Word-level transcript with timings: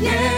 yeah. 0.00 0.37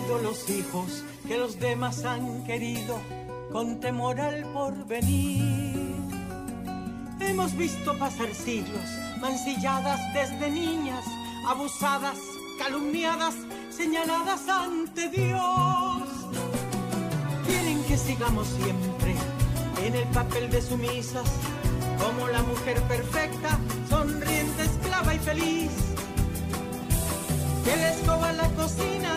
Los 0.00 0.48
hijos 0.48 1.04
que 1.26 1.36
los 1.36 1.58
demás 1.58 2.04
han 2.04 2.44
querido 2.44 2.98
con 3.52 3.78
temor 3.80 4.18
al 4.20 4.44
porvenir. 4.52 5.96
Hemos 7.20 7.54
visto 7.56 7.96
pasar 7.98 8.34
siglos, 8.34 8.88
mancilladas 9.20 10.00
desde 10.14 10.50
niñas, 10.50 11.04
abusadas, 11.46 12.18
calumniadas, 12.58 13.34
señaladas 13.70 14.48
ante 14.48 15.08
Dios. 15.10 16.08
Quieren 17.46 17.82
que 17.84 17.98
sigamos 17.98 18.48
siempre 18.48 19.14
en 19.84 19.94
el 19.94 20.08
papel 20.08 20.50
de 20.50 20.62
sumisas, 20.62 21.30
como 22.02 22.28
la 22.28 22.42
mujer 22.42 22.80
perfecta, 22.82 23.58
sonriente, 23.90 24.62
esclava 24.62 25.14
y 25.14 25.18
feliz. 25.18 25.70
Que 27.64 27.76
les 27.76 27.96
escoba 27.98 28.32
la 28.32 28.48
cocina 28.50 29.16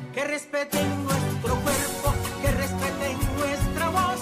que 0.13 0.23
respeten 0.25 1.03
nuestro 1.03 1.55
cuerpo, 1.55 2.13
que 2.41 2.51
respeten 2.51 3.17
nuestra 3.37 3.89
voz, 3.89 4.19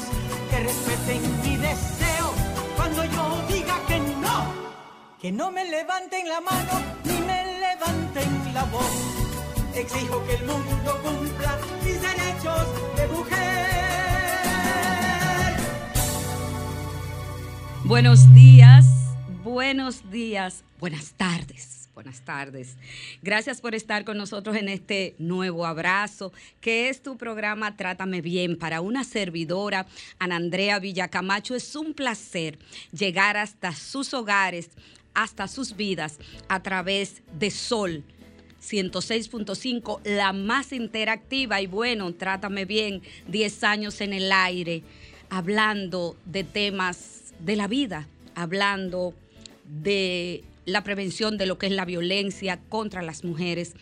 que 0.50 0.59
respeten 0.59 1.22
mi 1.41 1.57
deseo 1.57 2.33
cuando 2.75 3.03
yo 3.05 3.41
diga 3.47 3.75
que 3.88 4.00
no, 4.00 4.53
que 5.19 5.31
no 5.31 5.51
me 5.51 5.66
levanten 5.66 6.29
la 6.29 6.41
mano 6.41 6.81
ni 7.05 7.17
me 7.22 7.59
levanten 7.59 8.53
la 8.53 8.63
voz. 8.66 8.91
Exijo 9.75 10.23
que 10.25 10.35
el 10.35 10.45
mundo 10.45 11.01
cumpla 11.03 11.57
mis 11.83 12.01
derechos 12.01 12.67
de 12.95 13.07
mujer. 13.07 13.39
Buenos 17.85 18.33
días, 18.35 18.85
buenos 19.44 20.11
días, 20.11 20.63
buenas 20.79 21.13
tardes 21.13 21.78
Buenas 22.00 22.22
tardes. 22.22 22.78
Gracias 23.22 23.60
por 23.60 23.76
estar 23.76 24.06
con 24.06 24.16
nosotros 24.16 24.56
en 24.56 24.70
este 24.70 25.16
nuevo 25.20 25.66
abrazo, 25.66 26.32
que 26.62 26.88
es 26.88 27.04
tu 27.04 27.18
programa 27.18 27.76
Trátame 27.76 28.22
Bien. 28.22 28.58
Para 28.58 28.80
una 28.80 29.04
servidora, 29.04 29.86
Ana 30.18 30.38
Andrea 30.38 30.80
Villacamacho, 30.80 31.56
es 31.56 31.76
un 31.76 31.94
placer 31.94 32.58
llegar 32.94 33.36
hasta 33.36 33.76
sus 33.76 34.14
hogares, 34.14 34.70
hasta 35.14 35.50
sus 35.50 35.76
vidas, 35.76 36.20
a 36.48 36.64
través 36.64 37.22
de 37.38 37.52
Sol. 37.52 38.06
106.5, 38.64 40.00
la 40.06 40.31
más 40.31 40.72
interactiva 40.72 41.60
y 41.60 41.68
bueno, 41.68 42.14
trátame 42.14 42.64
bien, 42.64 43.02
10 43.28 43.64
años 43.66 44.00
en 44.00 44.14
el 44.14 44.31
aire, 44.31 44.84
hablando 45.30 46.16
de 46.24 46.46
temas 46.46 47.34
de 47.40 47.58
la 47.58 47.68
vida, 47.68 48.08
hablando 48.36 49.14
de 49.66 50.46
la 50.69 50.84
prevención 50.84 51.38
de 51.38 51.47
lo 51.47 51.57
que 51.57 51.66
es 51.66 51.72
la 51.72 51.85
violencia 51.85 52.59
contra 52.69 53.02
las 53.02 53.24
mujeres, 53.24 53.74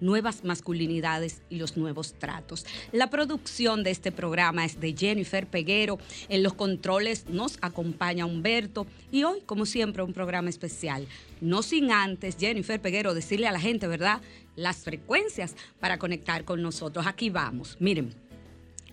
nuevas 0.00 0.44
masculinidades 0.44 1.42
y 1.48 1.56
los 1.56 1.76
nuevos 1.76 2.14
tratos. 2.14 2.66
La 2.92 3.10
producción 3.10 3.82
de 3.82 3.90
este 3.90 4.12
programa 4.12 4.64
es 4.64 4.78
de 4.78 4.94
Jennifer 4.96 5.46
Peguero. 5.46 5.98
En 6.28 6.42
los 6.42 6.54
controles 6.54 7.26
nos 7.28 7.58
acompaña 7.62 8.26
Humberto 8.26 8.86
y 9.10 9.24
hoy, 9.24 9.40
como 9.44 9.66
siempre, 9.66 10.02
un 10.02 10.12
programa 10.12 10.50
especial. 10.50 11.06
No 11.40 11.62
sin 11.62 11.90
antes, 11.90 12.36
Jennifer 12.38 12.80
Peguero, 12.80 13.14
decirle 13.14 13.48
a 13.48 13.52
la 13.52 13.60
gente, 13.60 13.88
¿verdad? 13.88 14.20
Las 14.54 14.78
frecuencias 14.78 15.56
para 15.80 15.98
conectar 15.98 16.44
con 16.44 16.62
nosotros. 16.62 17.06
Aquí 17.06 17.30
vamos. 17.30 17.76
Miren, 17.80 18.14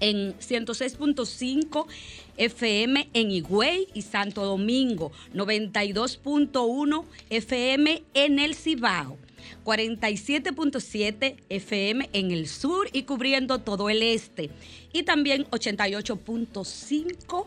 en 0.03 0.37
106.5 0.37 1.87
FM 2.35 3.09
en 3.13 3.31
Higüey 3.31 3.87
y 3.93 4.01
Santo 4.01 4.43
Domingo, 4.43 5.13
92.1 5.33 7.05
FM 7.29 8.03
en 8.13 8.39
el 8.39 8.55
Cibao. 8.55 9.17
47.7 9.63 11.37
FM 11.47 12.09
en 12.11 12.31
el 12.31 12.47
sur 12.47 12.89
y 12.91 13.03
cubriendo 13.03 13.59
todo 13.59 13.89
el 13.89 14.03
este. 14.03 14.49
Y 14.91 15.03
también 15.03 15.45
88.5 15.51 17.45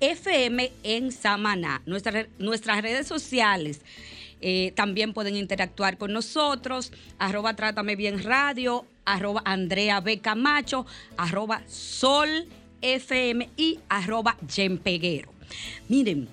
FM 0.00 0.72
en 0.82 1.12
Samaná. 1.12 1.82
nuestras 1.86 2.82
redes 2.82 3.06
sociales 3.06 3.80
eh, 4.40 4.72
también 4.74 5.14
pueden 5.14 5.36
interactuar 5.36 5.96
con 5.96 6.12
nosotros. 6.12 6.92
Arroba 7.18 7.54
Trátame 7.54 7.94
Bien 7.94 8.22
Radio, 8.24 8.84
arroba 9.04 9.42
Andrea 9.44 10.00
B. 10.00 10.20
Camacho, 10.20 10.86
arroba 11.16 11.62
Sol 11.66 12.46
FM 12.80 13.48
y 13.56 13.78
arroba 13.88 14.36
Jen 14.48 14.78
Peguero. 14.78 15.32
Miren, 15.88 16.28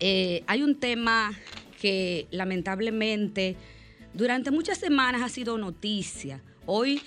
eh, 0.00 0.42
hay 0.46 0.62
un 0.62 0.74
tema 0.76 1.32
que 1.80 2.26
lamentablemente 2.30 3.56
durante 4.14 4.50
muchas 4.50 4.78
semanas 4.78 5.22
ha 5.22 5.28
sido 5.28 5.58
noticia. 5.58 6.40
Hoy 6.66 7.00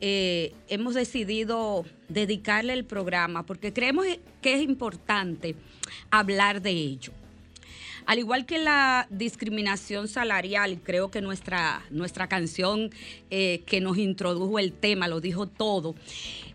eh, 0.00 0.54
hemos 0.68 0.94
decidido 0.94 1.84
dedicarle 2.08 2.72
el 2.72 2.84
programa 2.84 3.44
porque 3.44 3.72
creemos 3.72 4.06
que 4.40 4.54
es 4.54 4.62
importante 4.62 5.54
hablar 6.10 6.62
de 6.62 6.70
ello. 6.70 7.12
Al 8.06 8.18
igual 8.18 8.46
que 8.46 8.58
la 8.58 9.06
discriminación 9.10 10.08
salarial, 10.08 10.80
creo 10.82 11.10
que 11.10 11.20
nuestra, 11.20 11.84
nuestra 11.90 12.28
canción 12.28 12.90
eh, 13.30 13.62
que 13.66 13.80
nos 13.80 13.98
introdujo 13.98 14.58
el 14.58 14.72
tema 14.72 15.08
lo 15.08 15.20
dijo 15.20 15.46
todo, 15.46 15.94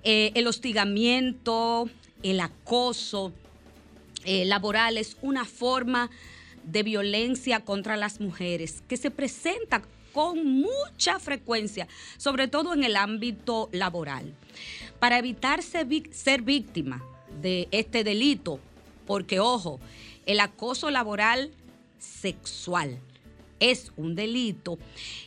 eh, 0.03 0.31
el 0.35 0.47
hostigamiento, 0.47 1.89
el 2.23 2.39
acoso 2.39 3.33
laboral 4.25 4.97
es 4.97 5.15
una 5.21 5.45
forma 5.45 6.09
de 6.65 6.83
violencia 6.83 7.61
contra 7.61 7.95
las 7.95 8.19
mujeres 8.19 8.83
que 8.89 8.97
se 8.97 9.09
presenta 9.09 9.81
con 10.17 10.43
mucha 10.45 11.19
frecuencia, 11.19 11.87
sobre 12.17 12.47
todo 12.47 12.73
en 12.73 12.83
el 12.83 12.95
ámbito 12.95 13.69
laboral. 13.71 14.33
Para 14.99 15.19
evitar 15.19 15.61
ser, 15.61 15.85
víctima 16.41 17.03
de 17.39 17.67
este 17.69 18.03
delito, 18.03 18.59
porque 19.05 19.39
ojo, 19.39 19.79
el 20.27 20.39
acoso 20.39 20.91
laboral 20.91 21.51
sexual 21.97 22.99
es 23.59 23.91
un 23.97 24.13
delito, 24.13 24.77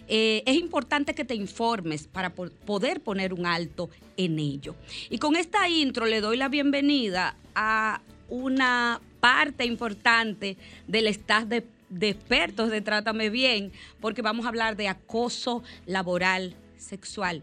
eh, 0.06 0.44
es 0.47 0.56
importante 0.56 1.17
que 1.17 1.25
te 1.25 1.35
informes 1.35 2.06
para 2.06 2.32
poder 2.32 3.00
poner 3.00 3.35
un 3.35 3.44
alto 3.44 3.91
en 4.17 4.38
ello. 4.38 4.76
Y 5.08 5.19
con 5.19 5.35
esta 5.35 5.69
intro 5.69 6.06
le 6.06 6.20
doy 6.20 6.37
la 6.37 6.49
bienvenida 6.49 7.35
a 7.56 8.02
una 8.29 9.00
parte 9.19 9.64
importante 9.64 10.56
del 10.87 11.08
staff 11.08 11.44
de 11.47 11.67
de 11.91 12.11
expertos 12.11 12.70
de 12.70 12.81
Trátame 12.81 13.29
Bien, 13.29 13.73
porque 14.00 14.23
vamos 14.23 14.47
a 14.47 14.49
hablar 14.49 14.76
de 14.76 14.88
acoso 14.88 15.62
laboral 15.87 16.55
sexual. 16.79 17.43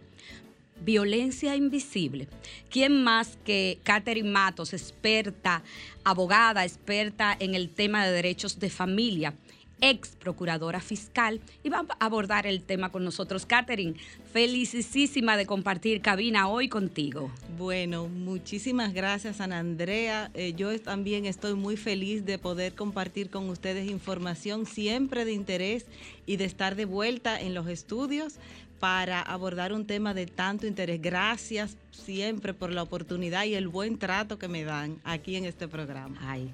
Violencia 0.82 1.56
invisible. 1.56 2.28
¿Quién 2.70 3.04
más 3.04 3.38
que 3.44 3.80
Catherine 3.84 4.30
Matos, 4.30 4.74
experta, 4.74 5.64
abogada, 6.04 6.64
experta 6.64 7.36
en 7.40 7.56
el 7.56 7.70
tema 7.70 8.06
de 8.06 8.12
derechos 8.12 8.60
de 8.60 8.70
familia? 8.70 9.34
ex 9.82 10.16
procuradora 10.16 10.80
fiscal, 10.82 11.40
y 11.64 11.70
va 11.70 11.86
a 12.00 12.06
abordar 12.06 12.48
el 12.48 12.64
tema 12.64 12.92
con 12.92 13.04
nosotros. 13.04 13.46
Catherine, 13.46 13.96
felicísima 14.32 15.38
de 15.38 15.46
compartir 15.46 16.02
cabina 16.02 16.48
hoy 16.48 16.70
contigo. 16.70 17.32
Bueno, 17.58 18.08
muchísimas 18.08 18.94
gracias, 18.94 19.42
Ana 19.42 19.60
Andrea. 19.60 20.32
Eh, 20.34 20.54
yo 20.56 20.78
también 20.82 21.26
estoy 21.26 21.54
muy 21.54 21.78
feliz 21.78 22.26
de 22.26 22.38
poder 22.38 22.74
compartir 22.74 23.30
con 23.30 23.50
ustedes 23.50 23.90
información 23.90 24.66
siempre 24.66 25.26
de 25.26 25.34
interés 25.34 25.86
y 26.26 26.38
de 26.38 26.46
estar 26.46 26.76
de 26.76 26.86
vuelta 26.86 27.40
en 27.40 27.54
los 27.54 27.68
estudios 27.68 28.36
para 28.80 29.22
abordar 29.22 29.74
un 29.74 29.86
tema 29.86 30.14
de 30.14 30.26
tanto 30.26 30.68
interés. 30.68 31.02
Gracias 31.02 31.78
siempre 31.92 32.54
por 32.54 32.72
la 32.72 32.84
oportunidad 32.84 33.46
y 33.46 33.56
el 33.56 33.68
buen 33.68 33.98
trato 33.98 34.38
que 34.38 34.48
me 34.48 34.64
dan 34.64 35.00
aquí 35.04 35.36
en 35.36 35.46
este 35.46 35.68
programa. 35.68 36.18
Ay, 36.22 36.52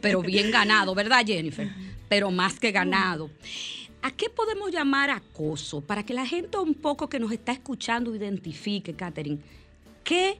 pero, 0.00 0.22
bien 0.22 0.50
ganado, 0.50 0.94
¿verdad, 0.94 1.24
Jennifer? 1.26 1.68
Pero 2.08 2.30
más 2.30 2.58
que 2.58 2.72
ganado. 2.72 3.30
¿A 4.02 4.10
qué 4.10 4.30
podemos 4.30 4.70
llamar 4.70 5.10
acoso? 5.10 5.82
Para 5.82 6.04
que 6.04 6.14
la 6.14 6.26
gente 6.26 6.56
un 6.58 6.74
poco 6.74 7.08
que 7.08 7.20
nos 7.20 7.32
está 7.32 7.52
escuchando 7.52 8.14
identifique, 8.14 8.94
Catherine, 8.94 9.38
¿qué 10.02 10.38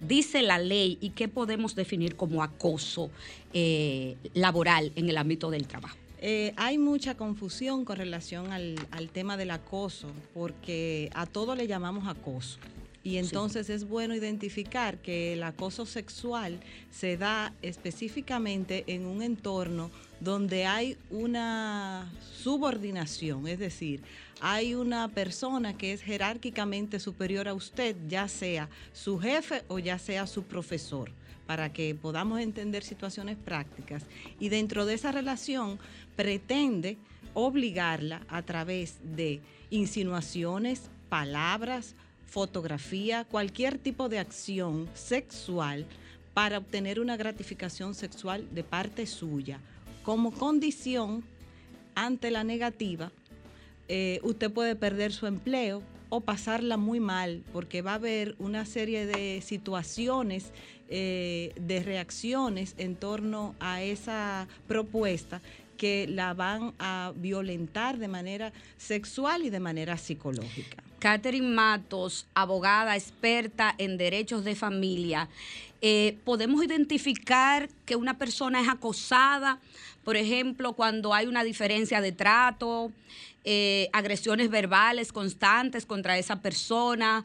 dice 0.00 0.42
la 0.42 0.58
ley 0.58 0.98
y 1.00 1.10
qué 1.10 1.28
podemos 1.28 1.76
definir 1.76 2.16
como 2.16 2.42
acoso 2.42 3.10
eh, 3.52 4.16
laboral 4.34 4.92
en 4.96 5.08
el 5.08 5.16
ámbito 5.18 5.50
del 5.50 5.68
trabajo? 5.68 5.96
Eh, 6.18 6.54
hay 6.56 6.78
mucha 6.78 7.16
confusión 7.16 7.84
con 7.84 7.96
relación 7.96 8.52
al, 8.52 8.76
tema 9.12 9.36
del 9.36 9.50
acoso, 9.50 10.10
porque 10.32 11.10
a 11.14 11.26
todo 11.26 11.54
le 11.54 11.66
llamamos 11.66 12.08
acoso. 12.08 12.58
Y 13.02 13.18
entonces 13.18 13.70
es 13.70 13.88
bueno 13.88 14.16
identificar 14.16 14.98
que 14.98 15.34
el 15.34 15.44
acoso 15.44 15.86
sexual 15.86 16.58
se 16.90 17.16
da 17.16 17.52
específicamente 17.62 18.82
en 18.88 19.06
un 19.06 19.22
entorno 19.22 19.92
donde 20.18 20.66
hay 20.66 20.96
una 21.10 22.10
subordinación, 22.42 23.46
es 23.46 23.60
decir, 23.60 24.02
hay 24.40 24.74
una 24.74 25.06
persona 25.06 25.78
que 25.78 25.92
es 25.92 26.02
jerárquicamente 26.02 26.98
superior 26.98 27.46
a 27.46 27.54
usted, 27.54 27.94
ya 28.08 28.26
sea 28.26 28.68
su 28.92 29.20
jefe 29.20 29.62
o 29.68 29.78
ya 29.78 30.00
sea 30.00 30.26
su 30.26 30.42
profesor 30.42 31.12
para 31.46 31.72
que 31.72 31.94
podamos 31.94 32.40
entender 32.40 32.82
situaciones 32.82 33.36
prácticas. 33.36 34.04
Y 34.40 34.48
dentro 34.48 34.84
de 34.84 34.94
esa 34.94 35.12
relación 35.12 35.78
pretende 36.16 36.96
obligarla 37.34 38.22
a 38.28 38.42
través 38.42 38.96
de 39.02 39.40
insinuaciones, 39.70 40.90
palabras, 41.08 41.94
fotografía, 42.26 43.24
cualquier 43.24 43.78
tipo 43.78 44.08
de 44.08 44.18
acción 44.18 44.88
sexual 44.94 45.86
para 46.34 46.58
obtener 46.58 47.00
una 47.00 47.16
gratificación 47.16 47.94
sexual 47.94 48.46
de 48.52 48.64
parte 48.64 49.06
suya. 49.06 49.60
Como 50.02 50.32
condición, 50.32 51.24
ante 51.94 52.30
la 52.30 52.44
negativa, 52.44 53.12
eh, 53.88 54.20
usted 54.22 54.50
puede 54.50 54.76
perder 54.76 55.12
su 55.12 55.26
empleo 55.26 55.82
o 56.08 56.20
pasarla 56.20 56.76
muy 56.76 57.00
mal, 57.00 57.42
porque 57.52 57.82
va 57.82 57.92
a 57.92 57.94
haber 57.94 58.36
una 58.38 58.64
serie 58.64 59.06
de 59.06 59.40
situaciones 59.40 60.52
eh, 60.88 61.52
de 61.60 61.82
reacciones 61.82 62.74
en 62.78 62.94
torno 62.96 63.54
a 63.58 63.82
esa 63.82 64.46
propuesta 64.68 65.40
que 65.76 66.06
la 66.08 66.34
van 66.34 66.74
a 66.78 67.12
violentar 67.16 67.98
de 67.98 68.08
manera 68.08 68.52
sexual 68.76 69.44
y 69.44 69.50
de 69.50 69.60
manera 69.60 69.96
psicológica. 69.96 70.82
Catherine 70.98 71.54
Matos, 71.54 72.26
abogada 72.34 72.96
experta 72.96 73.74
en 73.78 73.98
derechos 73.98 74.44
de 74.44 74.54
familia, 74.54 75.28
eh, 75.82 76.18
podemos 76.24 76.64
identificar 76.64 77.68
que 77.84 77.96
una 77.96 78.18
persona 78.18 78.60
es 78.60 78.68
acosada, 78.68 79.60
por 80.04 80.16
ejemplo, 80.16 80.72
cuando 80.72 81.12
hay 81.12 81.26
una 81.26 81.44
diferencia 81.44 82.00
de 82.00 82.12
trato, 82.12 82.92
eh, 83.44 83.88
agresiones 83.92 84.50
verbales 84.50 85.12
constantes 85.12 85.86
contra 85.86 86.18
esa 86.18 86.40
persona, 86.40 87.24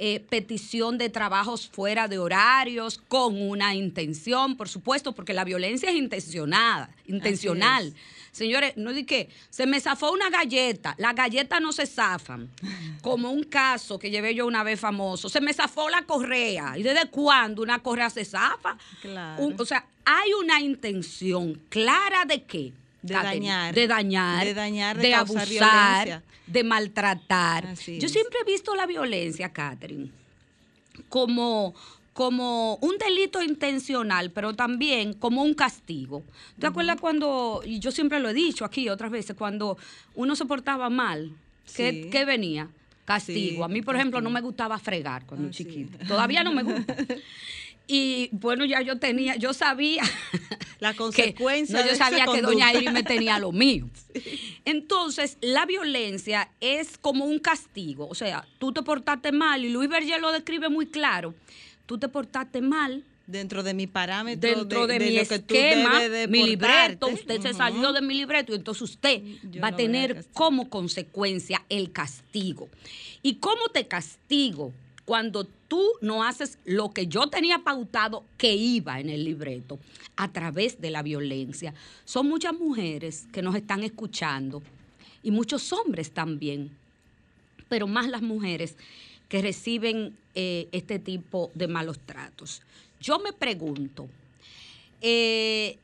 eh, 0.00 0.20
petición 0.20 0.96
de 0.96 1.08
trabajos 1.08 1.68
fuera 1.68 2.06
de 2.06 2.18
horarios 2.18 2.98
con 3.08 3.42
una 3.42 3.74
intención, 3.74 4.56
por 4.56 4.68
supuesto, 4.68 5.12
porque 5.12 5.34
la 5.34 5.42
violencia 5.42 5.90
es 5.90 5.96
intencionada, 5.96 6.90
intencional. 7.06 7.92
Señores, 8.30 8.76
no 8.76 8.92
di 8.92 9.02
que 9.02 9.28
se 9.50 9.66
me 9.66 9.80
zafó 9.80 10.12
una 10.12 10.30
galleta, 10.30 10.94
las 10.98 11.16
galletas 11.16 11.60
no 11.60 11.72
se 11.72 11.84
zafan. 11.84 12.48
Como 13.02 13.32
un 13.32 13.42
caso 13.42 13.98
que 13.98 14.12
llevé 14.12 14.36
yo 14.36 14.46
una 14.46 14.62
vez 14.62 14.78
famoso, 14.78 15.28
se 15.28 15.40
me 15.40 15.52
zafó 15.52 15.90
la 15.90 16.02
correa. 16.02 16.78
¿Y 16.78 16.84
desde 16.84 17.10
cuándo 17.10 17.62
una 17.62 17.80
correa 17.80 18.08
se 18.08 18.24
zafa? 18.24 18.78
Claro. 19.02 19.48
o 19.58 19.64
sea, 19.64 19.84
hay 20.04 20.32
una 20.40 20.60
intención 20.60 21.60
clara 21.68 22.24
de 22.24 22.44
qué? 22.44 22.72
De 23.08 23.14
dañar. 23.14 23.74
De 23.74 23.86
dañar. 23.86 24.44
De 24.44 24.54
dañar, 24.54 24.98
de, 24.98 25.14
abusar, 25.14 26.22
de 26.46 26.64
maltratar. 26.64 27.74
Yo 27.74 28.08
siempre 28.08 28.38
he 28.42 28.50
visto 28.50 28.74
la 28.74 28.86
violencia, 28.86 29.52
Catherine, 29.52 30.10
como, 31.08 31.74
como 32.12 32.76
un 32.76 32.98
delito 32.98 33.42
intencional, 33.42 34.30
pero 34.30 34.54
también 34.54 35.14
como 35.14 35.42
un 35.42 35.54
castigo. 35.54 36.22
¿Te 36.58 36.66
acuerdas 36.66 37.00
cuando, 37.00 37.62
y 37.64 37.78
yo 37.80 37.90
siempre 37.90 38.20
lo 38.20 38.28
he 38.28 38.34
dicho 38.34 38.64
aquí 38.64 38.88
otras 38.88 39.10
veces, 39.10 39.36
cuando 39.36 39.78
uno 40.14 40.36
se 40.36 40.44
portaba 40.44 40.90
mal, 40.90 41.32
¿qué, 41.74 42.24
venía? 42.26 42.68
Castigo. 43.04 43.64
a 43.64 43.68
mí, 43.68 43.80
por 43.80 43.96
ejemplo, 43.96 44.20
no 44.20 44.28
me 44.28 44.42
gustaba 44.42 44.78
fregar 44.78 45.24
cuando 45.24 45.48
ah, 45.48 45.50
chiquita. 45.50 46.06
Todavía 46.06 46.44
no 46.44 46.52
me 46.52 46.62
gusta. 46.62 46.94
Y 47.88 48.28
bueno, 48.32 48.66
ya 48.66 48.82
yo 48.82 48.98
tenía, 48.98 49.36
yo 49.36 49.54
sabía. 49.54 50.02
La 50.78 50.94
consecuencia. 50.94 51.84
yo 51.84 51.96
sabía 51.96 52.26
que 52.32 52.40
doña 52.40 52.72
Iris 52.72 52.92
me 52.92 53.02
tenía 53.02 53.40
lo 53.40 53.50
mío. 53.50 53.88
Entonces, 54.64 55.38
la 55.40 55.66
violencia 55.66 56.50
es 56.60 56.98
como 56.98 57.24
un 57.24 57.40
castigo. 57.40 58.06
O 58.08 58.14
sea, 58.14 58.46
tú 58.58 58.72
te 58.72 58.82
portaste 58.82 59.32
mal, 59.32 59.64
y 59.64 59.70
Luis 59.70 59.88
Berger 59.88 60.20
lo 60.20 60.30
describe 60.30 60.68
muy 60.68 60.86
claro. 60.86 61.34
Tú 61.86 61.98
te 61.98 62.08
portaste 62.08 62.60
mal, 62.60 63.02
dentro 63.26 63.62
de 63.62 63.74
mi 63.74 63.86
parámetro, 63.86 64.48
dentro 64.48 64.86
de, 64.86 64.98
mi 64.98 65.18
esquema, 65.18 66.00
mi 66.28 66.44
libreto, 66.44 67.08
usted 67.08 67.40
se 67.40 67.54
salió 67.54 67.92
de 67.92 68.00
mi 68.00 68.14
libreto 68.14 68.52
y 68.52 68.56
entonces 68.56 68.82
usted 68.82 69.22
va 69.62 69.68
a 69.68 69.76
tener 69.76 70.24
como 70.32 70.68
consecuencia 70.70 71.64
el 71.68 71.92
castigo. 71.92 72.68
¿Y 73.22 73.34
cómo 73.34 73.68
te 73.72 73.86
castigo? 73.86 74.72
Cuando 75.08 75.44
tú 75.44 75.82
no 76.02 76.22
haces 76.22 76.58
lo 76.66 76.90
que 76.90 77.06
yo 77.06 77.28
tenía 77.28 77.60
pautado 77.60 78.26
que 78.36 78.54
iba 78.54 79.00
en 79.00 79.08
el 79.08 79.24
libreto 79.24 79.78
a 80.16 80.30
través 80.30 80.82
de 80.82 80.90
la 80.90 81.02
violencia. 81.02 81.72
Son 82.04 82.28
muchas 82.28 82.52
mujeres 82.52 83.26
que 83.32 83.40
nos 83.40 83.54
están 83.56 83.82
escuchando 83.82 84.62
y 85.22 85.30
muchos 85.30 85.72
hombres 85.72 86.10
también, 86.10 86.76
pero 87.70 87.86
más 87.86 88.06
las 88.06 88.20
mujeres 88.20 88.76
que 89.30 89.40
reciben 89.40 90.14
eh, 90.34 90.68
este 90.72 90.98
tipo 90.98 91.50
de 91.54 91.68
malos 91.68 91.98
tratos. 92.00 92.60
Yo 93.00 93.18
me 93.18 93.32
pregunto, 93.32 94.10
eh, 95.00 95.78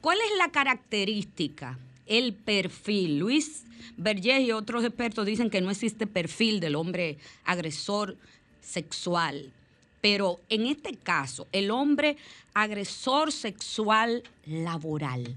¿cuál 0.00 0.18
es 0.18 0.36
la 0.36 0.50
característica 0.50 1.78
el 2.08 2.34
perfil. 2.34 3.18
Luis 3.18 3.64
Berger 3.96 4.40
y 4.42 4.52
otros 4.52 4.84
expertos 4.84 5.26
dicen 5.26 5.50
que 5.50 5.60
no 5.60 5.70
existe 5.70 6.06
perfil 6.06 6.60
del 6.60 6.76
hombre 6.76 7.18
agresor 7.44 8.16
sexual. 8.60 9.52
Pero 10.00 10.40
en 10.48 10.66
este 10.66 10.94
caso, 10.94 11.48
el 11.52 11.70
hombre 11.70 12.16
agresor 12.54 13.32
sexual 13.32 14.22
laboral, 14.46 15.34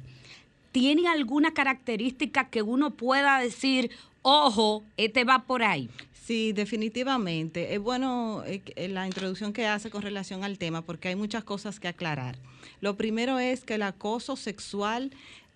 ¿tiene 0.71 1.07
alguna 1.07 1.53
característica 1.53 2.49
que 2.49 2.61
uno 2.61 2.91
pueda 2.91 3.39
decir, 3.39 3.91
ojo, 4.21 4.83
este 4.97 5.23
va 5.23 5.43
por 5.43 5.63
ahí? 5.63 5.89
Sí, 6.31 6.53
definitivamente. 6.53 7.73
Es 7.73 7.79
bueno 7.81 8.43
eh, 8.45 8.61
eh, 8.75 8.87
la 8.87 9.07
introducción 9.07 9.53
que 9.53 9.65
hace 9.65 9.89
con 9.89 10.03
relación 10.03 10.43
al 10.43 10.59
tema 10.59 10.83
porque 10.83 11.07
hay 11.07 11.15
muchas 11.15 11.43
cosas 11.43 11.79
que 11.79 11.87
aclarar. 11.87 12.37
Lo 12.79 12.95
primero 12.95 13.39
es 13.39 13.63
que 13.65 13.73
el 13.73 13.81
acoso 13.81 14.35
sexual 14.35 15.11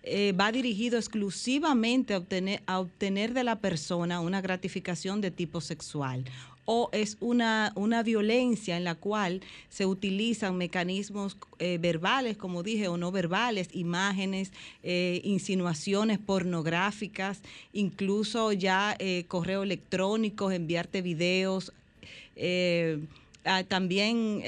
eh, 0.06 0.32
va 0.32 0.50
dirigido 0.50 0.96
exclusivamente 0.96 2.14
a 2.14 2.18
obtener, 2.18 2.62
a 2.66 2.80
obtener 2.80 3.34
de 3.34 3.44
la 3.44 3.56
persona 3.60 4.20
una 4.20 4.40
gratificación 4.40 5.20
de 5.20 5.30
tipo 5.30 5.60
sexual 5.60 6.24
o 6.66 6.90
es 6.92 7.16
una, 7.20 7.72
una 7.76 8.02
violencia 8.02 8.76
en 8.76 8.84
la 8.84 8.96
cual 8.96 9.40
se 9.70 9.86
utilizan 9.86 10.58
mecanismos 10.58 11.38
eh, 11.58 11.78
verbales, 11.80 12.36
como 12.36 12.62
dije, 12.62 12.88
o 12.88 12.96
no 12.96 13.12
verbales, 13.12 13.68
imágenes, 13.72 14.52
eh, 14.82 15.20
insinuaciones 15.24 16.18
pornográficas, 16.18 17.40
incluso 17.72 18.52
ya 18.52 18.96
eh, 18.98 19.24
correo 19.28 19.62
electrónicos, 19.62 20.52
enviarte 20.52 21.02
videos, 21.02 21.72
ah, 23.44 23.62
también 23.62 24.42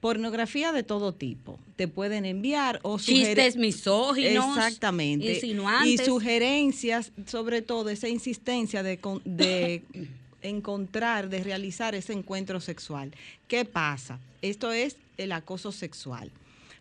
pornografía 0.00 0.72
de 0.72 0.82
todo 0.82 1.12
tipo. 1.12 1.58
Te 1.76 1.86
pueden 1.88 2.24
enviar 2.24 2.80
o 2.82 2.98
chistes 2.98 3.56
misóginos, 3.56 4.56
exactamente, 4.56 5.34
insinuantes. 5.34 6.00
y 6.00 6.04
sugerencias, 6.04 7.12
sobre 7.26 7.62
todo 7.62 7.90
esa 7.90 8.08
insistencia 8.08 8.82
de, 8.82 8.98
de 9.24 9.82
encontrar, 10.42 11.28
de 11.28 11.42
realizar 11.44 11.94
ese 11.94 12.12
encuentro 12.12 12.60
sexual. 12.60 13.12
¿Qué 13.46 13.64
pasa? 13.64 14.18
Esto 14.42 14.72
es 14.72 14.96
el 15.18 15.32
acoso 15.32 15.70
sexual. 15.70 16.30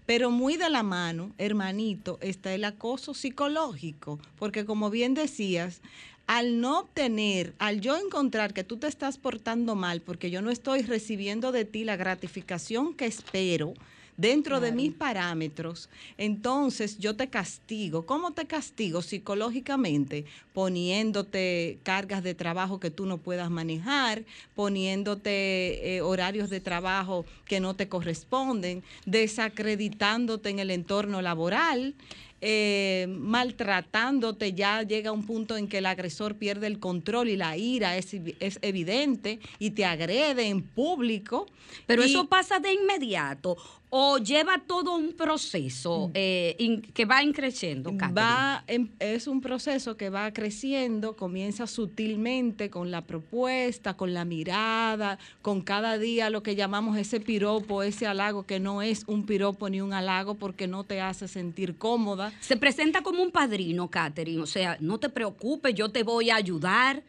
Pero 0.06 0.32
muy 0.32 0.58
de 0.58 0.72
la 0.72 0.82
mano, 0.82 1.32
hermanito, 1.38 2.18
está 2.22 2.56
el 2.56 2.64
acoso 2.64 3.14
psicológico, 3.14 4.20
porque 4.40 4.66
como 4.66 4.90
bien 4.90 5.14
decías, 5.14 5.82
al 6.30 6.62
no 6.62 6.82
obtener, 6.82 7.56
al 7.58 7.82
yo 7.82 7.98
encontrar 7.98 8.54
que 8.54 8.64
tú 8.64 8.78
te 8.78 8.86
estás 8.86 9.18
portando 9.18 9.74
mal 9.74 10.00
porque 10.00 10.30
yo 10.30 10.44
no 10.44 10.52
estoy 10.52 10.84
recibiendo 10.84 11.52
de 11.52 11.66
ti 11.66 11.84
la 11.84 11.96
gratificación 11.96 12.94
que 12.94 13.08
espero, 13.08 13.74
dentro 14.16 14.60
de 14.60 14.74
mis 14.74 14.94
parámetros, 14.94 15.90
entonces 16.18 17.00
yo 17.00 17.16
te 17.16 17.30
castigo. 17.30 18.06
¿Cómo 18.06 18.34
te 18.34 18.46
castigo? 18.46 19.02
Psicológicamente, 19.02 20.26
poniéndote 20.54 21.80
cargas 21.84 22.22
de 22.22 22.36
trabajo 22.36 22.82
que 22.82 22.92
tú 22.92 23.06
no 23.06 23.18
puedas 23.18 23.50
manejar, 23.50 24.24
poniéndote 24.56 25.96
eh, 25.96 26.02
horarios 26.02 26.50
de 26.50 26.60
trabajo 26.60 27.26
que 27.46 27.62
no 27.62 27.76
te 27.76 27.88
corresponden, 27.88 28.84
desacreditándote 29.06 30.50
en 30.50 30.60
el 30.60 30.70
entorno 30.70 31.22
laboral. 31.22 31.96
Eh, 32.42 33.08
maltratándote, 33.10 34.54
ya 34.54 34.84
llega 34.84 35.12
un 35.12 35.26
punto 35.26 35.58
en 35.58 35.68
que 35.68 35.80
el 35.80 35.86
agresor 35.86 36.36
pierde 36.36 36.68
el 36.68 36.80
control 36.80 37.28
y 37.30 37.36
la 37.36 37.58
ira 37.58 37.98
es, 37.98 38.14
evidente 38.62 39.40
y 39.60 39.72
te 39.72 39.86
agrede 39.86 40.48
en 40.48 40.62
público. 40.62 41.48
Pero 41.86 42.04
eso 42.04 42.28
pasa 42.28 42.60
de 42.60 42.74
inmediato 42.74 43.58
o 43.90 44.20
lleva 44.20 44.62
todo 44.66 44.96
un 44.96 45.14
proceso 45.14 46.10
mm. 46.10 46.12
eh, 46.14 46.82
que 46.94 47.06
va 47.06 47.20
creciendo. 47.34 47.92
Va, 48.16 48.64
es 49.00 49.28
un 49.28 49.42
proceso 49.42 49.98
que 49.98 50.10
va 50.10 50.32
creciendo, 50.32 51.16
comienza 51.16 51.68
sutilmente 51.68 52.70
con 52.70 52.92
la 52.92 53.02
propuesta, 53.02 53.96
con 53.96 54.14
la 54.14 54.26
mirada, 54.26 55.18
con 55.42 55.62
cada 55.62 55.98
día 55.98 56.30
lo 56.30 56.44
que 56.44 56.56
llamamos 56.56 56.98
ese 56.98 57.20
piropo, 57.20 57.84
ese 57.84 58.08
halago 58.08 58.44
que 58.44 58.60
no 58.60 58.82
es 58.82 59.04
un 59.08 59.26
piropo 59.26 59.70
ni 59.70 59.82
un 59.82 59.94
halago 59.94 60.36
porque 60.36 60.68
no 60.68 60.84
te 60.84 61.02
hace 61.02 61.28
sentir 61.28 61.78
cómoda. 61.78 62.32
Se 62.42 62.58
presenta 62.58 63.02
como 63.02 63.24
un 63.24 63.32
padrino, 63.32 63.90
Catherine, 63.90 64.42
o 64.42 64.48
sea, 64.48 64.78
no 64.80 65.00
te 65.00 65.10
preocupes, 65.10 65.74
yo 65.74 65.90
te 65.90 66.04
voy 66.04 66.30
a 66.30 66.36
ayudar. 66.36 67.04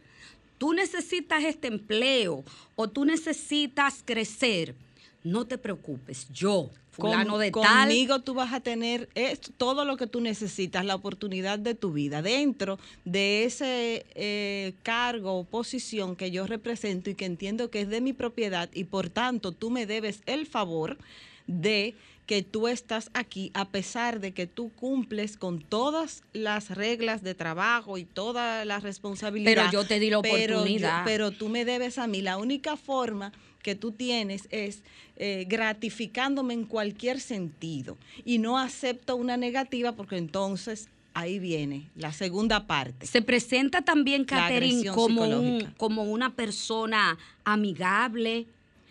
Tú 0.58 0.74
necesitas 0.74 1.42
este 1.44 1.68
empleo 1.68 2.44
o 2.74 2.88
tú 2.88 3.06
necesitas 3.06 4.02
crecer 4.04 4.74
no 5.22 5.46
te 5.46 5.58
preocupes, 5.58 6.28
yo, 6.32 6.70
fulano 6.90 7.38
de 7.38 7.50
tal. 7.50 7.88
Conmigo 7.88 8.20
tú 8.20 8.34
vas 8.34 8.52
a 8.52 8.60
tener 8.60 9.08
todo 9.56 9.84
lo 9.84 9.96
que 9.96 10.06
tú 10.06 10.20
necesitas, 10.20 10.84
la 10.84 10.94
oportunidad 10.94 11.58
de 11.58 11.74
tu 11.74 11.92
vida, 11.92 12.22
dentro 12.22 12.78
de 13.04 13.44
ese 13.44 14.06
eh, 14.14 14.74
cargo 14.82 15.38
o 15.38 15.44
posición 15.44 16.16
que 16.16 16.30
yo 16.30 16.46
represento 16.46 17.10
y 17.10 17.14
que 17.14 17.26
entiendo 17.26 17.70
que 17.70 17.82
es 17.82 17.88
de 17.88 18.00
mi 18.00 18.12
propiedad 18.12 18.70
y 18.72 18.84
por 18.84 19.10
tanto 19.10 19.52
tú 19.52 19.70
me 19.70 19.86
debes 19.86 20.22
el 20.26 20.46
favor 20.46 20.98
de 21.46 21.94
que 22.30 22.44
tú 22.44 22.68
estás 22.68 23.10
aquí 23.12 23.50
a 23.54 23.70
pesar 23.70 24.20
de 24.20 24.32
que 24.32 24.46
tú 24.46 24.70
cumples 24.70 25.36
con 25.36 25.60
todas 25.60 26.22
las 26.32 26.70
reglas 26.70 27.24
de 27.24 27.34
trabajo 27.34 27.98
y 27.98 28.04
toda 28.04 28.64
la 28.64 28.78
responsabilidad. 28.78 29.52
Pero 29.52 29.72
yo 29.72 29.84
te 29.84 29.98
di 29.98 30.10
la 30.10 30.20
oportunidad. 30.20 31.02
pero 31.04 31.32
tú 31.32 31.48
me 31.48 31.64
debes 31.64 31.98
a 31.98 32.06
mí. 32.06 32.22
La 32.22 32.36
única 32.36 32.76
forma 32.76 33.32
que 33.62 33.74
tú 33.74 33.92
tienes 33.92 34.48
es 34.50 34.82
eh, 35.16 35.44
gratificándome 35.48 36.54
en 36.54 36.64
cualquier 36.64 37.20
sentido. 37.20 37.96
Y 38.24 38.38
no 38.38 38.58
acepto 38.58 39.16
una 39.16 39.36
negativa 39.36 39.92
porque 39.92 40.16
entonces 40.16 40.88
ahí 41.14 41.38
viene 41.38 41.90
la 41.96 42.12
segunda 42.12 42.66
parte. 42.66 43.06
Se 43.06 43.22
presenta 43.22 43.82
también, 43.82 44.24
Catherine, 44.24 44.90
como, 44.92 45.58
como 45.76 46.04
una 46.04 46.34
persona 46.34 47.18
amigable, 47.44 48.46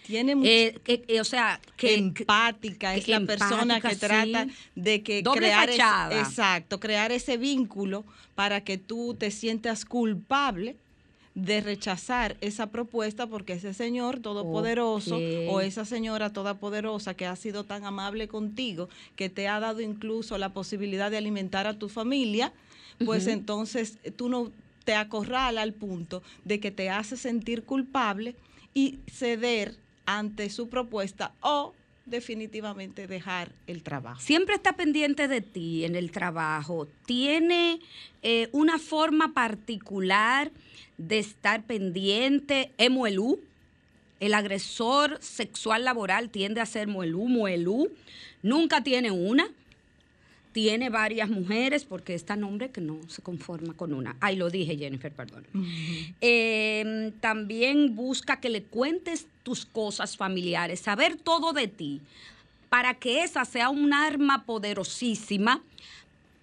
tiene 0.05 0.33
eh, 0.43 0.79
eh, 0.85 1.21
o 1.21 1.23
sea, 1.23 1.59
que 1.77 1.95
empática, 1.95 2.95
es 2.95 3.07
la 3.07 3.19
persona 3.21 3.79
que 3.79 3.95
trata 3.95 4.47
de 4.75 5.03
que 5.03 5.23
crear 5.23 5.69
exacto, 6.11 6.79
crear 6.79 7.11
ese 7.11 7.37
vínculo 7.37 8.05
para 8.33 8.63
que 8.63 8.77
tú 8.77 9.15
te 9.17 9.29
sientas 9.29 9.85
culpable 9.85 10.75
de 11.41 11.61
rechazar 11.61 12.37
esa 12.41 12.67
propuesta 12.67 13.27
porque 13.27 13.53
ese 13.53 13.73
señor 13.73 14.19
todopoderoso 14.19 15.17
o 15.47 15.61
esa 15.61 15.85
señora 15.85 16.33
todopoderosa 16.33 17.13
que 17.13 17.25
ha 17.25 17.35
sido 17.35 17.63
tan 17.63 17.85
amable 17.85 18.27
contigo, 18.27 18.89
que 19.15 19.29
te 19.29 19.47
ha 19.47 19.59
dado 19.59 19.81
incluso 19.81 20.37
la 20.37 20.53
posibilidad 20.53 21.09
de 21.11 21.17
alimentar 21.17 21.67
a 21.67 21.77
tu 21.77 21.89
familia, 21.89 22.53
pues 23.05 23.27
entonces 23.27 23.97
tú 24.15 24.29
no 24.29 24.51
te 24.83 24.95
acorrala 24.95 25.61
al 25.61 25.73
punto 25.73 26.23
de 26.45 26.59
que 26.59 26.71
te 26.71 26.89
hace 26.89 27.15
sentir 27.15 27.63
culpable 27.63 28.35
y 28.73 28.99
ceder 29.07 29.77
ante 30.05 30.49
su 30.49 30.69
propuesta 30.69 31.33
o 31.41 31.73
definitivamente 32.05 33.07
dejar 33.07 33.53
el 33.67 33.83
trabajo. 33.83 34.19
Siempre 34.19 34.55
está 34.55 34.73
pendiente 34.73 35.27
de 35.27 35.41
ti 35.41 35.85
en 35.85 35.95
el 35.95 36.11
trabajo. 36.11 36.87
¿Tiene 37.05 37.79
eh, 38.23 38.49
una 38.51 38.79
forma 38.79 39.33
particular 39.33 40.51
de 40.99 41.17
estar 41.17 41.63
pendiente? 41.63 42.71
¿Es 42.77 42.91
muelú? 42.91 43.39
El 44.19 44.35
agresor 44.35 45.17
sexual 45.21 45.85
laboral 45.85 46.29
tiende 46.29 46.61
a 46.61 46.67
ser 46.67 46.87
muelú, 46.87 47.27
muelú. 47.27 47.89
Nunca 48.43 48.83
tiene 48.83 49.09
una 49.09 49.49
tiene 50.51 50.89
varias 50.89 51.29
mujeres, 51.29 51.85
porque 51.85 52.15
está 52.15 52.35
nombre 52.35 52.71
que 52.71 52.81
no 52.81 52.99
se 53.07 53.21
conforma 53.21 53.73
con 53.73 53.93
una. 53.93 54.15
Ay, 54.19 54.35
lo 54.35 54.49
dije, 54.49 54.77
Jennifer, 54.77 55.11
perdón. 55.11 55.45
Em, 56.21 57.11
también 57.19 57.95
busca 57.95 58.39
que 58.39 58.49
le 58.49 58.63
cuentes 58.63 59.27
tus 59.43 59.65
cosas 59.65 60.17
familiares, 60.17 60.79
saber 60.79 61.17
todo 61.17 61.53
de 61.53 61.67
ti, 61.67 62.01
para 62.69 62.95
que 62.95 63.23
esa 63.23 63.45
sea 63.45 63.69
un 63.69 63.93
arma 63.93 64.43
poderosísima 64.43 65.61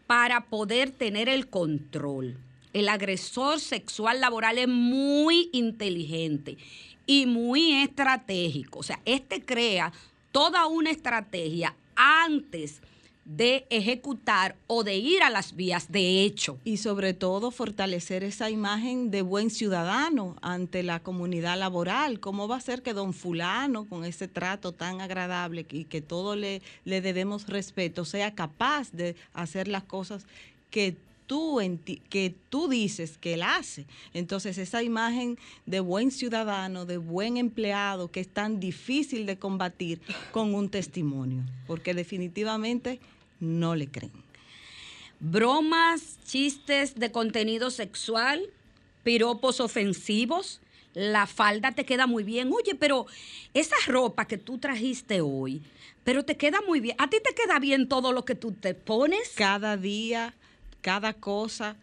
para 0.06 0.44
poder 0.44 0.92
tener 0.92 1.28
el 1.28 1.48
control. 1.48 2.36
El 2.76 2.90
agresor 2.90 3.58
sexual 3.58 4.20
laboral 4.20 4.58
es 4.58 4.68
muy 4.68 5.48
inteligente 5.54 6.58
y 7.06 7.24
muy 7.24 7.72
estratégico. 7.72 8.80
O 8.80 8.82
sea, 8.82 9.00
este 9.06 9.40
crea 9.40 9.94
toda 10.30 10.66
una 10.66 10.90
estrategia 10.90 11.74
antes 11.94 12.82
de 13.24 13.66
ejecutar 13.70 14.56
o 14.66 14.84
de 14.84 14.96
ir 14.96 15.22
a 15.22 15.30
las 15.30 15.56
vías 15.56 15.90
de 15.90 16.20
hecho. 16.20 16.58
Y 16.64 16.76
sobre 16.76 17.14
todo 17.14 17.50
fortalecer 17.50 18.22
esa 18.22 18.50
imagen 18.50 19.10
de 19.10 19.22
buen 19.22 19.48
ciudadano 19.48 20.36
ante 20.42 20.82
la 20.82 21.00
comunidad 21.00 21.58
laboral. 21.58 22.20
¿Cómo 22.20 22.46
va 22.46 22.56
a 22.56 22.60
ser 22.60 22.82
que 22.82 22.92
don 22.92 23.14
fulano, 23.14 23.86
con 23.88 24.04
ese 24.04 24.28
trato 24.28 24.72
tan 24.72 25.00
agradable 25.00 25.64
y 25.70 25.84
que 25.84 26.02
todo 26.02 26.36
le, 26.36 26.60
le 26.84 27.00
debemos 27.00 27.46
respeto, 27.46 28.04
sea 28.04 28.34
capaz 28.34 28.92
de 28.92 29.16
hacer 29.32 29.66
las 29.66 29.84
cosas 29.84 30.26
que 30.70 30.94
tú, 31.26 31.60
que 32.08 32.34
tú 32.48 32.68
dices 32.68 33.18
que 33.18 33.34
él 33.34 33.42
hace. 33.42 33.86
Entonces, 34.14 34.58
esa 34.58 34.82
imagen 34.82 35.38
de 35.66 35.80
buen 35.80 36.10
ciudadano, 36.10 36.86
de 36.86 36.98
buen 36.98 37.36
empleado, 37.36 38.10
que 38.10 38.20
es 38.20 38.28
tan 38.28 38.60
difícil 38.60 39.26
de 39.26 39.38
combatir 39.38 40.00
con 40.32 40.54
un 40.54 40.68
testimonio, 40.68 41.44
porque 41.66 41.94
definitivamente 41.94 43.00
no 43.40 43.74
le 43.74 43.88
creen. 43.88 44.12
bromas, 45.20 46.18
chistes 46.24 46.94
de 46.94 47.10
contenido 47.10 47.70
sexual, 47.70 48.42
piropos 49.02 49.60
ofensivos. 49.60 50.60
La 50.94 51.26
falda 51.26 51.72
te 51.72 51.84
queda 51.84 52.06
muy 52.06 52.24
bien. 52.24 52.50
Oye, 52.52 52.74
pero 52.74 53.06
esa 53.52 53.76
ropa 53.86 54.26
que 54.26 54.38
tú 54.38 54.58
trajiste 54.58 55.20
hoy, 55.20 55.62
pero 56.04 56.24
te 56.24 56.36
queda 56.36 56.60
muy 56.66 56.80
bien. 56.80 56.96
¿A 56.98 57.10
ti 57.10 57.18
te 57.22 57.34
queda 57.34 57.58
bien 57.58 57.88
todo 57.88 58.12
lo 58.12 58.24
que 58.24 58.34
tú 58.34 58.52
te 58.52 58.74
pones? 58.74 59.32
Cada 59.34 59.76
día, 59.76 60.34
cada 60.86 61.14
cosa, 61.14 61.74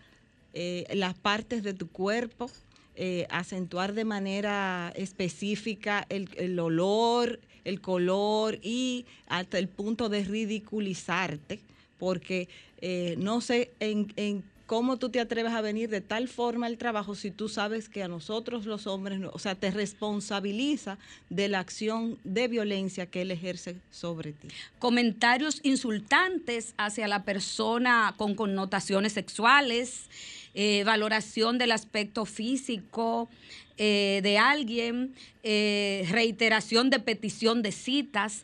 eh, 0.53 0.85
las 0.93 1.13
partes 1.13 1.61
de 1.61 1.73
tu 1.73 1.89
cuerpo, 1.89 2.49
eh, 2.95 3.27
acentuar 3.29 3.91
de 3.91 4.05
manera 4.05 4.93
específica 4.95 6.05
el, 6.07 6.57
olor, 6.57 7.41
el 7.65 7.81
color 7.81 8.59
y 8.61 9.05
hasta 9.27 9.59
el 9.59 9.67
punto 9.67 10.07
de 10.07 10.23
ridiculizarte, 10.23 11.59
porque 11.99 12.47
eh, 12.79 13.15
no 13.17 13.41
sé 13.41 13.71
en, 13.81 14.41
cómo 14.65 14.97
tú 14.97 15.09
te 15.09 15.19
atreves 15.19 15.53
a 15.53 15.61
venir 15.61 15.89
de 15.89 16.01
tal 16.01 16.27
forma 16.27 16.67
al 16.67 16.77
trabajo 16.77 17.15
si 17.15 17.31
tú 17.31 17.49
sabes 17.49 17.89
que 17.89 18.03
a 18.03 18.07
nosotros 18.07 18.65
los 18.65 18.87
hombres, 18.87 19.19
o 19.31 19.39
sea, 19.39 19.55
te 19.55 19.71
responsabiliza 19.71 20.97
de 21.29 21.49
la 21.49 21.59
acción 21.59 22.17
de 22.23 22.47
violencia 22.47 23.05
que 23.05 23.21
él 23.21 23.31
ejerce 23.31 23.75
sobre 23.91 24.33
ti. 24.33 24.47
Comentarios 24.79 25.59
insultantes 25.63 26.73
hacia 26.77 27.07
la 27.07 27.23
persona 27.23 28.13
con 28.17 28.35
connotaciones 28.35 29.13
sexuales, 29.13 30.05
eh, 30.53 30.83
valoración 30.85 31.57
del 31.57 31.71
aspecto 31.71 32.25
físico, 32.25 33.29
eh, 33.77 34.21
de 34.23 34.37
alguien, 34.37 35.13
eh, 35.41 36.05
reiteración 36.09 36.89
de 36.89 36.99
petición 36.99 37.63
de 37.63 37.71
citas. 37.71 38.43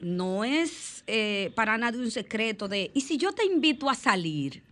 No 0.00 0.44
es 0.44 1.04
para 1.54 1.76
nadie 1.76 2.00
un 2.00 2.10
secreto 2.10 2.66
de, 2.68 2.90
¿y 2.94 3.02
si 3.02 3.18
yo 3.18 3.32
te 3.32 3.44
invito 3.44 3.90
a 3.90 3.94
salir? 3.94 4.62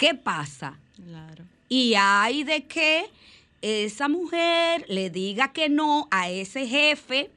¿Qué 0.00 0.14
pasa? 0.14 0.78
Claro. 0.96 1.44
Y 1.68 1.92
hay 1.94 2.42
de 2.42 2.64
que 2.64 3.04
esa 3.60 4.08
mujer 4.08 4.86
le 4.88 5.10
diga 5.10 5.52
que 5.52 5.68
no 5.68 6.08
a 6.10 6.30
ese 6.30 6.66
jefe 6.66 7.30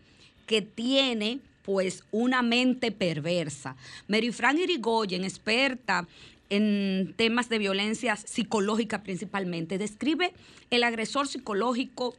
que 0.46 0.62
tiene 0.62 1.42
pues 1.64 2.06
una 2.12 2.42
mente 2.42 2.94
perversa. 2.94 3.76
Mary 4.08 4.32
Fran 4.32 4.58
Irigoyen, 4.58 5.26
experta 5.26 6.08
en 6.50 7.14
temas 7.18 7.50
de 7.50 7.58
violencia 7.58 8.16
psicológica 8.16 9.04
principalmente. 9.04 9.78
Describe 9.78 10.32
el 10.70 10.86
agresor 10.86 11.28
psicológico 11.28 12.16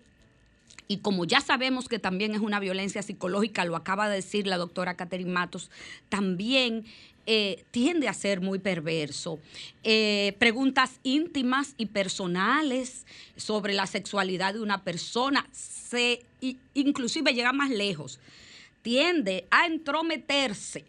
y 0.89 0.99
como 0.99 1.25
ya 1.25 1.41
sabemos 1.41 1.89
que 1.89 1.99
también 1.99 2.35
es 2.35 2.41
una 2.41 2.61
violencia 2.61 3.01
psicológica, 3.03 3.65
lo 3.65 3.77
acaba 3.77 4.11
de 4.11 4.17
decir 4.17 4.47
la 4.47 4.59
doctora 4.59 4.95
Catherine 4.95 5.33
Matos, 5.33 5.71
también 6.11 6.85
eh, 7.27 7.65
tiende 7.71 8.09
a 8.09 8.15
ser 8.15 8.41
muy 8.41 8.59
perverso. 8.59 9.39
Eh, 9.83 10.35
preguntas 10.39 11.01
íntimas 11.03 11.75
y 11.77 11.87
personales 11.87 13.07
sobre 13.37 13.73
la 13.73 13.87
sexualidad 13.87 14.55
de 14.55 14.61
una 14.61 14.83
persona, 14.85 15.47
se, 15.53 16.25
inclusive 16.75 17.33
llega 17.33 17.53
más 17.53 17.71
lejos, 17.71 18.21
tiende 18.83 19.47
a 19.51 19.67
entrometerse 19.67 20.85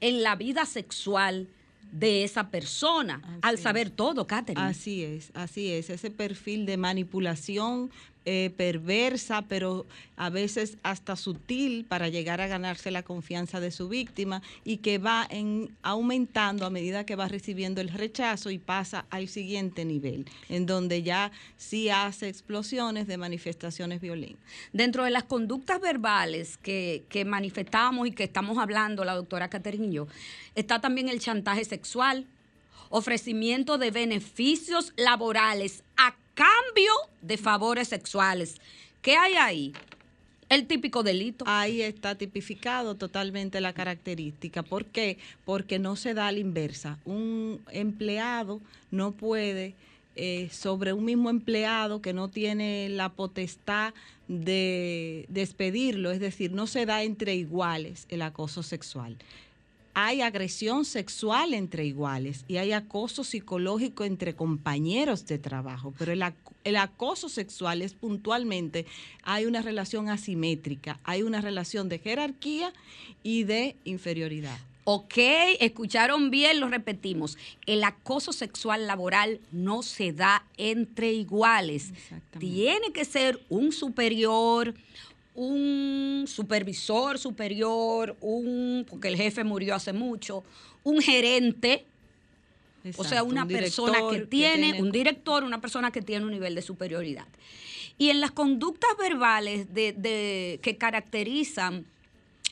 en 0.00 0.22
la 0.22 0.36
vida 0.36 0.66
sexual 0.66 1.48
de 1.92 2.24
esa 2.24 2.50
persona 2.50 3.22
al 3.42 3.58
saber 3.58 3.90
todo, 3.90 4.26
Catherine. 4.26 4.66
Así 4.66 5.04
es, 5.04 5.30
así 5.34 5.70
es, 5.70 5.90
ese 5.90 6.10
perfil 6.10 6.66
de 6.66 6.76
manipulación 6.78 7.90
eh, 8.24 8.52
perversa, 8.56 9.42
pero 9.42 9.86
a 10.16 10.30
veces 10.30 10.78
hasta 10.84 11.16
sutil 11.16 11.84
para 11.84 12.08
llegar 12.08 12.40
a 12.40 12.46
ganarse 12.46 12.90
la 12.90 13.02
confianza 13.02 13.58
de 13.58 13.72
su 13.72 13.88
víctima 13.88 14.42
y 14.64 14.76
que 14.76 14.98
va 14.98 15.26
en, 15.28 15.74
aumentando 15.82 16.64
a 16.64 16.70
medida 16.70 17.04
que 17.04 17.16
va 17.16 17.26
recibiendo 17.26 17.80
el 17.80 17.88
rechazo 17.88 18.50
y 18.50 18.58
pasa 18.58 19.06
al 19.10 19.28
siguiente 19.28 19.84
nivel, 19.84 20.26
en 20.48 20.66
donde 20.66 21.02
ya 21.02 21.32
sí 21.56 21.88
hace 21.88 22.28
explosiones 22.28 23.06
de 23.06 23.16
manifestaciones 23.16 24.00
violentas. 24.00 24.42
Dentro 24.72 25.04
de 25.04 25.10
las 25.10 25.24
conductas 25.24 25.80
verbales 25.80 26.56
que, 26.58 27.02
que 27.08 27.24
manifestamos 27.24 28.06
y 28.06 28.12
que 28.12 28.24
estamos 28.24 28.58
hablando 28.58 29.04
la 29.04 29.14
doctora 29.14 29.48
Catherine 29.48 29.88
y 29.88 29.92
yo, 29.92 30.06
está 30.54 30.80
también 30.80 31.08
el 31.08 31.18
chantaje 31.18 31.64
sexual, 31.64 32.26
ofrecimiento 32.90 33.78
de 33.78 33.90
beneficios 33.90 34.92
laborales 34.96 35.82
a 35.96 36.14
cambio 36.34 36.92
de 37.20 37.36
favores 37.36 37.88
sexuales. 37.88 38.56
¿Qué 39.00 39.16
hay 39.16 39.34
ahí? 39.34 39.72
El 40.48 40.66
típico 40.66 41.02
delito. 41.02 41.44
Ahí 41.48 41.80
está 41.80 42.14
tipificado 42.14 42.94
totalmente 42.94 43.60
la 43.60 43.72
característica. 43.72 44.62
¿Por 44.62 44.84
qué? 44.84 45.18
Porque 45.44 45.78
no 45.78 45.96
se 45.96 46.12
da 46.12 46.28
a 46.28 46.32
la 46.32 46.38
inversa. 46.38 46.98
Un 47.06 47.62
empleado 47.70 48.60
no 48.90 49.12
puede, 49.12 49.74
eh, 50.14 50.50
sobre 50.52 50.92
un 50.92 51.06
mismo 51.06 51.30
empleado 51.30 52.02
que 52.02 52.12
no 52.12 52.28
tiene 52.28 52.90
la 52.90 53.08
potestad 53.08 53.94
de 54.28 55.24
despedirlo, 55.28 56.10
es 56.10 56.20
decir, 56.20 56.52
no 56.52 56.66
se 56.66 56.84
da 56.84 57.02
entre 57.02 57.34
iguales 57.34 58.06
el 58.10 58.20
acoso 58.20 58.62
sexual 58.62 59.16
hay 59.94 60.22
agresión 60.22 60.84
sexual 60.84 61.54
entre 61.54 61.84
iguales 61.84 62.44
y 62.48 62.56
hay 62.56 62.72
acoso 62.72 63.24
psicológico 63.24 64.04
entre 64.04 64.34
compañeros 64.34 65.26
de 65.26 65.38
trabajo, 65.38 65.92
pero 65.98 66.12
el, 66.12 66.76
acoso 66.76 67.28
sexual 67.28 67.82
es 67.82 67.94
puntualmente, 67.94 68.86
hay 69.22 69.44
una 69.44 69.60
relación 69.60 70.08
asimétrica, 70.08 70.98
hay 71.04 71.22
una 71.22 71.40
relación 71.40 71.88
de 71.88 71.98
jerarquía 71.98 72.72
y 73.22 73.44
de 73.44 73.76
inferioridad. 73.84 74.58
Ok, 74.84 75.14
escucharon 75.60 76.30
bien, 76.30 76.58
lo 76.58 76.68
repetimos. 76.68 77.38
El 77.66 77.84
acoso 77.84 78.32
sexual 78.32 78.88
laboral 78.88 79.40
no 79.52 79.84
se 79.84 80.12
da 80.12 80.44
entre 80.56 81.12
iguales. 81.12 81.92
Tiene 82.40 82.92
que 82.92 83.04
ser 83.04 83.40
un 83.48 83.70
superior, 83.70 84.74
un 85.34 86.24
supervisor 86.26 87.18
superior, 87.18 88.16
un, 88.20 88.86
porque 88.88 89.08
el 89.08 89.16
jefe 89.16 89.44
murió 89.44 89.74
hace 89.74 89.92
mucho, 89.92 90.44
un 90.84 91.00
gerente, 91.00 91.86
o 92.96 93.04
sea, 93.04 93.22
una 93.22 93.46
persona 93.46 93.98
que 94.10 94.20
tiene, 94.20 94.80
un 94.80 94.90
director, 94.90 95.44
una 95.44 95.60
persona 95.60 95.90
que 95.90 96.02
tiene 96.02 96.24
un 96.24 96.32
nivel 96.32 96.54
de 96.54 96.62
superioridad. 96.62 97.26
Y 97.98 98.10
en 98.10 98.20
las 98.20 98.32
conductas 98.32 98.90
verbales 98.98 99.72
de, 99.72 100.58
que 100.62 100.76
caracterizan 100.76 101.86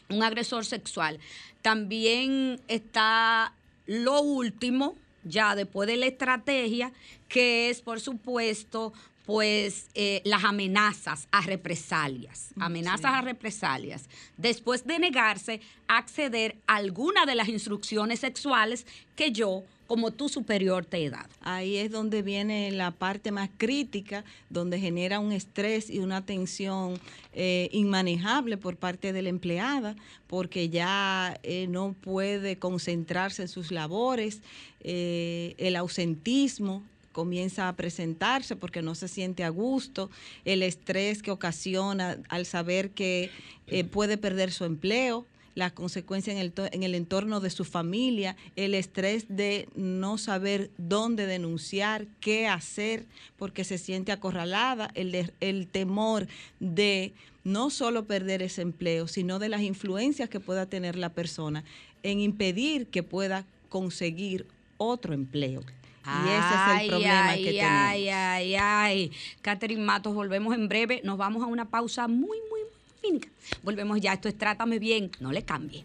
un 0.09 0.23
agresor 0.23 0.65
sexual, 0.65 1.19
también 1.63 2.61
está 2.69 3.53
lo 3.87 4.23
último, 4.23 4.95
ya 5.25 5.55
después 5.55 5.87
de 5.87 5.97
la 5.97 6.07
estrategia, 6.07 6.93
que 7.29 7.71
es, 7.71 7.81
por 7.83 8.01
supuesto, 8.01 8.93
pues 9.31 9.87
eh, 9.95 10.23
las 10.25 10.43
amenazas 10.43 11.29
a 11.31 11.41
represalias, 11.43 12.49
mm, 12.57 12.63
amenazas 12.63 13.13
a 13.15 13.21
represalias, 13.21 14.09
después 14.37 14.85
de 14.85 14.99
negarse 14.99 15.61
a 15.87 15.99
acceder 15.99 16.57
a 16.67 16.75
alguna 16.75 17.27
de 17.27 17.37
las 17.37 17.49
instrucciones 17.49 18.19
sexuales 18.19 18.89
que 19.15 19.31
yo 19.31 19.63
como 19.87 20.11
tu 20.11 20.29
superior 20.29 20.85
te 20.85 21.05
he 21.05 21.11
dado. 21.11 21.29
Ahí 21.43 21.77
es 21.77 21.93
donde 21.93 22.23
viene 22.23 22.73
la 22.73 22.91
parte 22.91 23.31
más 23.31 23.51
crítica, 23.57 24.25
donde 24.49 24.81
genera 24.81 25.21
un 25.21 25.31
estrés 25.31 25.91
y 25.91 26.01
una 26.01 26.27
tensión 26.27 26.99
eh, 27.33 27.69
inmanejable 27.71 28.57
por 28.57 28.79
parte 28.79 29.13
de 29.13 29.23
la 29.23 29.29
empleada, 29.29 29.95
porque 30.27 30.71
ya 30.71 31.39
eh, 31.45 31.69
no 31.69 31.93
puede 31.93 32.59
concentrarse 32.59 33.43
en 33.43 33.49
sus 33.49 33.71
labores, 33.71 34.43
el 34.83 35.77
ausentismo, 35.77 36.83
comienza 37.13 37.69
a 37.69 37.77
presentarse 37.77 38.57
porque 38.57 38.83
no 38.83 38.95
se 38.95 39.09
siente 39.09 39.45
a 39.45 39.49
gusto, 39.49 40.11
el 40.45 40.63
estrés 40.63 41.23
que 41.23 41.31
ocasiona 41.31 42.19
al 42.29 42.47
saber 42.47 42.91
que 42.91 43.31
eh, 43.67 43.85
puede 43.85 44.17
perder 44.17 44.53
su 44.53 44.65
empleo, 44.65 45.27
las 45.55 45.73
consecuencias 45.73 46.37
en 46.37 46.43
el, 46.43 46.53
en 46.73 46.83
el 46.85 46.95
entorno 46.95 47.41
de 47.41 47.51
su 47.51 47.65
familia, 47.65 48.37
el 48.57 48.75
estrés 48.75 49.27
de 49.29 49.69
no 49.75 50.17
saber 50.17 50.71
dónde 50.79 51.27
denunciar, 51.27 52.07
qué 52.21 52.47
hacer, 52.47 53.07
porque 53.37 53.65
se 53.65 53.79
siente 53.79 54.13
acorralada, 54.13 54.91
el, 54.95 55.33
el 55.41 55.67
temor 55.67 56.29
de 56.61 57.13
no 57.43 57.71
solo 57.71 58.05
perder 58.05 58.43
ese 58.43 58.63
empleo, 58.63 59.09
sino 59.09 59.39
de 59.39 59.49
las 59.49 59.63
influencias 59.63 60.29
que 60.29 60.41
pueda 60.41 60.67
tener 60.67 60.97
la 60.97 61.11
persona 61.11 61.65
en 62.03 62.21
impedir 62.21 62.87
que 62.87 63.03
pueda 63.03 63.45
conseguir 63.69 64.47
otro 64.79 65.15
empleo. 65.15 65.63
Y 66.07 66.29
ese 66.29 66.55
es 66.55 66.83
el 66.83 66.89
problema 66.89 67.35
que 67.35 67.45
tenemos. 67.45 67.71
Ay, 67.71 68.09
ay, 68.09 68.55
ay. 68.57 69.13
Catherine 69.43 69.83
Matos, 69.83 70.15
volvemos 70.15 70.55
en 70.55 70.69
breve. 70.69 71.01
Nos 71.05 71.19
vamos 71.19 71.43
a 71.43 71.47
una 71.47 71.69
pausa 71.69 72.09
muy, 72.09 72.39
muy, 72.51 72.61
muy 72.61 73.01
fínica. 73.01 73.29
Volvemos 73.63 74.01
ya. 74.01 74.15
Esto 74.15 74.29
es 74.29 74.39
Trátame 74.39 74.79
Bien. 74.79 75.11
No 75.21 75.31
le 75.31 75.43
cambie. 75.43 75.85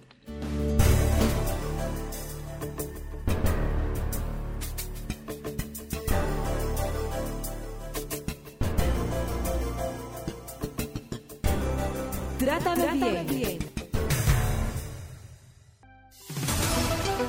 Trátame, 12.40 13.24
bien. 13.28 13.75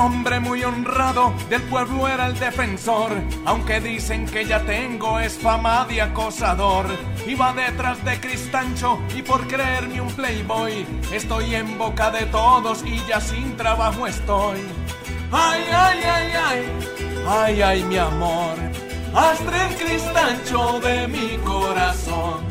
Hombre 0.00 0.40
muy 0.40 0.64
honrado, 0.64 1.32
del 1.50 1.62
pueblo 1.62 2.08
era 2.08 2.26
el 2.26 2.38
defensor, 2.38 3.12
aunque 3.44 3.80
dicen 3.80 4.26
que 4.26 4.46
ya 4.46 4.64
tengo 4.64 5.20
es 5.20 5.38
fama 5.38 5.84
de 5.84 6.00
acosador. 6.00 6.86
Iba 7.26 7.52
detrás 7.52 8.02
de 8.04 8.18
Cristancho 8.18 8.98
y 9.14 9.22
por 9.22 9.46
creerme 9.46 10.00
un 10.00 10.08
playboy, 10.08 10.86
estoy 11.12 11.54
en 11.54 11.76
boca 11.76 12.10
de 12.10 12.24
todos 12.26 12.82
y 12.84 12.96
ya 13.06 13.20
sin 13.20 13.56
trabajo 13.56 14.06
estoy. 14.06 14.60
Ay, 15.30 15.64
ay, 15.70 16.00
ay, 16.02 16.32
ay, 16.44 16.66
ay, 17.28 17.62
ay, 17.62 17.82
mi 17.84 17.98
amor, 17.98 18.56
Astrid 19.14 19.76
Cristancho 19.78 20.80
de 20.80 21.08
mi 21.08 21.36
corazón. 21.44 22.50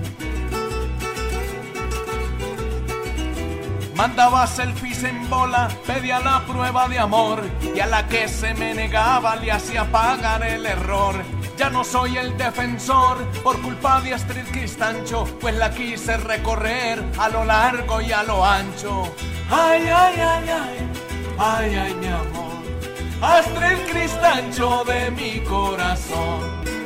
Mandaba 3.96 4.48
selfies 4.48 4.89
en 5.04 5.30
bola, 5.30 5.70
pedía 5.86 6.20
la 6.20 6.46
prueba 6.46 6.88
de 6.88 7.00
amor 7.00 7.44
y 7.76 7.80
a 7.80 7.88
la 7.88 8.08
que 8.08 8.28
se 8.28 8.54
me 8.54 8.74
negaba 8.74 9.36
le 9.36 9.52
hacía 9.52 9.86
pagar 9.92 10.44
el 10.44 10.66
error. 10.66 11.16
Ya 11.58 11.70
no 11.70 11.84
soy 11.84 12.18
el 12.18 12.38
defensor 12.38 13.18
por 13.44 13.62
culpa 13.62 14.02
de 14.02 14.14
Astrid 14.14 14.46
Cristancho, 14.52 15.26
pues 15.40 15.56
la 15.56 15.72
quise 15.72 16.18
recorrer 16.18 17.04
a 17.18 17.30
lo 17.30 17.44
largo 17.44 18.02
y 18.02 18.12
a 18.12 18.24
lo 18.24 18.46
ancho. 18.46 19.14
Ay, 19.50 19.84
ay, 19.84 20.16
ay, 20.18 20.50
ay, 20.50 20.90
ay, 21.38 21.76
ay, 21.76 21.94
mi 21.96 22.08
amor, 22.08 22.64
Astrid 23.22 23.92
Cristancho 23.92 24.84
de 24.86 25.12
mi 25.12 25.40
corazón. 25.42 26.79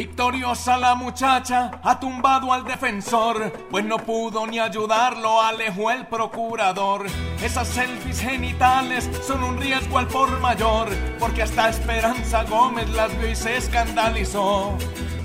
Victoriosa 0.00 0.78
la 0.78 0.94
muchacha 0.94 1.72
ha 1.82 2.00
tumbado 2.00 2.54
al 2.54 2.64
defensor, 2.64 3.52
pues 3.70 3.84
no 3.84 3.98
pudo 3.98 4.46
ni 4.46 4.58
ayudarlo, 4.58 5.42
alejó 5.42 5.90
el 5.90 6.06
procurador. 6.06 7.04
Esas 7.42 7.68
selfies 7.68 8.18
genitales 8.18 9.10
son 9.26 9.44
un 9.44 9.60
riesgo 9.60 9.98
al 9.98 10.06
por 10.06 10.40
mayor, 10.40 10.88
porque 11.18 11.42
hasta 11.42 11.68
Esperanza 11.68 12.44
Gómez 12.44 12.88
las 12.88 13.14
vio 13.18 13.28
y 13.28 13.36
se 13.36 13.58
escandalizó. 13.58 14.74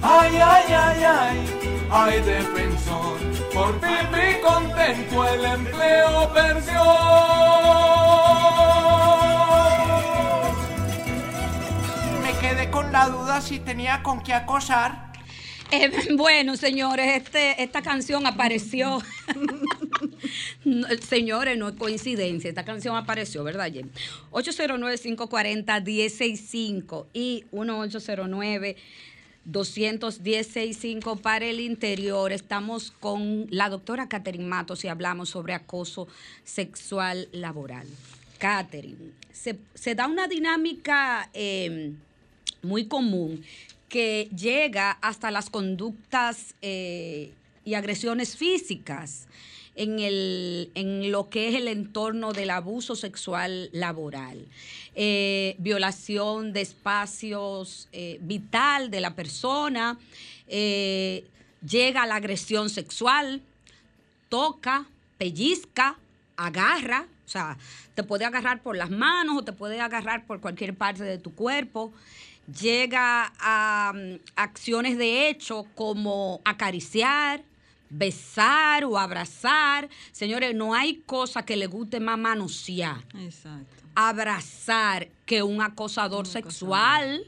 Ay, 0.02 0.40
ay, 0.44 0.66
ay, 0.68 1.04
ay, 1.06 1.88
ay, 1.90 2.20
defensor, 2.20 3.18
por 3.54 3.80
pipi 3.80 4.42
contento 4.46 5.26
el 5.26 5.46
empleo 5.46 6.34
perdió. 6.34 8.35
La 12.96 13.10
duda 13.10 13.42
si 13.42 13.60
tenía 13.60 14.02
con 14.04 14.24
qué 14.24 14.32
acosar. 14.32 15.12
Eh, 15.70 15.92
bueno, 16.16 16.56
señores, 16.56 17.22
este, 17.22 17.62
esta 17.62 17.82
canción 17.82 18.26
apareció. 18.26 19.02
señores, 21.02 21.58
no 21.58 21.68
es 21.68 21.76
coincidencia. 21.76 22.48
Esta 22.48 22.64
canción 22.64 22.96
apareció, 22.96 23.44
¿verdad, 23.44 23.70
Jen? 23.70 23.92
809-540-165 24.32 27.08
y 27.12 27.44
1809 27.52 28.78
210 29.44 30.48
para 31.22 31.48
el 31.48 31.60
interior. 31.60 32.32
Estamos 32.32 32.92
con 32.92 33.48
la 33.50 33.68
doctora 33.68 34.08
Catherine 34.08 34.46
Matos 34.46 34.86
y 34.86 34.88
hablamos 34.88 35.28
sobre 35.28 35.54
acoso 35.54 36.08
sexual 36.46 37.28
laboral. 37.34 37.88
Catherine, 38.38 39.12
se, 39.34 39.58
da 39.96 40.08
una 40.08 40.30
dinámica 40.30 41.30
eh, 41.34 41.92
muy 42.66 42.88
común 42.88 43.44
que 43.90 44.30
llega 44.36 44.92
hasta 45.02 45.32
las 45.32 45.50
conductas 45.50 46.56
eh, 46.62 47.32
y 47.64 47.76
agresiones 47.76 48.36
físicas 48.36 49.28
en, 49.76 50.00
el, 50.00 50.72
en, 50.76 51.12
lo 51.12 51.30
que 51.30 51.50
es 51.50 51.56
el 51.56 51.68
entorno 51.68 52.34
del 52.34 52.50
abuso 52.50 52.96
sexual 52.96 53.70
laboral. 53.72 54.46
Eh, 54.96 55.56
violación 55.60 56.54
de 56.54 56.62
espacios 56.62 57.88
eh, 57.92 58.18
vital 58.22 58.90
de 58.90 59.02
la 59.02 59.16
persona, 59.16 59.98
llega 60.48 62.04
a 62.04 62.06
la 62.06 62.16
agresión 62.16 62.70
sexual, 62.70 63.42
toca, 64.30 64.86
pellizca, 65.18 65.98
agarra, 66.38 67.08
o 67.26 67.30
sea, 67.30 67.58
te 67.96 68.04
puede 68.04 68.26
agarrar 68.26 68.62
por 68.62 68.78
las 68.78 68.92
manos 68.92 69.38
o 69.38 69.44
te 69.44 69.54
puede 69.54 69.82
agarrar 69.82 70.28
por 70.28 70.42
cualquier 70.42 70.76
parte 70.76 71.04
de 71.04 71.18
tu 71.18 71.34
cuerpo 71.34 71.92
llega 72.48 73.34
a 73.40 73.94
mm, 73.94 74.20
acciones 74.36 74.98
de 74.98 75.30
hecho 75.30 75.66
como 75.76 76.42
acariciar, 76.46 77.44
besar 77.90 78.86
o 78.86 78.98
abrazar. 78.98 79.90
Señores, 80.12 80.56
no 80.56 80.74
hay 80.74 81.02
cosa 81.06 81.46
que 81.46 81.56
le 81.56 81.68
guste 81.68 82.00
más 82.00 82.18
manosear. 82.18 83.04
Exacto. 83.20 83.84
Abrazar 83.96 85.10
que 85.26 85.44
un 85.44 85.62
acosador 85.62 86.28
sexual. 86.28 87.26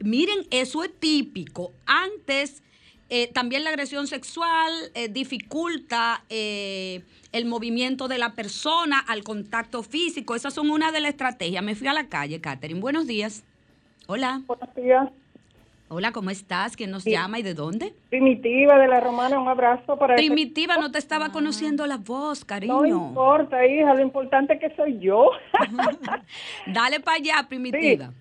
Miren, 0.00 0.46
eso 0.50 0.84
es 0.84 0.90
típico. 0.98 1.72
Antes, 1.86 2.62
eh, 3.10 3.30
también 3.32 3.64
la 3.64 3.70
agresión 3.70 4.06
sexual 4.06 4.72
eh, 4.94 5.08
dificulta 5.08 6.24
eh, 6.30 7.02
el 7.32 7.44
movimiento 7.44 8.08
de 8.08 8.18
la 8.18 8.34
persona 8.34 8.98
al 8.98 9.22
contacto 9.22 9.82
físico. 9.82 10.34
Esas 10.34 10.54
son 10.54 10.70
una 10.70 10.90
de 10.90 11.00
las 11.00 11.10
estrategias. 11.10 11.62
Me 11.62 11.74
fui 11.74 11.86
a 11.86 11.92
la 11.92 12.08
calle, 12.08 12.40
Catherine. 12.40 12.80
Buenos 12.80 13.06
días. 13.06 13.44
Hola. 14.06 14.42
Buenos 14.46 14.74
días. 14.74 15.08
Hola, 15.88 16.12
¿cómo 16.12 16.30
estás? 16.30 16.76
¿Quién 16.76 16.90
nos 16.90 17.04
llama 17.04 17.38
y 17.38 17.42
de 17.42 17.54
dónde? 17.54 17.94
Primitiva 18.08 18.78
de 18.78 18.88
la 18.88 19.00
Romana, 19.00 19.38
un 19.38 19.48
abrazo 19.48 19.96
para 19.96 20.16
Primitiva, 20.16 20.76
no 20.76 20.90
te 20.90 20.98
estaba 20.98 21.30
conociendo 21.30 21.86
la 21.86 21.98
voz, 21.98 22.44
cariño. 22.44 22.80
No 22.80 22.86
importa, 22.86 23.64
hija, 23.66 23.94
lo 23.94 24.00
importante 24.00 24.54
es 24.54 24.60
que 24.60 24.74
soy 24.74 24.98
yo. 24.98 25.30
Dale 26.66 27.00
para 27.00 27.18
allá, 27.18 27.46
Primitiva. 27.48 28.12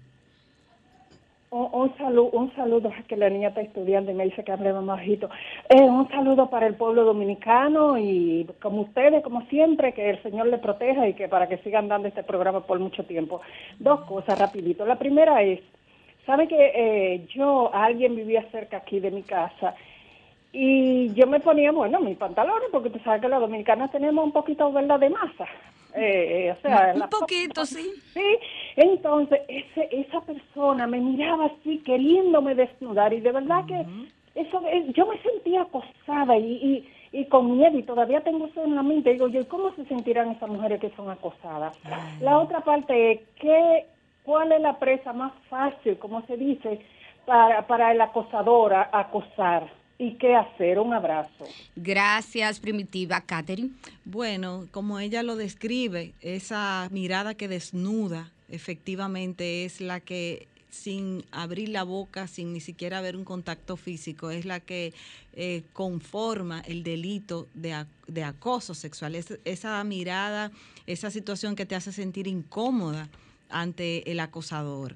Un, 1.56 1.96
saludo, 2.00 2.32
un 2.32 2.52
saludo, 2.56 2.92
que 3.08 3.16
la 3.16 3.30
niña 3.30 3.50
está 3.50 3.62
estudiando 3.62 4.10
y 4.10 4.16
me 4.16 4.24
dice 4.24 4.44
que 4.44 4.52
hable 4.52 4.74
más 4.74 4.88
bajito. 4.88 5.30
Eh, 5.70 5.84
un 5.84 6.10
saludo 6.10 6.50
para 6.50 6.66
el 6.66 6.74
pueblo 6.74 7.04
dominicano 7.04 7.96
y 8.00 8.50
como 8.60 8.82
ustedes, 8.82 9.24
como 9.24 9.44
siempre, 9.44 9.94
que 9.94 10.10
el 10.10 10.24
Señor 10.24 10.48
le 10.48 10.58
proteja 10.58 11.08
y 11.08 11.14
que 11.14 11.28
para 11.28 11.48
que 11.48 11.60
sigan 11.60 11.88
dando 11.88 12.08
este 12.08 12.24
programa 12.24 12.62
por 12.62 12.80
mucho 12.80 13.04
tiempo. 13.04 13.42
Dos 13.78 14.02
cosas 14.06 14.40
rapidito. 14.40 14.84
La 14.84 14.98
primera 14.98 15.44
es, 15.44 15.60
¿sabe 16.26 16.48
que 16.48 16.72
eh, 16.74 17.28
yo, 17.36 17.70
alguien 17.72 18.16
vivía 18.16 18.50
cerca 18.52 18.78
aquí 18.78 19.00
de 19.00 19.12
mi 19.12 19.22
casa 19.22 19.76
y 20.52 21.14
yo 21.14 21.28
me 21.28 21.40
ponía, 21.40 21.72
bueno, 21.72 22.00
mis 22.00 22.18
pantalones, 22.18 22.70
porque 22.72 22.90
tú 22.90 22.98
sabes 23.04 23.22
que 23.22 23.30
los 23.30 23.40
dominicanos 23.40 23.92
tenemos 23.92 24.26
un 24.26 24.32
poquito, 24.32 24.72
¿verdad?, 24.72 25.00
de 25.00 25.12
masa. 25.12 25.46
Eh, 25.96 26.54
o 26.58 26.62
sea, 26.62 26.94
un 26.96 27.10
poquito, 27.10 27.66
sí. 27.66 27.92
Sí, 28.14 28.38
entonces 28.76 29.42
ese, 29.48 29.88
esa 29.92 30.22
persona 30.22 30.88
me 30.88 31.00
miraba 31.00 31.46
así 31.46 31.80
queriéndome 31.80 32.56
desnudar 32.56 33.14
y 33.14 33.22
de 33.22 33.32
verdad 33.32 33.66
que 33.66 33.86
eso 34.36 34.62
yo 34.96 35.06
me 35.06 35.22
sentía 35.22 35.62
acosada 35.62 36.36
y, 36.38 36.88
y, 37.12 37.26
con 37.26 37.58
miedo 37.58 37.78
y 37.78 37.84
todavía 37.84 38.22
tengo 38.22 38.48
eso 38.48 38.64
en 38.64 38.76
la 38.76 38.82
mente. 38.82 39.14
Digo 39.14 39.28
yo, 39.28 39.48
¿cómo 39.48 39.72
se 39.76 39.86
sentirán 39.86 40.32
esas 40.32 40.50
mujeres 40.50 40.82
que 40.82 40.90
son 40.96 41.10
acosadas? 41.10 41.78
La 42.20 42.40
otra 42.40 42.62
parte 42.62 43.12
es, 43.12 43.20
¿qué, 43.40 43.86
¿cuál 44.24 44.52
es 44.52 44.62
la 44.62 44.80
presa 44.80 45.14
más 45.14 45.34
fácil, 45.50 46.00
como 46.00 46.26
se 46.26 46.38
dice, 46.38 46.80
para, 47.26 47.68
para 47.68 47.92
el 47.92 48.02
acosador 48.02 48.74
acosar? 48.74 49.70
Y 49.98 50.16
qué 50.16 50.36
hacer. 50.36 50.80
Un 50.80 50.94
abrazo. 50.94 51.46
Gracias, 51.76 52.60
Primitiva. 52.60 53.22
Catherine. 53.22 53.72
Bueno, 54.06 54.68
como 54.72 55.00
ella 55.00 55.24
lo 55.24 55.36
describe, 55.36 56.14
esa 56.22 56.88
mirada 56.92 57.36
que 57.36 57.48
desnuda 57.48 58.32
efectivamente 58.50 59.66
es 59.66 59.82
la 59.82 60.00
que 60.00 60.48
sin 60.70 61.24
abrir 61.32 61.70
la 61.70 61.84
boca, 61.84 62.28
sin 62.28 62.52
ni 62.52 62.60
siquiera 62.60 62.98
haber 62.98 63.16
un 63.16 63.26
contacto 63.26 63.78
físico, 63.78 64.32
es 64.32 64.46
la 64.46 64.60
que 64.60 64.92
eh, 65.34 65.62
conforma 65.72 66.62
el 66.62 66.82
delito 66.82 67.48
de, 67.54 67.86
de 68.08 68.24
acoso 68.24 68.74
sexual. 68.74 69.16
esa 69.16 69.84
mirada, 69.84 70.52
esa 70.88 71.12
situación 71.12 71.56
que 71.56 71.68
te 71.68 71.76
hace 71.76 71.92
sentir 71.92 72.26
incómoda 72.26 73.08
ante 73.50 74.12
el 74.12 74.20
acosador. 74.20 74.96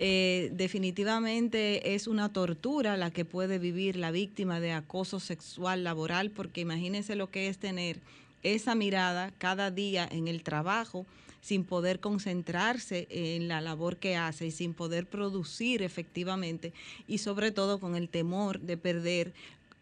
Eh, 0.00 0.50
definitivamente 0.52 1.94
es 1.94 2.06
una 2.06 2.32
tortura 2.32 2.96
la 2.96 3.10
que 3.10 3.24
puede 3.24 3.58
vivir 3.58 3.96
la 3.96 4.12
víctima 4.12 4.60
de 4.60 4.72
acoso 4.72 5.18
sexual 5.18 5.82
laboral, 5.82 6.30
porque 6.30 6.60
imagínense 6.60 7.16
lo 7.16 7.30
que 7.30 7.48
es 7.48 7.58
tener 7.58 8.00
esa 8.42 8.74
mirada 8.76 9.32
cada 9.38 9.70
día 9.70 10.08
en 10.10 10.28
el 10.28 10.44
trabajo 10.44 11.06
sin 11.40 11.64
poder 11.64 12.00
concentrarse 12.00 13.06
en 13.10 13.48
la 13.48 13.60
labor 13.60 13.96
que 13.96 14.16
hace 14.16 14.46
y 14.46 14.50
sin 14.50 14.74
poder 14.74 15.06
producir 15.06 15.82
efectivamente 15.82 16.72
y 17.06 17.18
sobre 17.18 17.52
todo 17.52 17.80
con 17.80 17.94
el 17.96 18.08
temor 18.08 18.60
de 18.60 18.76
perder 18.76 19.32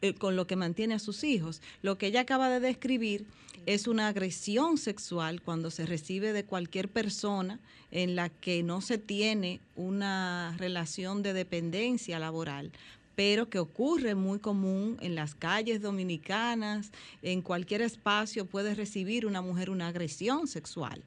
eh, 0.03 0.15
con 0.15 0.37
lo 0.37 0.47
que 0.47 0.57
mantiene 0.57 0.95
a 0.95 0.99
sus 0.99 1.25
hijos. 1.25 1.63
Lo 1.83 1.99
que 1.99 2.09
ella 2.09 2.21
acaba 2.21 2.49
de 2.49 2.61
describir 2.61 3.27
es 3.67 3.87
una 3.87 4.09
agresión 4.09 4.79
sexual 4.79 5.43
cuando 5.43 5.71
se 5.71 5.87
recibe 5.87 6.33
de 6.33 6.45
cualquier 6.45 6.89
persona 6.89 7.59
en 7.91 8.15
la 8.15 8.29
que 8.29 8.63
no 8.63 8.81
se 8.81 8.99
tiene 8.99 9.61
una 9.75 10.55
relación 10.59 11.23
de 11.23 11.33
dependencia 11.33 12.19
laboral 12.19 12.73
pero 13.17 13.49
que 13.49 13.59
ocurre 13.59 14.15
muy 14.15 14.39
común 14.39 14.99
en 15.01 15.15
las 15.15 15.35
calles 15.35 15.81
dominicanas, 15.81 16.93
en 17.23 17.41
cualquier 17.41 17.81
espacio 17.81 18.45
puede 18.45 18.75
recibir 18.75 19.25
una 19.25 19.41
mujer 19.41 19.71
una 19.71 19.89
agresión 19.89 20.47
sexual. 20.47 21.03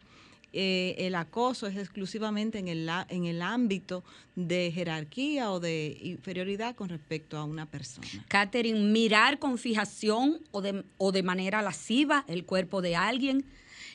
Eh, 0.52 0.96
el 0.98 1.16
acoso 1.16 1.68
es 1.68 1.78
exclusivamente 1.78 2.58
en 2.58 2.68
el, 2.68 2.90
en 3.10 3.26
el 3.26 3.42
ámbito 3.42 4.04
de 4.36 4.72
jerarquía 4.72 5.52
o 5.52 5.60
de 5.60 5.98
inferioridad 6.02 6.76
con 6.76 6.90
respecto 6.90 7.38
a 7.38 7.44
una 7.44 7.68
persona. 7.68 8.08
Catherine, 8.28 8.80
mirar 8.80 9.38
con 9.38 9.58
fijación 9.58 10.40
o 10.52 10.62
de, 10.62 10.84
o 10.98 11.12
de 11.12 11.24
manera 11.24 11.62
lasciva 11.62 12.26
el 12.28 12.46
cuerpo 12.46 12.82
de 12.82 12.96
alguien, 12.96 13.46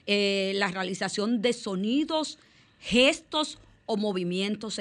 eh, 0.06 0.52
la 0.56 0.68
realización 0.68 1.42
de 1.42 1.52
sonidos, 1.52 2.38
gestos 2.78 3.58
o 3.86 3.96
movimientos 3.96 4.80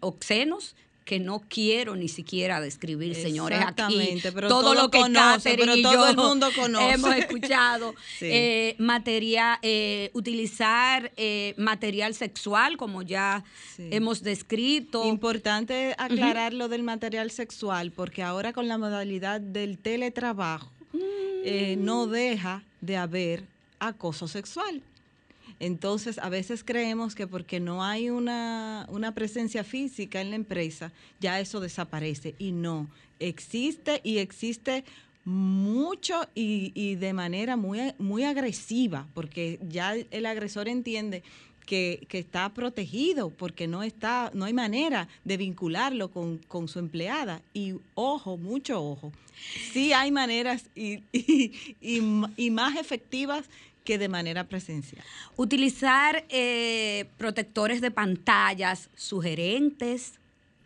obscenos 0.00 0.74
que 1.04 1.20
no 1.20 1.42
quiero 1.48 1.96
ni 1.96 2.08
siquiera 2.08 2.60
describir, 2.60 3.14
señores, 3.14 3.60
aquí. 3.60 4.20
Pero 4.22 4.48
todo, 4.48 4.74
lo 4.74 4.90
que 4.90 5.00
conoce, 5.00 5.56
pero 5.56 5.74
todo 5.82 6.08
el 6.08 6.16
mundo 6.16 6.48
conoce. 6.54 6.94
hemos 6.94 7.14
escuchado. 7.16 7.94
eh, 8.20 8.74
materia, 8.78 9.58
eh, 9.62 10.10
utilizar 10.14 11.12
eh, 11.16 11.54
material 11.58 12.14
sexual, 12.14 12.76
como 12.76 13.02
ya 13.02 13.44
hemos 13.78 14.22
descrito. 14.22 15.04
Importante 15.04 15.94
aclarar 15.98 16.54
lo 16.54 16.68
del 16.68 16.82
material 16.82 17.30
sexual, 17.30 17.90
porque 17.90 18.22
ahora 18.22 18.52
con 18.52 18.68
la 18.68 18.78
modalidad 18.78 19.40
del 19.40 19.78
teletrabajo, 19.78 20.70
eh, 21.44 21.76
no 21.78 22.06
deja 22.06 22.62
de 22.80 22.96
haber 22.96 23.44
acoso 23.78 24.28
sexual. 24.28 24.82
Entonces, 25.64 26.18
a 26.18 26.28
veces 26.28 26.62
creemos 26.62 27.14
que 27.14 27.26
porque 27.26 27.58
no 27.58 27.82
hay 27.82 28.10
una, 28.10 28.86
presencia 29.14 29.64
física 29.64 30.20
en 30.20 30.28
la 30.28 30.36
empresa, 30.36 30.92
ya 31.20 31.40
eso 31.40 31.58
desaparece. 31.58 32.34
Y 32.38 32.52
no, 32.52 32.90
existe 33.18 34.02
y 34.04 34.18
existe 34.18 34.84
mucho 35.24 36.28
y, 36.34 36.96
de 36.96 37.14
manera 37.14 37.56
muy, 37.56 37.94
muy 37.96 38.24
agresiva, 38.24 39.08
porque 39.14 39.58
ya 39.66 39.94
el 39.94 40.26
agresor 40.26 40.68
entiende 40.68 41.22
que, 41.64 42.06
está 42.10 42.52
protegido, 42.52 43.30
porque 43.30 43.66
no 43.66 43.82
está, 43.82 44.30
no 44.34 44.44
hay 44.44 44.52
manera 44.52 45.08
de 45.24 45.38
vincularlo 45.38 46.10
con, 46.10 46.68
su 46.68 46.78
empleada. 46.78 47.40
Y 47.54 47.76
ojo, 47.94 48.36
mucho 48.36 48.84
ojo. 48.84 49.14
Sí 49.72 49.94
hay 49.94 50.10
maneras 50.10 50.66
y, 50.74 51.00
y 51.80 52.50
más 52.50 52.76
efectivas 52.76 53.48
que 53.84 53.98
de 53.98 54.08
manera 54.08 54.44
presencial. 54.44 55.04
Utilizar 55.36 56.24
eh, 56.30 57.06
protectores 57.18 57.80
de 57.80 57.90
pantallas 57.90 58.90
sugerentes 58.96 60.18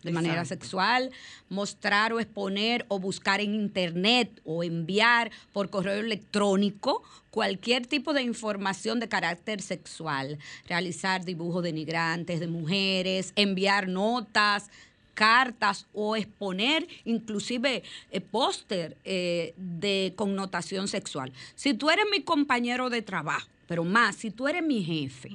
de 0.03 0.13
manera 0.13 0.45
sexual, 0.45 1.11
mostrar 1.49 2.13
o 2.13 2.21
exponer 2.21 2.87
o 2.89 3.01
buscar 3.01 3.41
en 3.41 3.55
internet 3.55 4.41
o 4.45 4.63
enviar 4.63 5.31
por 5.53 5.71
correo 5.71 6.01
electrónico 6.01 7.03
cualquier 7.31 7.87
tipo 7.87 8.13
de 8.13 8.23
información 8.23 9.01
de 9.01 9.09
carácter 9.09 9.61
sexual, 9.61 10.39
realizar 10.67 11.25
dibujos 11.25 11.65
denigrantes 11.65 12.39
de 12.39 12.47
mujeres, 12.47 13.33
enviar 13.35 13.89
notas, 13.89 14.71
cartas 15.19 15.89
o 15.93 16.15
exponer 16.15 16.87
inclusive 17.05 17.83
eh, 18.13 18.21
póster 18.21 18.97
eh, 19.05 19.53
de 19.57 20.13
connotación 20.15 20.87
sexual. 20.87 21.33
Si 21.57 21.75
tú 21.75 21.91
eres 21.91 22.05
mi 22.09 22.23
compañero 22.23 22.89
de 22.89 23.03
trabajo, 23.03 23.49
pero 23.67 23.83
más, 23.83 24.15
si 24.15 24.31
tú 24.31 24.47
eres 24.47 24.63
mi 24.63 24.85
jefe, 24.85 25.31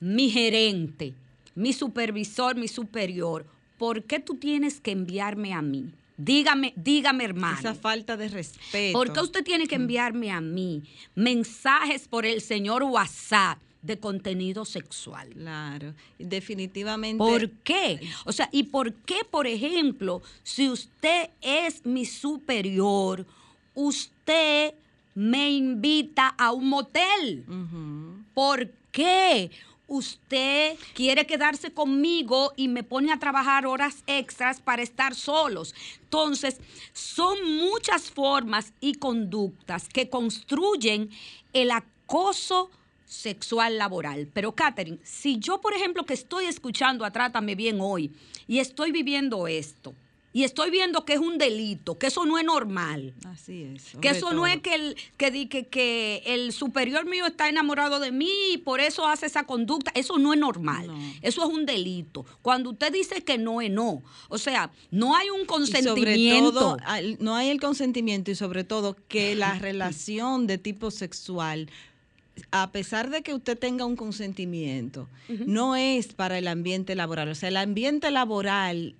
mi 0.00 0.30
gerente, 0.30 1.14
mi 1.54 1.72
supervisor, 1.72 2.56
mi 2.56 2.66
superior, 2.66 3.46
¿por 3.78 4.02
qué 4.02 4.18
tú 4.18 4.34
tienes 4.34 4.80
que 4.80 4.90
enviarme 4.90 5.54
a 5.54 5.62
mí? 5.62 5.92
Dígame, 6.16 6.72
dígame, 6.74 7.22
hermano. 7.22 7.58
Esa 7.60 7.74
falta 7.74 8.16
de 8.16 8.28
respeto. 8.28 8.98
¿Por 8.98 9.12
qué 9.12 9.20
usted 9.20 9.44
tiene 9.44 9.68
que 9.68 9.76
enviarme 9.76 10.32
a 10.32 10.40
mí 10.40 10.82
mensajes 11.14 12.08
por 12.08 12.26
el 12.26 12.40
señor 12.40 12.82
WhatsApp? 12.82 13.58
De 13.82 13.98
contenido 13.98 14.64
sexual. 14.64 15.28
Claro, 15.30 15.94
definitivamente. 16.18 17.18
¿Por 17.18 17.50
qué? 17.50 18.00
O 18.24 18.32
sea, 18.32 18.48
¿y 18.52 18.64
por 18.64 18.94
qué, 18.94 19.24
por 19.28 19.46
ejemplo, 19.46 20.22
si 20.42 20.68
usted 20.68 21.30
es 21.40 21.84
mi 21.84 22.04
superior, 22.04 23.26
usted 23.74 24.74
me 25.14 25.50
invita 25.50 26.28
a 26.28 26.52
un 26.52 26.68
motel? 26.68 27.44
¿Por 28.34 28.70
qué? 28.92 29.50
usted 29.92 30.78
quiere 30.94 31.26
quedarse 31.26 31.70
conmigo 31.70 32.54
y 32.56 32.68
me 32.68 32.82
pone 32.82 33.12
a 33.12 33.18
trabajar 33.18 33.66
horas 33.66 34.04
extras 34.06 34.58
para 34.58 34.80
estar 34.80 35.14
solos. 35.14 35.74
Entonces, 36.04 36.58
son 36.94 37.36
muchas 37.58 38.10
formas 38.10 38.72
y 38.80 38.94
conductas 38.94 39.90
que 39.90 40.08
construyen 40.08 41.10
el 41.52 41.70
acoso 41.70 42.70
sexual 43.12 43.78
laboral. 43.78 44.28
Pero 44.32 44.52
Catherine, 44.52 44.98
si 45.02 45.38
yo, 45.38 45.60
por 45.60 45.74
ejemplo, 45.74 46.04
que 46.04 46.14
estoy 46.14 46.46
escuchando 46.46 47.04
a 47.04 47.10
Trátame 47.10 47.54
Bien 47.54 47.78
hoy 47.80 48.10
y 48.48 48.58
estoy 48.58 48.90
viviendo 48.90 49.46
esto, 49.46 49.94
y 50.34 50.44
estoy 50.44 50.70
viendo 50.70 51.04
que 51.04 51.12
es 51.12 51.18
un 51.18 51.36
delito, 51.36 51.98
que 51.98 52.06
eso 52.06 52.24
no 52.24 52.38
es 52.38 52.44
normal. 52.44 53.12
Así 53.26 53.64
es. 53.64 53.92
Que 54.00 54.08
eso 54.08 54.32
no 54.32 54.46
es 54.46 54.60
que 54.62 54.74
el, 54.74 54.96
que, 55.18 55.48
que, 55.48 55.66
que, 55.66 56.22
el 56.24 56.52
superior 56.52 57.04
mío 57.04 57.26
está 57.26 57.50
enamorado 57.50 58.00
de 58.00 58.12
mí 58.12 58.30
y 58.52 58.58
por 58.58 58.80
eso 58.80 59.06
hace 59.06 59.26
esa 59.26 59.44
conducta. 59.44 59.92
Eso 59.94 60.18
no 60.18 60.32
es 60.32 60.40
normal. 60.40 60.90
Eso 61.20 61.42
es 61.42 61.54
un 61.54 61.66
delito. 61.66 62.24
Cuando 62.40 62.70
usted 62.70 62.90
dice 62.90 63.22
que 63.22 63.36
no 63.36 63.60
es 63.60 63.70
no. 63.70 64.02
O 64.30 64.38
sea, 64.38 64.70
no 64.90 65.14
hay 65.14 65.28
un 65.28 65.44
consentimiento. 65.44 66.78
no 67.18 67.36
hay 67.36 67.50
el 67.50 67.60
consentimiento 67.60 68.30
y 68.30 68.34
sobre 68.34 68.64
todo 68.64 68.96
que 69.08 69.34
la 69.34 69.58
relación 69.58 70.46
de 70.46 70.56
tipo 70.56 70.90
sexual 70.90 71.68
a 72.50 72.70
pesar 72.72 73.10
de 73.10 73.22
que 73.22 73.34
usted 73.34 73.58
tenga 73.58 73.84
un 73.84 73.96
consentimiento, 73.96 75.08
no 75.46 75.76
es 75.76 76.12
para 76.12 76.38
el 76.38 76.48
ambiente 76.48 76.94
laboral. 76.94 77.28
O 77.28 77.34
sea, 77.34 77.48
el 77.48 77.56
ambiente 77.56 78.10
laboral 78.10 78.94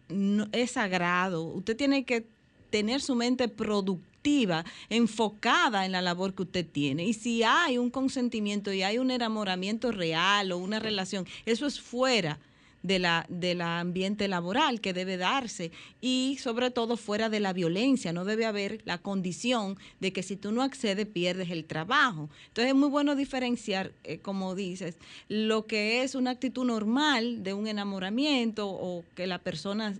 es 0.52 0.72
sagrado. 0.72 1.44
Usted 1.44 1.76
tiene 1.76 2.04
que 2.04 2.26
tener 2.70 3.00
su 3.00 3.14
mente 3.14 3.48
productiva, 3.48 4.64
enfocada 4.88 5.84
en 5.84 5.92
la 5.92 6.02
labor 6.02 6.34
que 6.34 6.42
usted 6.42 6.66
tiene. 6.66 7.04
Y 7.04 7.12
si 7.12 7.42
hay 7.42 7.78
un 7.78 7.90
consentimiento 7.90 8.72
y 8.72 8.82
hay 8.82 8.98
un 8.98 9.10
enamoramiento 9.10 9.92
real 9.92 10.52
o 10.52 10.58
una 10.58 10.78
relación, 10.78 11.26
eso 11.44 11.66
es 11.66 11.80
fuera 11.80 12.38
de 12.82 12.98
la, 12.98 13.26
del 13.28 13.60
ambiente 13.60 14.28
laboral 14.28 14.80
que 14.80 14.92
debe 14.92 15.16
darse 15.16 15.70
y 16.00 16.38
sobre 16.40 16.70
todo 16.70 16.96
fuera 16.96 17.28
de 17.28 17.40
la 17.40 17.52
violencia. 17.52 18.12
No 18.12 18.24
debe 18.24 18.46
haber 18.46 18.82
la 18.84 18.98
condición 18.98 19.78
de 20.00 20.12
que 20.12 20.22
si 20.22 20.36
tú 20.36 20.52
no 20.52 20.62
accedes 20.62 21.06
pierdes 21.06 21.50
el 21.50 21.64
trabajo. 21.64 22.28
Entonces 22.48 22.72
es 22.72 22.78
muy 22.78 22.88
bueno 22.88 23.14
diferenciar, 23.14 23.92
eh, 24.04 24.18
como 24.18 24.54
dices, 24.54 24.96
lo 25.28 25.66
que 25.66 26.02
es 26.02 26.14
una 26.14 26.30
actitud 26.30 26.64
normal 26.64 27.42
de 27.42 27.54
un 27.54 27.66
enamoramiento 27.66 28.68
o 28.68 29.04
que 29.14 29.26
la 29.26 29.38
persona 29.38 29.94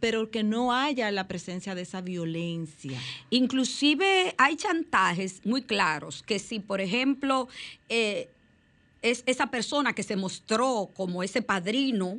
pero 0.00 0.30
que 0.30 0.42
no 0.42 0.74
haya 0.74 1.10
la 1.10 1.28
presencia 1.28 1.74
de 1.74 1.82
esa 1.82 2.00
violencia. 2.00 3.00
Inclusive 3.30 4.34
hay 4.36 4.56
chantajes 4.56 5.40
muy 5.44 5.62
claros 5.62 6.22
que 6.22 6.38
si, 6.38 6.60
por 6.60 6.80
ejemplo, 6.80 7.48
eh, 7.88 8.28
es 9.02 9.22
esa 9.26 9.48
persona 9.48 9.92
que 9.92 10.02
se 10.02 10.16
mostró 10.16 10.90
como 10.94 11.22
ese 11.22 11.42
padrino. 11.42 12.18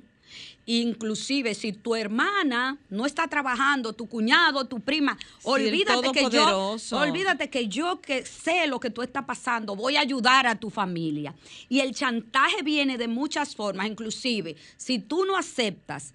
Inclusive 0.65 1.55
si 1.55 1.73
tu 1.73 1.95
hermana 1.95 2.77
no 2.91 3.07
está 3.07 3.27
trabajando, 3.27 3.93
tu 3.93 4.07
cuñado, 4.07 4.65
tu 4.65 4.79
prima, 4.79 5.17
olvídate 5.41 6.11
que 6.11 6.29
yo, 6.29 6.77
olvídate 6.91 7.49
que 7.49 7.67
yo 7.67 7.99
que 7.99 8.23
sé 8.23 8.67
lo 8.67 8.79
que 8.79 8.91
tú 8.91 9.01
estás 9.01 9.25
pasando, 9.25 9.75
voy 9.75 9.95
a 9.95 10.01
ayudar 10.01 10.45
a 10.45 10.59
tu 10.59 10.69
familia. 10.69 11.33
Y 11.67 11.79
el 11.79 11.95
chantaje 11.95 12.61
viene 12.61 12.99
de 12.99 13.07
muchas 13.07 13.55
formas, 13.55 13.87
inclusive 13.87 14.55
si 14.77 14.99
tú 14.99 15.25
no 15.25 15.35
aceptas 15.35 16.13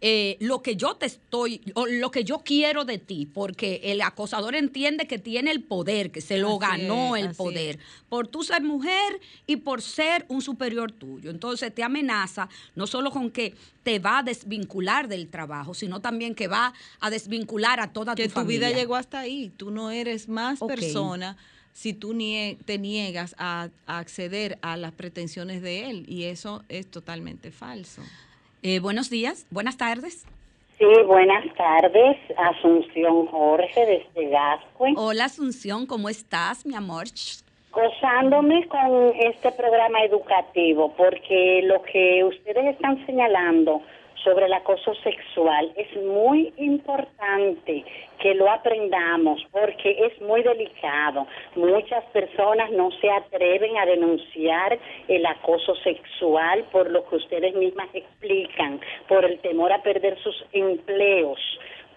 eh, 0.00 0.36
lo 0.38 0.62
que 0.62 0.76
yo 0.76 0.94
te 0.94 1.06
estoy, 1.06 1.60
o 1.74 1.86
lo 1.86 2.12
que 2.12 2.22
yo 2.22 2.38
quiero 2.38 2.84
de 2.84 2.98
ti, 2.98 3.26
porque 3.26 3.80
el 3.84 4.00
acosador 4.00 4.54
entiende 4.54 5.08
que 5.08 5.18
tiene 5.18 5.50
el 5.50 5.62
poder, 5.62 6.12
que 6.12 6.20
se 6.20 6.38
lo 6.38 6.56
ganó 6.58 7.16
el 7.16 7.34
poder, 7.34 7.80
por 8.08 8.28
tú 8.28 8.44
ser 8.44 8.62
mujer 8.62 9.20
y 9.46 9.56
por 9.56 9.82
ser 9.82 10.24
un 10.28 10.40
superior 10.40 10.92
tuyo. 10.92 11.30
Entonces 11.30 11.74
te 11.74 11.82
amenaza 11.82 12.48
no 12.76 12.86
solo 12.86 13.10
con 13.10 13.30
que 13.32 13.54
te 13.82 13.98
va 13.98 14.18
a 14.18 14.22
desvincular 14.22 15.08
del 15.08 15.28
trabajo, 15.28 15.74
sino 15.74 16.00
también 16.00 16.36
que 16.36 16.46
va 16.46 16.74
a 17.00 17.10
desvincular 17.10 17.80
a 17.80 17.92
toda 17.92 18.14
tu 18.14 18.22
familia. 18.22 18.34
Que 18.34 18.40
tu 18.40 18.46
vida 18.46 18.70
llegó 18.70 18.94
hasta 18.94 19.18
ahí, 19.18 19.50
tú 19.56 19.72
no 19.72 19.90
eres 19.90 20.28
más 20.28 20.60
persona 20.60 21.36
si 21.72 21.92
tú 21.92 22.16
te 22.64 22.78
niegas 22.78 23.34
a 23.38 23.70
acceder 23.86 24.58
a 24.62 24.76
las 24.76 24.92
pretensiones 24.92 25.62
de 25.62 25.90
él, 25.90 26.04
y 26.08 26.24
eso 26.24 26.64
es 26.68 26.88
totalmente 26.88 27.50
falso. 27.50 28.02
Eh, 28.62 28.80
buenos 28.80 29.08
días, 29.08 29.46
buenas 29.50 29.76
tardes. 29.76 30.26
Sí, 30.78 30.86
buenas 31.06 31.44
tardes. 31.54 32.16
Asunción 32.36 33.26
Jorge 33.26 33.86
desde 34.14 34.30
Gascue. 34.30 34.94
Hola 34.96 35.24
Asunción, 35.26 35.86
¿cómo 35.86 36.08
estás, 36.08 36.66
mi 36.66 36.74
amor? 36.74 37.04
Gozándome 37.72 38.66
con 38.68 39.12
este 39.16 39.52
programa 39.52 40.02
educativo, 40.04 40.92
porque 40.96 41.62
lo 41.64 41.82
que 41.82 42.24
ustedes 42.24 42.74
están 42.74 43.04
señalando 43.06 43.82
sobre 44.28 44.44
el 44.44 44.52
acoso 44.52 44.94
sexual 44.96 45.72
es 45.74 45.96
muy 46.02 46.52
importante 46.58 47.82
que 48.18 48.34
lo 48.34 48.50
aprendamos 48.50 49.40
porque 49.50 49.96
es 50.06 50.20
muy 50.20 50.42
delicado. 50.42 51.26
Muchas 51.56 52.04
personas 52.12 52.70
no 52.72 52.90
se 53.00 53.10
atreven 53.10 53.78
a 53.78 53.86
denunciar 53.86 54.78
el 55.08 55.24
acoso 55.24 55.74
sexual 55.76 56.64
por 56.70 56.90
lo 56.90 57.08
que 57.08 57.16
ustedes 57.16 57.54
mismas 57.54 57.88
explican, 57.94 58.80
por 59.08 59.24
el 59.24 59.38
temor 59.38 59.72
a 59.72 59.82
perder 59.82 60.18
sus 60.18 60.44
empleos 60.52 61.40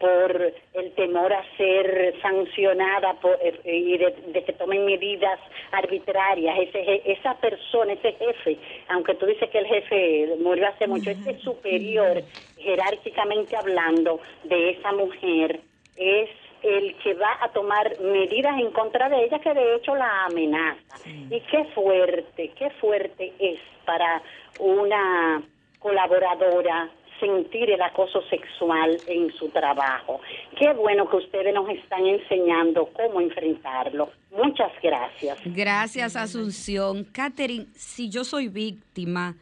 por 0.02 0.54
el 0.74 0.92
temor 0.96 1.32
a 1.32 1.46
ser 1.56 2.16
sancionada 2.22 3.14
por, 3.22 3.38
eh, 3.42 3.62
y 3.64 3.98
de, 3.98 4.44
que 4.44 4.54
tomen 4.54 4.86
medidas 4.86 5.40
arbitrarias. 5.72 6.58
Ese, 6.60 7.04
esa 7.06 7.36
persona, 7.36 7.94
ese 7.94 8.14
jefe, 8.14 8.58
aunque 8.90 9.14
tú 9.16 9.28
dices 9.28 9.50
que 9.52 9.60
el 9.60 9.68
jefe 9.68 10.36
murió 10.40 10.68
hace 10.68 10.88
mucho, 10.88 11.12
ese 11.12 11.38
superior, 11.40 12.24
jerárquicamente 12.58 13.56
hablando, 13.56 14.20
de 14.44 14.72
esa 14.72 14.92
mujer, 14.92 15.62
es 15.96 16.30
el 16.64 16.96
que 16.98 17.14
va 17.14 17.38
a 17.42 17.50
tomar 17.50 18.00
medidas 18.00 18.60
en 18.60 18.72
contra 18.72 19.10
de 19.10 19.26
ella 19.26 19.40
que 19.40 19.54
de 19.54 19.76
hecho 19.76 19.96
la 19.96 20.26
amenaza. 20.26 20.98
Y 21.06 21.40
qué 21.42 21.64
fuerte, 21.76 22.52
qué 22.58 22.70
fuerte 22.82 23.34
es 23.40 23.60
para 23.86 24.22
una 24.60 25.44
colaboradora 25.80 26.90
sentir 27.22 27.70
el 27.70 27.82
acoso 27.82 28.22
sexual 28.30 28.98
en 29.08 29.32
su 29.34 29.48
trabajo. 29.50 30.20
Qué 30.60 30.74
bueno 30.74 31.10
que 31.10 31.16
ustedes 31.18 31.54
nos 31.54 31.70
están 31.70 32.06
enseñando 32.06 32.90
cómo 32.92 33.22
enfrentarlo. 33.22 34.12
Muchas 34.32 34.74
gracias. 34.84 35.38
Gracias, 35.46 36.18
Asunción. 36.18 37.06
Catherine, 37.06 37.68
si 37.76 38.10
yo 38.10 38.26
soy 38.26 38.50
víctima 38.50 39.38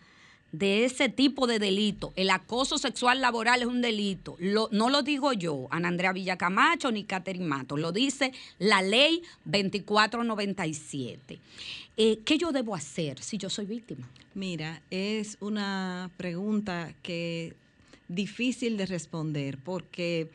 de 0.52 0.86
ese 0.86 1.10
tipo 1.10 1.48
de 1.48 1.60
delito, 1.60 2.12
el 2.16 2.30
acoso 2.30 2.78
sexual 2.78 3.22
laboral 3.22 3.62
es 3.62 3.68
un 3.68 3.82
delito, 3.82 4.36
no 4.40 4.90
lo 4.90 5.04
digo 5.04 5.32
yo, 5.34 5.68
Ana 5.70 5.90
Andrea 5.90 6.12
Villacamacho 6.12 6.92
ni 6.92 7.04
Catherine 7.04 7.46
Mato, 7.46 7.78
lo 7.78 7.92
dice 7.92 8.32
la 8.58 8.82
ley 8.82 9.22
2497. 9.46 11.40
Eh, 11.98 12.20
¿Qué 12.26 12.38
yo 12.38 12.52
debo 12.52 12.76
hacer 12.76 13.20
si 13.20 13.38
yo 13.38 13.50
soy 13.50 13.66
víctima? 13.66 14.10
Mira, 14.34 14.82
es 14.90 15.38
una 15.42 16.10
pregunta 16.18 16.94
que 17.04 17.54
difícil 18.10 18.76
de 18.76 18.86
responder 18.86 19.58
porque 19.64 20.30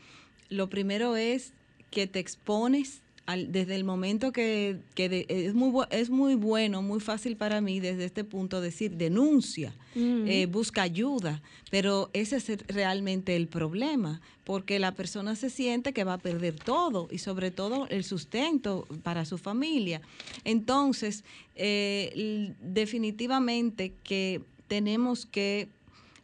lo 0.49 0.71
primero 0.71 1.17
es 1.17 1.53
que 1.91 2.07
te 2.07 2.21
expones 2.21 3.03
desde 3.49 3.75
el 3.75 3.85
momento 3.85 4.33
que, 4.33 4.81
es, 4.97 5.55
muy, 5.55 5.85
es 5.91 6.11
muy 6.11 6.35
bueno, 6.35 6.83
muy 6.83 7.01
fácil 7.01 7.37
para 7.37 7.61
mí 7.63 7.81
desde 7.81 8.05
este 8.05 8.23
punto 8.23 8.61
decir 8.61 8.97
denuncia, 8.97 9.75
mm. 9.95 10.27
eh, 10.27 10.47
busca 10.47 10.83
ayuda, 10.83 11.43
pero 11.71 12.11
ese 12.13 12.37
es 12.37 12.67
realmente 12.67 13.35
el 13.35 13.49
problema, 13.49 14.21
porque 14.45 14.79
la 14.79 14.93
persona 14.93 15.37
se 15.37 15.49
siente 15.49 15.95
que 15.95 16.05
va 16.05 16.15
a 16.15 16.19
perder 16.19 16.57
todo 16.57 17.09
y 17.11 17.19
sobre 17.19 17.51
todo 17.51 17.87
el 17.89 18.05
sustento 18.05 18.87
para 19.03 19.25
su 19.25 19.39
familia. 19.39 20.03
Entonces, 20.45 21.25
eh, 21.55 22.53
definitivamente 22.61 23.95
que 24.03 24.43
tenemos 24.69 25.25
que 25.25 25.69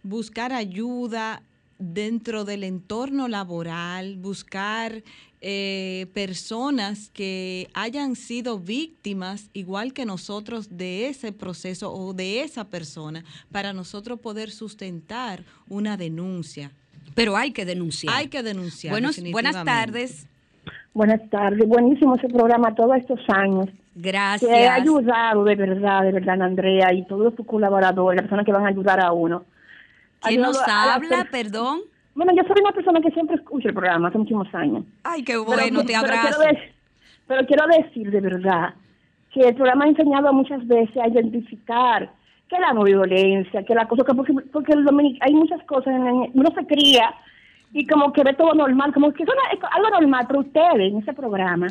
buscar 0.03 0.53
ayuda 0.53 1.43
dentro 1.79 2.45
del 2.45 2.65
entorno 2.65 3.27
laboral, 3.27 4.17
buscar 4.17 5.03
eh, 5.41 6.07
personas 6.13 7.11
que 7.11 7.69
hayan 7.73 8.15
sido 8.15 8.59
víctimas, 8.59 9.51
igual 9.55 9.95
que 9.95 10.05
nosotros, 10.05 10.77
de 10.77 11.09
ese 11.09 11.33
proceso 11.33 11.93
o 11.93 12.13
de 12.13 12.43
esa 12.43 12.65
persona, 12.65 13.25
para 13.51 13.73
nosotros 13.73 14.21
poder 14.21 14.51
sustentar 14.51 15.43
una 15.69 15.97
denuncia. 15.97 16.71
Pero 17.15 17.37
hay 17.37 17.53
que 17.53 17.65
denunciar. 17.65 18.15
Hay 18.15 18.29
que 18.29 18.43
denunciar. 18.43 18.95
buenas 19.33 19.65
tardes. 19.65 20.27
Buenas 20.93 21.29
tardes. 21.31 21.67
Buenísimo 21.67 22.17
ese 22.17 22.29
programa 22.29 22.75
todos 22.75 22.97
estos 22.99 23.21
años. 23.29 23.67
Gracias. 23.95 24.51
Que 24.51 24.67
ha 24.69 24.75
ayudado 24.75 25.45
de 25.45 25.57
verdad, 25.57 26.03
de 26.03 26.13
verdad, 26.13 26.43
Andrea, 26.43 26.93
y 26.93 27.05
todos 27.07 27.35
sus 27.35 27.47
colaboradores, 27.47 28.17
las 28.17 28.25
personas 28.25 28.45
que 28.45 28.53
van 28.53 28.67
a 28.67 28.69
ayudar 28.69 29.01
a 29.01 29.13
uno. 29.13 29.45
¿Quién 30.23 30.41
nos 30.41 30.61
habla? 30.67 31.27
Perdón. 31.31 31.81
Bueno, 32.15 32.33
yo 32.35 32.43
soy 32.43 32.61
una 32.61 32.73
persona 32.73 33.01
que 33.01 33.11
siempre 33.13 33.37
escucha 33.37 33.69
el 33.69 33.75
programa 33.75 34.09
hace 34.09 34.19
muchísimos 34.19 34.53
años. 34.55 34.85
Ay, 35.05 35.23
qué 35.23 35.37
bueno, 35.37 35.85
te 35.85 35.95
abrazo. 35.95 36.43
Pero 37.27 37.47
quiero, 37.47 37.65
decir 37.69 38.11
de 38.11 38.21
verdad 38.21 38.75
que 39.33 39.41
el 39.41 39.55
programa 39.55 39.85
ha 39.85 39.89
enseñado 39.89 40.33
muchas 40.33 40.67
veces 40.67 40.97
a 40.97 41.09
identificar 41.09 42.11
que 42.49 42.59
la 42.59 42.73
no 42.73 42.83
violencia, 42.83 43.63
que 43.63 43.75
la 43.75 43.87
cosa, 43.87 44.03
que 44.05 44.13
porque, 44.13 44.35
porque 44.53 44.75
hay 45.21 45.35
muchas 45.35 45.63
cosas, 45.65 45.95
en 45.95 46.33
uno 46.35 46.51
se 46.53 46.67
cría 46.67 47.15
y 47.73 47.87
como 47.87 48.13
que 48.13 48.25
ve 48.25 48.35
todo 48.35 48.53
normal, 48.55 48.93
como 48.93 49.13
que 49.13 49.23
es 49.23 49.29
algo 49.71 49.91
normal, 49.91 50.25
pero 50.27 50.41
ustedes 50.41 50.93
en 50.93 50.99
ese 50.99 51.13
programa 51.13 51.69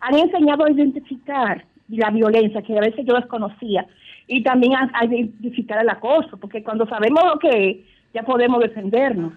han 0.00 0.14
enseñado 0.14 0.66
a 0.66 0.70
identificar 0.70 1.64
la 1.88 2.10
violencia 2.10 2.60
que 2.60 2.76
a 2.76 2.82
veces 2.82 3.06
yo 3.06 3.14
desconocía 3.14 3.86
y 4.28 4.42
también 4.42 4.74
a, 4.74 5.04
identificar 5.04 5.80
el 5.82 5.88
acoso, 5.88 6.36
porque 6.36 6.62
cuando 6.62 6.86
sabemos 6.86 7.24
lo 7.24 7.38
que 7.38 7.70
es, 7.70 7.76
ya 8.12 8.22
podemos 8.22 8.60
defendernos. 8.60 9.32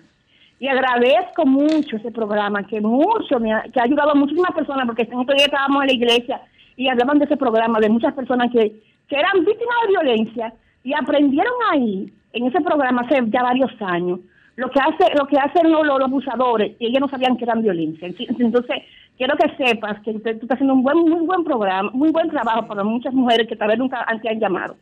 Y 0.60 0.68
agradezco 0.68 1.46
mucho 1.46 1.96
ese 1.96 2.12
programa, 2.12 2.68
que 2.68 2.82
mucho 2.82 3.40
me 3.40 3.52
ha, 3.52 3.64
que 3.64 3.80
ha 3.80 3.84
ayudado 3.84 4.12
a 4.12 4.16
muchísimas 4.16 4.52
personas, 4.52 4.86
porque 4.86 5.04
en 5.04 5.16
otro 5.16 5.34
día 5.34 5.46
estábamos 5.46 5.82
en 5.82 5.88
la 5.88 5.94
iglesia 5.94 6.42
y 6.76 6.88
hablaban 6.88 7.18
de 7.18 7.26
ese 7.26 7.38
programa, 7.38 7.80
de 7.80 7.90
muchas 7.90 8.14
personas 8.14 8.52
que, 8.52 8.82
que 9.08 9.16
eran 9.16 9.44
víctimas 9.46 9.76
de 9.84 9.90
violencia 9.90 10.54
y 10.84 10.94
aprendieron 10.94 11.54
ahí, 11.72 12.14
en 12.34 12.46
ese 12.46 12.62
programa 12.62 13.02
hace 13.02 13.22
ya 13.28 13.44
varios 13.44 13.72
años, 13.82 14.20
lo 14.56 14.70
que 14.70 14.80
hace 14.80 15.16
lo 15.18 15.26
que 15.28 15.38
hacen 15.38 15.72
los, 15.72 15.86
los 15.86 16.02
abusadores 16.02 16.74
y 16.80 16.88
ellos 16.88 17.02
no 17.02 17.10
sabían 17.10 17.38
que 17.38 17.46
eran 17.46 17.62
violencia. 17.62 18.08
Entonces, 18.08 18.84
quiero 19.22 19.38
que 19.38 19.56
sepas 19.56 20.02
que 20.02 20.14
tú 20.14 20.18
estás 20.30 20.54
haciendo 20.54 20.74
un 20.74 20.82
buen, 20.82 20.98
muy 20.98 21.24
buen 21.24 21.44
programa, 21.44 21.92
muy 21.94 22.10
buen 22.10 22.28
trabajo 22.32 22.66
para 22.68 22.84
muchas 22.84 23.14
mujeres 23.14 23.48
que 23.48 23.56
tal 23.56 23.68
vez 23.68 23.78
nunca 23.78 24.04
antes 24.08 24.32
han 24.32 24.40
llamado. 24.40 24.76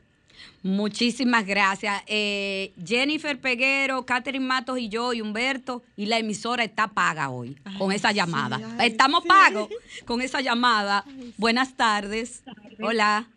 Muchísimas 0.63 1.45
gracias. 1.45 2.01
Eh, 2.07 2.71
Jennifer 2.81 3.37
Peguero, 3.37 4.05
Catherine 4.05 4.45
Matos 4.45 4.79
y 4.79 4.87
yo 4.87 5.11
y 5.11 5.19
Humberto 5.19 5.81
y 5.97 6.05
la 6.05 6.19
emisora 6.19 6.63
está 6.63 6.87
paga 6.87 7.29
hoy 7.29 7.57
con 7.77 7.91
esa 7.91 8.13
llamada. 8.13 8.61
Estamos 8.81 9.25
pagos 9.25 9.67
con 10.05 10.21
esa 10.21 10.39
llamada. 10.39 11.03
Buenas 11.37 11.75
tardes. 11.75 12.41
Hola. 12.81 13.27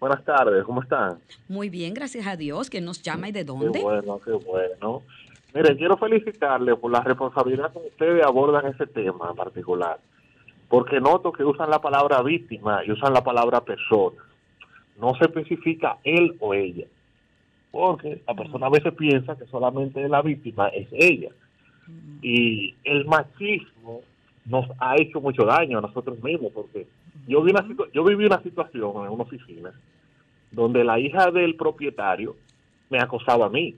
Buenas 0.00 0.24
tardes, 0.24 0.64
¿cómo 0.64 0.82
están? 0.82 1.20
Muy 1.46 1.68
bien, 1.68 1.94
gracias 1.94 2.26
a 2.26 2.34
Dios. 2.34 2.68
¿Quién 2.70 2.84
nos 2.84 3.02
llama 3.02 3.28
y 3.28 3.32
de 3.32 3.44
dónde? 3.44 3.78
Qué 3.78 3.84
bueno, 3.84 4.18
qué 4.24 4.32
bueno. 4.32 5.02
Miren, 5.54 5.76
quiero 5.76 5.98
felicitarle 5.98 6.76
por 6.76 6.90
la 6.90 7.00
responsabilidad 7.00 7.72
con 7.72 7.84
ustedes 7.84 8.24
abordan 8.24 8.66
ese 8.66 8.86
tema 8.86 9.28
en 9.30 9.36
particular, 9.36 9.98
porque 10.68 10.98
noto 10.98 11.30
que 11.30 11.44
usan 11.44 11.68
la 11.68 11.80
palabra 11.80 12.22
víctima 12.22 12.82
y 12.86 12.90
usan 12.90 13.12
la 13.12 13.22
palabra 13.22 13.60
persona. 13.60 14.16
No 14.98 15.14
se 15.16 15.24
especifica 15.24 15.98
él 16.04 16.36
o 16.40 16.54
ella, 16.54 16.86
porque 17.70 18.22
la 18.26 18.34
persona 18.34 18.66
a 18.66 18.70
veces 18.70 18.94
piensa 18.94 19.36
que 19.36 19.46
solamente 19.46 20.08
la 20.08 20.22
víctima 20.22 20.68
es 20.68 20.88
ella. 20.92 21.30
Y 22.22 22.74
el 22.84 23.04
machismo 23.04 24.00
nos 24.46 24.66
ha 24.78 24.96
hecho 24.96 25.20
mucho 25.20 25.44
daño 25.44 25.78
a 25.78 25.82
nosotros 25.82 26.22
mismos, 26.22 26.52
porque 26.54 26.86
yo, 27.26 27.42
vi 27.42 27.50
una 27.50 27.66
yo 27.92 28.04
viví 28.04 28.24
una 28.24 28.42
situación 28.42 28.90
en 29.04 29.12
una 29.12 29.24
oficina 29.24 29.70
donde 30.50 30.82
la 30.82 30.98
hija 30.98 31.30
del 31.30 31.56
propietario 31.56 32.36
me 32.88 32.98
acosaba 32.98 33.46
a 33.46 33.50
mí 33.50 33.74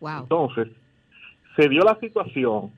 entonces, 0.00 0.68
se 1.56 1.68
dio 1.68 1.82
la 1.82 1.98
situación 2.00 2.72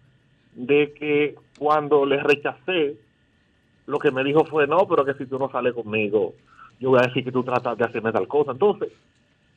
de 0.54 0.92
que 0.94 1.34
cuando 1.58 2.06
le 2.06 2.22
rechacé, 2.22 2.96
lo 3.86 3.98
que 3.98 4.10
me 4.10 4.24
dijo 4.24 4.44
fue, 4.44 4.66
no, 4.66 4.86
pero 4.88 5.04
que 5.04 5.14
si 5.14 5.26
tú 5.26 5.38
no 5.38 5.50
sales 5.50 5.74
conmigo, 5.74 6.34
yo 6.78 6.90
voy 6.90 7.00
a 7.00 7.06
decir 7.06 7.24
que 7.24 7.32
tú 7.32 7.42
tratas 7.42 7.76
de 7.76 7.84
hacerme 7.84 8.12
tal 8.12 8.28
cosa. 8.28 8.52
Entonces, 8.52 8.92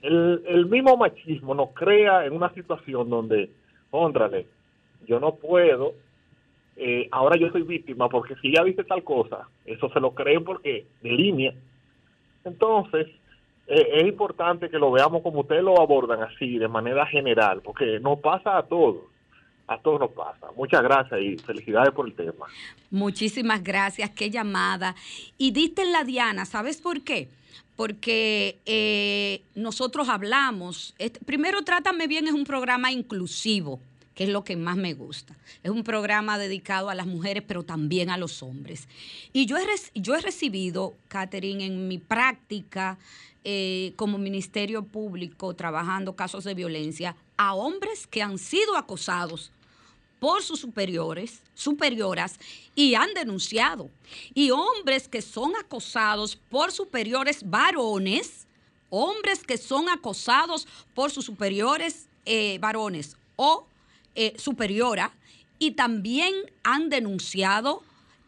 el, 0.01 0.41
el 0.47 0.65
mismo 0.67 0.97
machismo 0.97 1.53
nos 1.53 1.69
crea 1.71 2.25
en 2.25 2.33
una 2.33 2.53
situación 2.53 3.09
donde, 3.09 3.51
contrale, 3.89 4.47
yo 5.07 5.19
no 5.19 5.35
puedo, 5.35 5.93
eh, 6.77 7.07
ahora 7.11 7.37
yo 7.37 7.49
soy 7.51 7.63
víctima 7.63 8.09
porque 8.09 8.35
si 8.41 8.53
ya 8.53 8.63
dice 8.63 8.83
tal 8.83 9.03
cosa, 9.03 9.47
eso 9.65 9.89
se 9.89 9.99
lo 9.99 10.11
creen 10.15 10.43
porque 10.43 10.85
de 11.01 11.11
línea. 11.11 11.53
Entonces, 12.43 13.07
es 13.67 14.05
importante 14.05 14.69
que 14.69 14.77
lo 14.77 14.91
veamos 14.91 15.21
como 15.21 15.41
ustedes 15.41 15.63
lo 15.63 15.79
abordan 15.79 16.21
así, 16.23 16.57
de 16.57 16.67
manera 16.67 17.05
general, 17.05 17.61
porque 17.61 17.99
nos 17.99 18.19
pasa 18.19 18.57
a 18.57 18.63
todos. 18.63 19.03
A 19.67 19.77
todos 19.77 20.01
nos 20.01 20.11
pasa. 20.11 20.47
Muchas 20.57 20.83
gracias 20.83 21.21
y 21.21 21.37
felicidades 21.37 21.93
por 21.93 22.05
el 22.05 22.13
tema. 22.13 22.45
Muchísimas 22.89 23.63
gracias, 23.63 24.09
qué 24.09 24.29
llamada. 24.29 24.95
Y 25.37 25.51
diste 25.51 25.85
la 25.85 26.03
Diana, 26.03 26.45
¿sabes 26.45 26.81
por 26.81 27.01
qué? 27.01 27.29
Porque 27.77 28.59
eh, 28.65 29.43
nosotros 29.55 30.09
hablamos, 30.09 30.93
primero 31.25 31.61
Trátame 31.61 32.07
Bien 32.07 32.27
es 32.27 32.33
un 32.33 32.43
programa 32.43 32.91
inclusivo 32.91 33.79
que 34.13 34.25
es 34.25 34.29
lo 34.29 34.43
que 34.43 34.57
más 34.57 34.75
me 34.75 34.93
gusta. 34.93 35.35
Es 35.63 35.71
un 35.71 35.83
programa 35.83 36.37
dedicado 36.37 36.89
a 36.89 36.95
las 36.95 37.07
mujeres, 37.07 37.43
pero 37.47 37.63
también 37.63 38.09
a 38.09 38.17
los 38.17 38.43
hombres. 38.43 38.89
Y 39.31 39.45
yo 39.45 39.57
he, 39.57 39.63
yo 39.95 40.15
he 40.15 40.21
recibido, 40.21 40.95
Catherine, 41.07 41.65
en 41.65 41.87
mi 41.87 41.97
práctica 41.97 42.97
eh, 43.43 43.93
como 43.95 44.17
Ministerio 44.17 44.83
Público, 44.83 45.55
trabajando 45.55 46.15
casos 46.15 46.43
de 46.43 46.53
violencia, 46.53 47.15
a 47.37 47.53
hombres 47.53 48.05
que 48.05 48.21
han 48.21 48.37
sido 48.37 48.77
acosados 48.77 49.51
por 50.19 50.43
sus 50.43 50.59
superiores, 50.59 51.41
superioras, 51.55 52.39
y 52.75 52.93
han 52.93 53.11
denunciado. 53.15 53.89
Y 54.35 54.51
hombres 54.51 55.07
que 55.07 55.23
son 55.23 55.55
acosados 55.55 56.35
por 56.35 56.71
superiores 56.71 57.49
varones, 57.49 58.45
hombres 58.91 59.43
que 59.43 59.57
son 59.57 59.89
acosados 59.89 60.67
por 60.93 61.09
sus 61.09 61.25
superiores 61.25 62.07
eh, 62.25 62.59
varones 62.59 63.17
o 63.35 63.65
eh, 64.13 64.35
superiora, 64.37 65.11
y 65.57 65.71
también 65.71 66.35
han 66.63 66.89
denunciado 66.89 67.81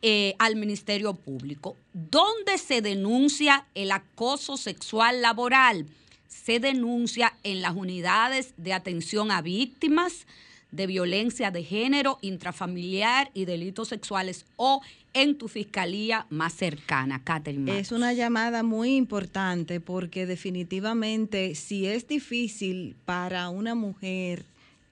eh, 0.06 0.36
al 0.38 0.58
Ministerio 0.58 1.14
Público. 1.14 1.78
¿Dónde 1.94 2.58
se 2.58 2.82
denuncia 2.82 3.68
el 3.74 3.90
acoso 3.94 4.58
sexual 4.58 5.22
laboral? 5.22 5.86
Se 6.28 6.60
denuncia 6.60 7.32
en 7.44 7.62
las 7.62 7.74
unidades 7.74 8.54
de 8.58 8.74
atención 8.74 9.32
a 9.32 9.42
víctimas, 9.42 10.28
de 10.72 10.88
violencia 10.88 11.52
de 11.52 11.64
género, 11.64 12.18
intrafamiliar 12.22 13.32
y 13.34 13.46
delitos 13.46 13.88
sexuales 13.88 14.46
o 14.58 14.82
en 15.14 15.38
tu 15.38 15.48
fiscalía 15.48 16.26
más 16.30 16.52
cercana, 16.52 17.24
Catherine. 17.24 17.80
Es 17.80 17.94
una 17.94 18.12
llamada 18.12 18.62
muy 18.62 18.98
importante 18.98 19.80
porque 19.80 20.26
definitivamente 20.26 21.56
si 21.56 21.86
es 21.88 22.10
difícil 22.10 22.98
para 23.06 23.48
una 23.48 23.74
mujer 23.74 24.44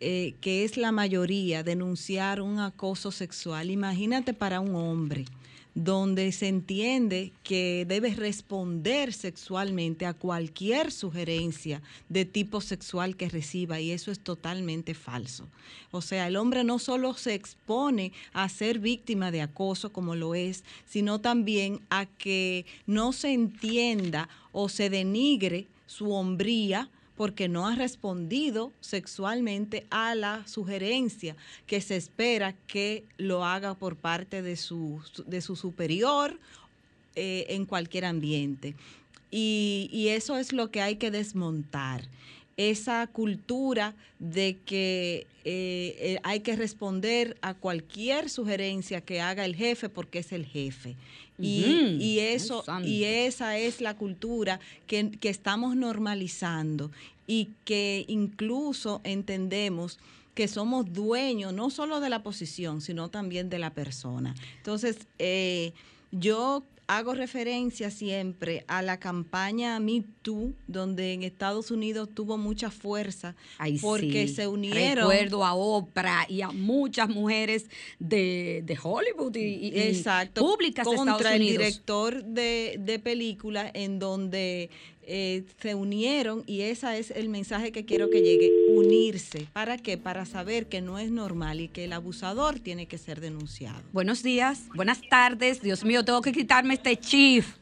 eh, 0.02 0.34
que 0.42 0.64
es 0.64 0.78
la 0.78 0.92
mayoría 0.92 1.64
denunciar 1.64 2.42
un 2.42 2.60
acoso 2.60 3.12
sexual, 3.12 3.70
imagínate 3.70 4.34
para 4.34 4.60
un 4.60 4.76
hombre 4.76 5.26
donde 5.74 6.32
se 6.32 6.48
entiende 6.48 7.32
que 7.44 7.86
debe 7.88 8.14
responder 8.14 9.14
sexualmente 9.14 10.06
a 10.06 10.14
cualquier 10.14 10.92
sugerencia 10.92 11.82
de 12.10 12.26
tipo 12.26 12.60
sexual 12.60 13.16
que 13.16 13.30
reciba 13.30 13.80
y 13.80 13.92
eso 13.92 14.12
es 14.12 14.20
totalmente 14.20 14.94
falso. 14.94 15.48
O 15.92 16.02
sea, 16.02 16.28
el 16.28 16.36
hombre 16.36 16.64
no 16.64 16.78
solo 16.78 17.14
se 17.14 17.36
expone 17.36 18.12
a 18.34 18.50
ser 18.50 18.80
víctima 18.80 19.32
de 19.32 19.42
acoso 19.42 19.94
como 19.94 20.16
lo 20.16 20.36
es, 20.36 20.64
sino 20.86 21.22
también 21.22 21.80
a 21.90 22.06
que 22.06 22.66
no 22.86 23.14
se 23.14 23.32
entienda 23.32 24.28
o 24.52 24.68
se 24.68 24.90
denigre 24.90 25.68
su 25.86 26.12
hombría, 26.12 26.90
porque 27.22 27.48
no 27.48 27.68
ha 27.68 27.76
respondido 27.76 28.72
sexualmente 28.82 29.86
a 29.92 30.16
la 30.16 30.42
sugerencia 30.48 31.36
que 31.68 31.80
se 31.80 31.96
espera 31.96 32.54
que 32.66 33.04
lo 33.20 33.46
haga 33.46 33.76
por 33.76 33.96
parte 33.96 34.42
de 34.42 34.56
su, 34.56 35.00
de 35.28 35.42
su 35.42 35.56
superior 35.56 36.40
eh, 37.16 37.46
en 37.50 37.68
cualquier 37.68 38.06
ambiente. 38.06 38.74
Y, 39.30 40.08
eso 40.10 40.36
es 40.36 40.52
lo 40.52 40.72
que 40.72 40.82
hay 40.82 40.96
que 40.96 41.12
desmontar 41.12 42.08
esa 42.58 43.08
cultura 43.08 43.96
de 44.20 44.58
que 44.66 45.28
eh, 45.44 45.96
eh, 46.00 46.20
hay 46.24 46.42
que 46.42 46.56
responder 46.56 47.38
a 47.42 47.54
cualquier 47.54 48.30
sugerencia 48.30 49.02
que 49.02 49.22
haga 49.22 49.46
el 49.46 49.56
jefe 49.56 49.90
porque 49.90 50.20
es 50.20 50.32
el 50.32 50.46
jefe. 50.46 50.96
Y, 51.40 52.20
eso, 52.20 52.64
y 52.86 53.04
esa 53.06 53.58
es 53.58 53.82
la 53.82 53.96
cultura 53.96 54.60
que, 54.86 55.10
estamos 55.24 55.76
normalizando 55.76 56.92
y 57.26 57.50
que 57.66 58.06
incluso 58.08 59.02
entendemos 59.04 59.98
que 60.36 60.48
somos 60.48 60.94
dueños 60.94 61.52
no 61.52 61.72
solo 61.72 62.00
de 62.00 62.10
la 62.10 62.22
posición, 62.22 62.80
sino 62.80 63.10
también 63.10 63.50
de 63.50 63.58
la 63.58 63.74
persona. 63.74 64.36
Entonces, 64.58 64.98
eh, 65.18 65.74
yo 66.12 66.64
hago 66.98 67.14
referencia 67.14 67.90
siempre 67.90 68.66
a 68.68 68.82
la 68.82 69.00
campaña 69.00 69.80
Me 69.80 70.04
Too, 70.22 70.54
donde 70.68 71.14
en 71.14 71.24
Estados 71.24 71.72
Unidos 71.72 72.10
tuvo 72.14 72.38
mucha 72.38 72.70
fuerza 72.70 73.36
porque 73.82 74.28
se 74.28 74.48
unieron. 74.48 75.10
Recuerdo 75.10 75.46
a 75.46 75.54
Oprah 75.54 76.26
y 76.28 76.42
a 76.42 76.50
muchas 76.50 77.08
mujeres 77.08 77.70
de, 78.00 78.78
Hollywood 78.82 79.36
y, 79.38 79.72
Exacto, 79.74 80.42
públicas 80.42 80.86
contra 80.86 81.36
el 81.36 81.42
director 81.42 82.24
de, 82.26 82.76
de 82.80 83.00
películas 83.00 83.72
en 83.74 83.98
donde 83.98 84.70
eh, 85.04 85.44
se 85.60 85.76
unieron 85.76 86.44
y 86.46 86.62
ese 86.62 87.00
es 87.00 87.12
el 87.12 87.30
mensaje 87.30 87.72
que 87.72 87.86
quiero 87.86 88.10
que 88.10 88.22
llegue, 88.22 88.52
unirse. 88.70 89.48
¿Para 89.54 89.78
qué? 89.78 89.98
Para 89.98 90.26
saber 90.26 90.68
que 90.68 90.82
no 90.82 91.00
es 91.00 91.12
normal 91.12 91.60
y 91.60 91.68
que 91.68 91.86
el 91.86 91.94
abusador 91.94 92.60
tiene 92.60 92.88
que 92.88 92.98
ser 92.98 93.20
denunciado. 93.20 93.82
Buenos 93.92 94.24
días, 94.24 94.68
buenas 94.76 95.02
tardes. 95.10 95.62
Dios 95.62 95.84
mío, 95.84 96.06
tengo 96.06 96.22
que 96.22 96.32
quitarme 96.32 96.76
este 96.76 96.98
chief. 96.98 97.58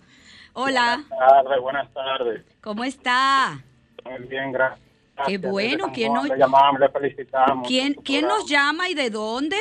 Hola. 0.54 1.06
Buenas 1.10 1.30
tardes, 1.30 1.62
buenas 1.62 1.94
tardes. 1.94 2.46
¿Cómo 2.62 2.84
está? 2.84 3.64
Muy 4.06 4.28
bien, 4.28 4.52
gracias. 4.52 4.90
Qué 5.26 5.38
bueno, 5.38 5.92
¿quién 5.94 6.14
nos, 6.14 6.30
llamamos, 6.30 6.80
le 6.80 6.90
felicitamos. 6.90 7.68
¿Quién, 7.68 7.94
¿quién 7.94 8.26
nos 8.26 8.46
llama 8.50 8.90
y 8.90 8.94
de 8.94 9.10
dónde? 9.10 9.58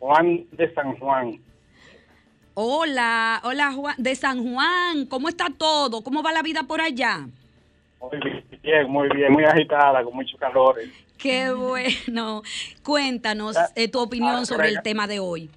Juan 0.00 0.44
de 0.50 0.74
San 0.74 0.96
Juan. 0.98 1.40
Hola, 2.54 3.40
hola 3.44 3.72
Juan, 3.72 3.94
de 3.96 4.14
San 4.14 4.42
Juan, 4.42 5.06
¿cómo 5.06 5.30
está 5.30 5.46
todo? 5.56 6.02
¿Cómo 6.02 6.22
va 6.22 6.32
la 6.32 6.42
vida 6.42 6.64
por 6.64 6.82
allá? 6.82 7.26
Muy 7.98 8.44
bien, 8.62 8.90
muy 8.90 9.08
bien, 9.08 9.32
muy 9.32 9.44
agitada, 9.44 10.04
con 10.04 10.14
mucho 10.14 10.36
calor. 10.36 10.76
Qué 11.16 11.50
bueno. 11.50 12.42
Cuéntanos 12.84 13.56
eh, 13.74 13.88
tu 13.88 14.00
opinión 14.00 14.44
sobre 14.44 14.68
el 14.68 14.82
tema 14.82 15.06
de 15.06 15.18
hoy. 15.18 15.48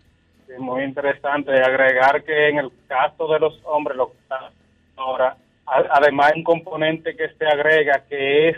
muy 0.57 0.83
interesante 0.83 1.51
agregar 1.51 2.23
que 2.23 2.49
en 2.49 2.59
el 2.59 2.71
caso 2.87 3.27
de 3.27 3.39
los 3.39 3.59
hombres, 3.65 3.97
lo 3.97 4.11
que 4.11 4.17
está 4.19 4.51
ahora, 4.95 5.35
además 5.65 6.31
hay 6.31 6.39
un 6.39 6.45
componente 6.45 7.13
que 7.17 7.27
se 7.37 7.45
agrega 7.45 8.05
que 8.07 8.49
es 8.49 8.57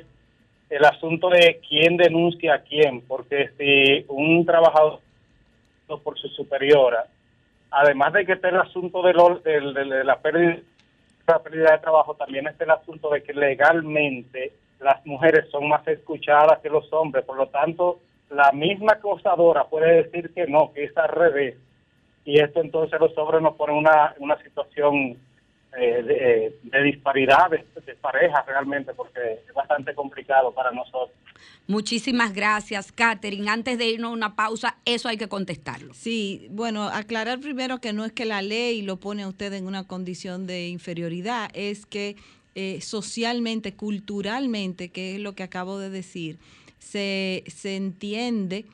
el 0.70 0.86
asunto 0.86 1.30
de 1.30 1.60
quién 1.68 1.98
denuncia 1.98 2.54
a 2.54 2.60
quién, 2.60 3.02
porque 3.02 3.50
si 3.58 4.06
un 4.10 4.46
trabajador 4.46 5.00
por 6.04 6.20
su 6.20 6.28
superiora 6.28 7.08
además 7.72 8.14
de 8.14 8.26
que 8.26 8.34
está 8.34 8.50
el 8.50 8.58
asunto 8.58 9.02
de, 9.02 9.14
la, 9.14 10.20
pérdida, 10.20 10.60
la 11.28 11.40
pérdida 11.40 11.72
de 11.72 11.80
trabajo, 11.80 12.16
también 12.16 12.48
está 12.48 12.64
el 12.64 12.72
asunto 12.72 13.10
de 13.10 13.24
que 13.24 13.34
legalmente 13.34 14.54
las 14.80 15.06
mujeres 15.06 15.50
son 15.50 15.68
más 15.68 15.88
escuchadas 15.88 16.60
que 16.60 16.70
los 16.70 16.92
hombres, 16.94 17.26
por 17.26 17.38
lo 17.38 17.48
tanto, 17.48 18.00
la 18.30 18.52
misma 18.52 18.94
acosadora 18.94 19.66
puede 19.66 20.04
decir 20.04 20.34
que 20.34 20.48
no, 20.48 20.72
que 20.74 20.86
es 20.86 20.98
al 20.98 21.10
revés. 21.10 21.56
Y 22.26 22.40
esto 22.40 22.62
entonces 22.62 23.00
los 23.00 23.18
hombres 23.18 23.42
nos 23.42 23.56
ponen 23.56 23.78
una, 23.78 24.14
una 24.20 24.38
situación 24.44 25.18
eh, 25.76 26.04
de, 26.04 26.60
de, 26.64 26.84
disparidad 26.84 27.50
de, 27.50 27.66
pareja 27.96 28.44
realmente, 28.48 28.94
porque 28.94 29.44
es 29.48 29.54
bastante 29.54 29.94
complicado 29.94 30.54
para 30.54 30.72
nosotros. 30.72 31.12
Muchísimas 31.68 32.34
gracias, 32.34 32.92
Catherine. 32.92 33.50
Antes 33.50 33.78
de 33.78 33.90
irnos 33.90 34.12
a 34.12 34.14
una 34.14 34.36
pausa, 34.36 34.78
eso 34.86 35.10
hay 35.10 35.18
que 35.18 35.28
contestarlo. 35.28 35.94
Sí, 35.94 36.48
bueno, 36.50 36.84
aclarar 36.84 37.40
primero 37.40 37.80
que 37.80 37.92
no 37.92 38.06
es 38.06 38.14
que 38.14 38.26
la 38.26 38.42
ley 38.42 38.82
lo 38.82 38.98
pone 38.98 39.24
a 39.24 39.28
usted 39.28 39.52
en 39.54 39.68
una 39.68 39.86
condición 39.86 40.48
de 40.48 40.70
inferioridad, 40.70 41.50
es 41.54 41.86
que 41.86 42.16
eh, 42.56 42.80
socialmente, 42.82 43.76
culturalmente, 43.76 44.90
que 44.90 45.16
es 45.16 45.20
lo 45.20 45.36
que 45.36 45.44
acabo 45.44 45.78
de 45.78 45.90
decir, 45.90 46.40
se, 46.80 47.44
se 47.48 47.76
entiende 47.76 48.66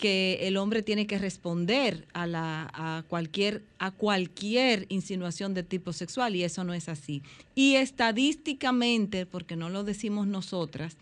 que 0.00 0.38
el 0.42 0.56
hombre 0.56 0.82
tiene 0.82 1.06
que 1.06 1.18
responder 1.18 2.06
a, 2.12 2.26
la, 2.26 2.70
a, 2.72 3.02
cualquier, 3.08 3.62
a 3.78 3.90
cualquier 3.90 4.86
insinuación 4.88 5.54
de 5.54 5.62
tipo 5.62 5.92
sexual 5.92 6.36
y 6.36 6.44
eso 6.44 6.64
no 6.64 6.72
es 6.74 6.88
así. 6.88 7.22
Y 7.54 7.74
estadísticamente, 7.74 9.26
porque 9.26 9.56
no 9.56 9.68
lo 9.68 9.84
decimos 9.84 10.26
nosotras, 10.26 10.96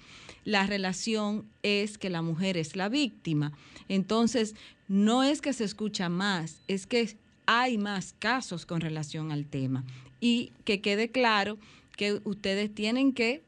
la 0.44 0.66
relación 0.66 1.44
es 1.62 1.98
que 1.98 2.08
la 2.08 2.22
mujer 2.22 2.56
es 2.56 2.76
la 2.76 2.88
víctima. 2.88 3.52
Entonces, 3.88 4.54
no 4.88 5.22
es 5.22 5.40
que 5.40 5.52
se 5.52 5.64
escucha 5.64 6.08
más, 6.08 6.60
es 6.68 6.86
que 6.86 7.16
hay 7.46 7.78
más 7.78 8.14
casos 8.18 8.64
con 8.64 8.80
relación 8.80 9.30
al 9.30 9.46
tema. 9.46 9.84
Y 10.20 10.52
que 10.64 10.80
quede 10.80 11.10
claro 11.10 11.58
que 11.96 12.20
ustedes 12.24 12.74
tienen 12.74 13.12
que 13.12 13.42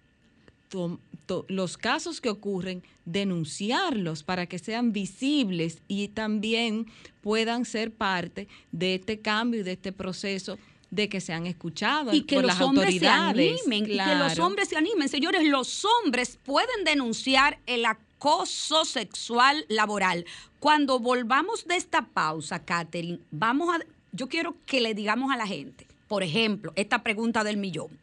los 1.48 1.76
casos 1.76 2.20
que 2.20 2.28
ocurren, 2.28 2.82
denunciarlos 3.04 4.22
para 4.22 4.46
que 4.46 4.58
sean 4.58 4.92
visibles 4.92 5.82
y 5.88 6.08
también 6.08 6.86
puedan 7.20 7.64
ser 7.64 7.92
parte 7.92 8.48
de 8.72 8.94
este 8.94 9.20
cambio 9.20 9.60
y 9.60 9.64
de 9.64 9.72
este 9.72 9.92
proceso 9.92 10.58
de 10.90 11.08
que 11.08 11.20
sean 11.20 11.46
escuchados 11.46 12.14
y 12.14 12.22
que 12.22 12.36
por 12.36 12.44
los 12.44 12.52
las 12.54 12.60
hombres 12.62 12.86
autoridades. 12.86 13.60
se 13.60 13.62
animen 13.62 13.90
y 13.90 13.96
que 13.96 14.14
los 14.14 14.38
hombres 14.38 14.68
se 14.68 14.76
animen. 14.76 15.08
Señores 15.08 15.44
los 15.44 15.84
hombres 15.84 16.38
pueden 16.42 16.84
denunciar 16.84 17.58
el 17.66 17.84
acoso 17.84 18.84
sexual 18.84 19.66
laboral. 19.68 20.24
Cuando 20.60 20.98
volvamos 20.98 21.66
de 21.66 21.76
esta 21.76 22.06
pausa 22.06 22.64
Catherine 22.64 23.20
vamos 23.30 23.74
a 23.74 23.84
yo 24.12 24.28
quiero 24.28 24.56
que 24.64 24.80
le 24.80 24.94
digamos 24.94 25.30
a 25.30 25.36
la 25.36 25.46
gente 25.46 25.86
por 26.08 26.22
ejemplo 26.22 26.72
esta 26.74 27.02
pregunta 27.02 27.44
del 27.44 27.58
millón. 27.58 27.98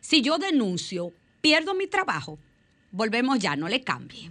Si 0.00 0.22
yo 0.22 0.38
denuncio 0.38 1.12
pierdo 1.40 1.74
mi 1.74 1.86
trabajo 1.86 2.38
Volvemos 2.90 3.38
ya, 3.38 3.54
no 3.56 3.68
le 3.68 3.82
cambie. 3.82 4.30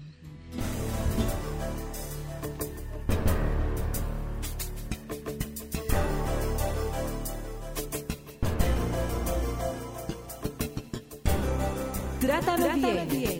Trátame, 12.19 12.63
Trátame 12.65 13.05
bien. 13.05 13.09
bien. 13.09 13.39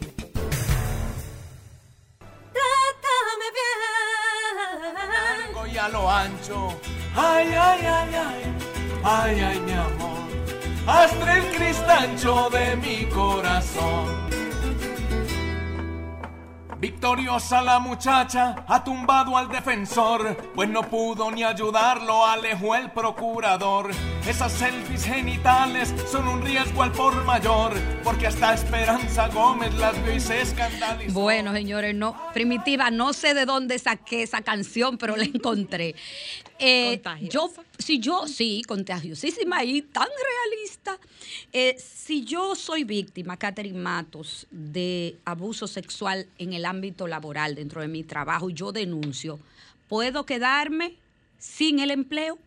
Trátame 2.53 3.47
bien. 3.57 5.45
Tengo 5.47 5.65
ya 5.67 5.89
lo 5.89 6.09
ancho. 6.09 6.69
Ay, 7.15 7.47
ay, 7.53 7.85
ay, 7.85 8.15
ay. 8.15 8.55
Ay, 9.03 9.39
ay, 9.39 9.59
mi 9.61 9.73
amor. 9.73 10.27
Hasta 10.85 11.37
el 11.37 11.43
cristancho 11.55 12.49
de 12.49 12.75
mi 12.77 13.05
corazón. 13.09 14.27
Victoriosa 16.79 17.63
la 17.63 17.79
muchacha 17.79 18.63
ha 18.67 18.83
tumbado 18.83 19.35
al 19.35 19.49
defensor, 19.49 20.37
pues 20.53 20.69
no 20.69 20.83
pudo 20.83 21.31
ni 21.31 21.43
ayudarlo, 21.43 22.23
alejó 22.23 22.75
el 22.75 22.91
procurador. 22.91 23.89
Esas 24.27 24.51
selfies 24.51 25.03
genitales 25.03 25.91
son 26.11 26.27
un 26.27 26.43
riesgo 26.43 26.83
al 26.83 26.91
por 26.91 27.25
mayor, 27.25 27.73
porque 28.03 28.27
hasta 28.27 28.53
Esperanza 28.53 29.27
Gómez 29.29 29.73
las 29.73 30.03
vio 30.03 30.13
y 30.13 30.19
se 30.19 30.41
escandalizó. 30.41 31.19
Bueno, 31.19 31.51
señores, 31.51 31.95
no, 31.95 32.15
primitiva, 32.31 32.91
no 32.91 33.11
sé 33.13 33.33
de 33.33 33.45
dónde 33.45 33.79
saqué 33.79 34.21
esa 34.21 34.41
canción, 34.41 34.99
pero 34.99 35.15
la 35.15 35.23
encontré. 35.23 35.95
Eh, 36.59 37.01
yo, 37.29 37.51
si 37.77 37.99
yo, 37.99 38.27
sí, 38.27 38.63
contagiosísima 38.67 39.63
y 39.63 39.81
tan 39.81 40.07
realista. 40.07 40.99
Eh, 41.53 41.75
si 41.79 42.23
yo 42.23 42.55
soy 42.55 42.83
víctima, 42.83 43.37
Catherine 43.37 43.79
Matos, 43.79 44.47
de 44.51 45.17
abuso 45.25 45.67
sexual 45.67 46.27
en 46.37 46.53
el 46.53 46.65
ámbito 46.67 47.07
laboral 47.07 47.55
dentro 47.55 47.81
de 47.81 47.87
mi 47.87 48.03
trabajo 48.03 48.49
y 48.49 48.53
yo 48.53 48.71
denuncio, 48.71 49.39
¿puedo 49.89 50.25
quedarme 50.25 50.93
sin 51.39 51.79
el 51.79 51.89
empleo? 51.89 52.37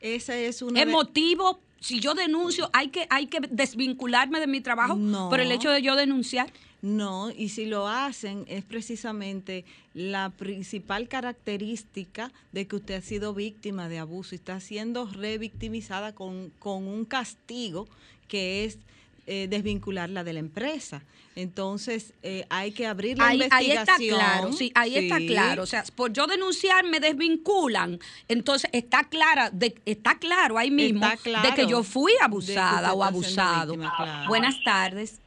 Ese 0.00 0.46
es 0.46 0.62
una 0.62 0.78
¿Es 0.80 0.86
de- 0.86 0.92
motivo? 0.92 1.58
Si 1.80 2.00
yo 2.00 2.14
denuncio, 2.14 2.70
¿hay 2.72 2.88
que, 2.88 3.06
hay 3.10 3.26
que 3.26 3.40
desvincularme 3.50 4.40
de 4.40 4.46
mi 4.46 4.60
trabajo 4.60 4.94
No. 4.96 5.28
por 5.28 5.40
el 5.40 5.50
hecho 5.52 5.70
de 5.70 5.82
yo 5.82 5.94
denunciar? 5.96 6.52
No, 6.82 7.30
y 7.30 7.48
si 7.48 7.66
lo 7.66 7.88
hacen 7.88 8.44
es 8.48 8.62
precisamente 8.64 9.64
la 9.94 10.30
principal 10.30 11.08
característica 11.08 12.32
de 12.52 12.66
que 12.66 12.76
usted 12.76 12.94
ha 12.94 13.00
sido 13.00 13.34
víctima 13.34 13.88
de 13.88 13.98
abuso 13.98 14.34
y 14.34 14.38
está 14.38 14.60
siendo 14.60 15.06
revictimizada 15.06 16.14
con, 16.14 16.50
con 16.58 16.86
un 16.86 17.04
castigo 17.04 17.88
que 18.28 18.64
es 18.64 18.78
eh, 19.26 19.46
desvincularla 19.48 20.24
de 20.24 20.32
la 20.32 20.38
empresa. 20.40 21.02
Entonces, 21.34 22.14
eh, 22.22 22.46
hay 22.48 22.72
que 22.72 22.86
abrir 22.86 23.18
la 23.18 23.28
Ahí, 23.28 23.40
ahí 23.50 23.70
investigación. 23.70 24.20
está 24.20 24.26
claro, 24.32 24.52
sí, 24.52 24.72
ahí 24.74 24.96
está 24.96 25.18
claro. 25.18 25.62
O 25.64 25.66
sea, 25.66 25.84
por 25.94 26.12
yo 26.12 26.26
denunciar 26.26 26.84
me 26.84 26.98
desvinculan. 27.00 27.98
Entonces 28.28 28.70
está 28.72 29.04
clara, 29.04 29.50
de, 29.50 29.74
está 29.84 30.18
claro 30.18 30.56
ahí 30.56 30.70
mismo 30.70 31.06
claro 31.22 31.48
de 31.48 31.54
que 31.54 31.66
yo 31.66 31.82
fui 31.82 32.12
abusada 32.22 32.92
o 32.94 33.04
abusado. 33.04 33.72
víctima, 33.72 33.92
claro. 33.96 34.28
Buenas 34.28 34.56
tardes. 34.64 35.20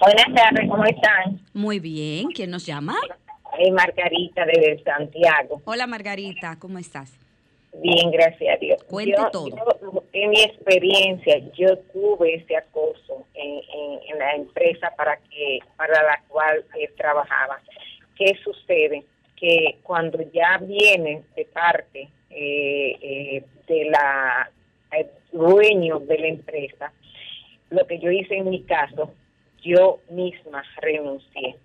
Buenas 0.00 0.26
tardes, 0.34 0.68
¿cómo 0.70 0.84
están? 0.84 1.40
Muy 1.52 1.80
bien, 1.80 2.28
¿quién 2.28 2.50
nos 2.50 2.64
llama? 2.64 2.94
Soy 3.56 3.70
Margarita 3.72 4.44
de 4.46 4.80
Santiago. 4.84 5.60
Hola 5.64 5.88
Margarita, 5.88 6.56
¿cómo 6.60 6.78
estás? 6.78 7.10
Bien, 7.82 8.10
gracias 8.12 8.54
a 8.54 8.58
Dios. 8.58 8.82
Cuente 8.84 9.14
Yo- 9.16 9.30
todo. 9.30 9.48
yo, 9.48 10.04
en 10.22 10.30
mi 10.30 10.40
experiencia, 10.42 11.38
yo 11.56 11.76
tuve 11.92 12.34
ese 12.36 12.56
acoso 12.56 13.26
en, 13.34 13.60
en- 13.72 14.18
la 14.18 14.32
empresa 14.34 14.92
para 14.96 15.16
que 15.18 15.60
para 15.76 16.02
la 16.02 16.22
cual 16.28 16.64
eh, 16.78 16.88
trabajaba. 16.96 17.60
¿Qué 18.16 18.34
sucede? 18.42 19.04
Que 19.36 19.76
cuando 19.82 20.18
ya 20.32 20.58
viene 20.58 21.22
de 21.36 21.44
parte 21.44 22.08
eh, 22.30 22.96
eh, 23.00 23.44
de 23.68 23.84
la 23.90 24.50
el 24.90 25.06
dueño 25.30 26.00
de 26.00 26.18
la 26.18 26.26
empresa, 26.28 26.92
lo 27.70 27.86
que 27.86 27.98
yo 28.00 28.10
hice 28.10 28.36
en 28.36 28.50
mi 28.50 28.62
caso, 28.62 29.12
yo 29.62 30.00
misma 30.10 30.64
renuncié 30.80 31.56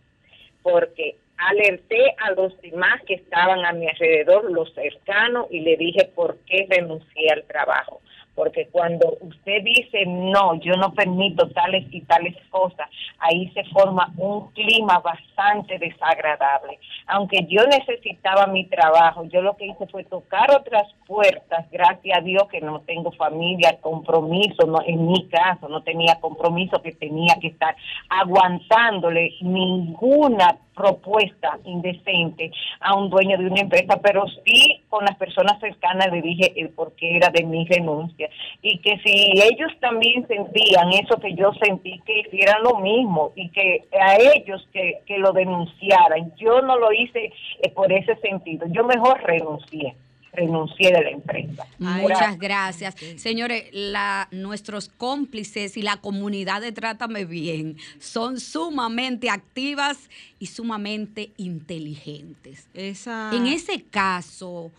porque 0.61 1.15
alerté 1.37 2.15
a 2.19 2.31
los 2.31 2.59
demás 2.61 3.01
que 3.07 3.15
estaban 3.15 3.65
a 3.65 3.73
mi 3.73 3.87
alrededor, 3.87 4.49
los 4.51 4.71
cercanos, 4.73 5.47
y 5.49 5.61
le 5.61 5.75
dije 5.77 6.05
por 6.13 6.37
qué 6.45 6.67
renuncié 6.69 7.31
al 7.31 7.43
trabajo. 7.45 8.01
Porque 8.35 8.67
cuando 8.71 9.17
usted 9.21 9.63
dice, 9.63 10.05
no, 10.07 10.55
yo 10.55 10.73
no 10.73 10.93
permito 10.93 11.49
tales 11.49 11.85
y 11.91 12.01
tales 12.01 12.35
cosas, 12.49 12.89
ahí 13.19 13.49
se 13.53 13.63
forma 13.65 14.11
un 14.17 14.51
clima 14.51 14.99
bastante 14.99 15.77
desagradable. 15.77 16.79
Aunque 17.07 17.45
yo 17.47 17.65
necesitaba 17.67 18.47
mi 18.47 18.65
trabajo, 18.65 19.25
yo 19.25 19.41
lo 19.41 19.55
que 19.55 19.67
hice 19.67 19.87
fue 19.87 20.03
tocar 20.03 20.49
otras 20.51 20.87
puertas, 21.05 21.69
gracias 21.71 22.17
a 22.17 22.21
Dios 22.21 22.43
que 22.49 22.61
no 22.61 22.81
tengo 22.81 23.11
familia, 23.11 23.77
compromiso, 23.81 24.65
no, 24.65 24.79
en 24.85 25.05
mi 25.07 25.27
caso 25.27 25.67
no 25.69 25.83
tenía 25.83 26.19
compromiso 26.19 26.81
que 26.81 26.93
tenía 26.93 27.35
que 27.39 27.47
estar 27.47 27.75
aguantándole 28.09 29.35
ninguna 29.41 30.57
propuesta 30.75 31.59
indecente 31.65 32.51
a 32.79 32.95
un 32.95 33.09
dueño 33.09 33.37
de 33.37 33.47
una 33.47 33.61
empresa, 33.61 33.99
pero 34.01 34.25
sí 34.45 34.81
con 34.89 35.05
las 35.05 35.15
personas 35.17 35.59
cercanas 35.59 36.11
le 36.11 36.21
dije 36.21 36.53
el 36.55 36.69
por 36.69 36.93
qué 36.93 37.17
era 37.17 37.29
de 37.29 37.43
mi 37.43 37.65
renuncia. 37.65 38.29
Y 38.61 38.79
que 38.79 38.97
si 38.99 39.31
ellos 39.41 39.71
también 39.79 40.27
sentían 40.27 40.89
eso 40.93 41.17
que 41.19 41.33
yo 41.35 41.51
sentí, 41.53 41.99
que 42.05 42.21
hicieran 42.21 42.63
lo 42.63 42.79
mismo 42.79 43.31
y 43.35 43.49
que 43.49 43.85
a 43.99 44.15
ellos 44.17 44.67
que, 44.71 44.99
que 45.05 45.17
lo 45.17 45.31
denunciaran. 45.31 46.33
Yo 46.37 46.61
no 46.61 46.77
lo 46.77 46.91
hice 46.91 47.31
eh, 47.61 47.69
por 47.69 47.91
ese 47.91 48.15
sentido, 48.17 48.65
yo 48.69 48.83
mejor 48.83 49.21
renuncié, 49.23 49.95
renuncié 50.33 50.91
de 50.91 51.01
la 51.01 51.09
empresa. 51.11 51.67
Muchas 51.77 52.37
gracias. 52.39 52.95
Señores, 53.17 53.65
la, 53.71 54.27
nuestros 54.31 54.89
cómplices 54.89 55.77
y 55.77 55.81
la 55.81 55.97
comunidad 55.97 56.61
de 56.61 56.71
Trátame 56.71 57.25
Bien 57.25 57.77
son 57.99 58.39
sumamente 58.39 59.29
activas 59.29 60.09
y 60.39 60.47
sumamente 60.47 61.31
inteligentes. 61.37 62.67
Esa, 62.73 63.31
En 63.33 63.47
ese 63.47 63.83
caso, 63.83 64.71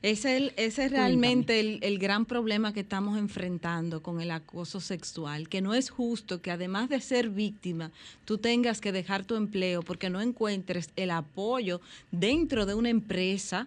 Es 0.00 0.24
el, 0.24 0.52
ese 0.56 0.84
es 0.84 0.90
realmente 0.92 1.58
el, 1.58 1.78
el 1.82 1.98
gran 1.98 2.24
problema 2.24 2.72
que 2.72 2.80
estamos 2.80 3.18
enfrentando 3.18 4.00
con 4.00 4.20
el 4.20 4.30
acoso 4.30 4.78
sexual, 4.80 5.48
que 5.48 5.60
no 5.60 5.74
es 5.74 5.90
justo 5.90 6.40
que 6.40 6.52
además 6.52 6.88
de 6.88 7.00
ser 7.00 7.30
víctima, 7.30 7.90
tú 8.24 8.38
tengas 8.38 8.80
que 8.80 8.92
dejar 8.92 9.24
tu 9.24 9.34
empleo 9.34 9.82
porque 9.82 10.08
no 10.08 10.20
encuentres 10.20 10.90
el 10.94 11.10
apoyo 11.10 11.80
dentro 12.12 12.64
de 12.64 12.74
una 12.74 12.90
empresa 12.90 13.66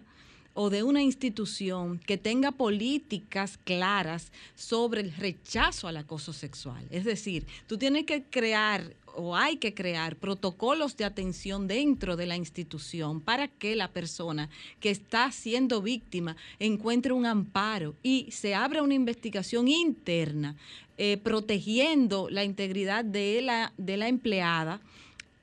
o 0.54 0.70
de 0.70 0.82
una 0.82 1.02
institución 1.02 1.98
que 1.98 2.18
tenga 2.18 2.52
políticas 2.52 3.58
claras 3.64 4.32
sobre 4.54 5.00
el 5.00 5.14
rechazo 5.14 5.88
al 5.88 5.96
acoso 5.96 6.32
sexual. 6.32 6.86
Es 6.90 7.04
decir, 7.04 7.46
tú 7.66 7.78
tienes 7.78 8.04
que 8.04 8.24
crear 8.24 8.94
o 9.14 9.36
hay 9.36 9.56
que 9.56 9.74
crear 9.74 10.16
protocolos 10.16 10.96
de 10.96 11.04
atención 11.04 11.68
dentro 11.68 12.16
de 12.16 12.26
la 12.26 12.36
institución 12.36 13.20
para 13.20 13.48
que 13.48 13.76
la 13.76 13.88
persona 13.88 14.48
que 14.80 14.90
está 14.90 15.30
siendo 15.32 15.82
víctima 15.82 16.36
encuentre 16.58 17.12
un 17.12 17.26
amparo 17.26 17.94
y 18.02 18.28
se 18.30 18.54
abra 18.54 18.82
una 18.82 18.94
investigación 18.94 19.68
interna 19.68 20.56
eh, 20.98 21.18
protegiendo 21.18 22.28
la 22.30 22.44
integridad 22.44 23.04
de 23.04 23.42
la, 23.42 23.72
de 23.76 23.96
la 23.96 24.08
empleada 24.08 24.80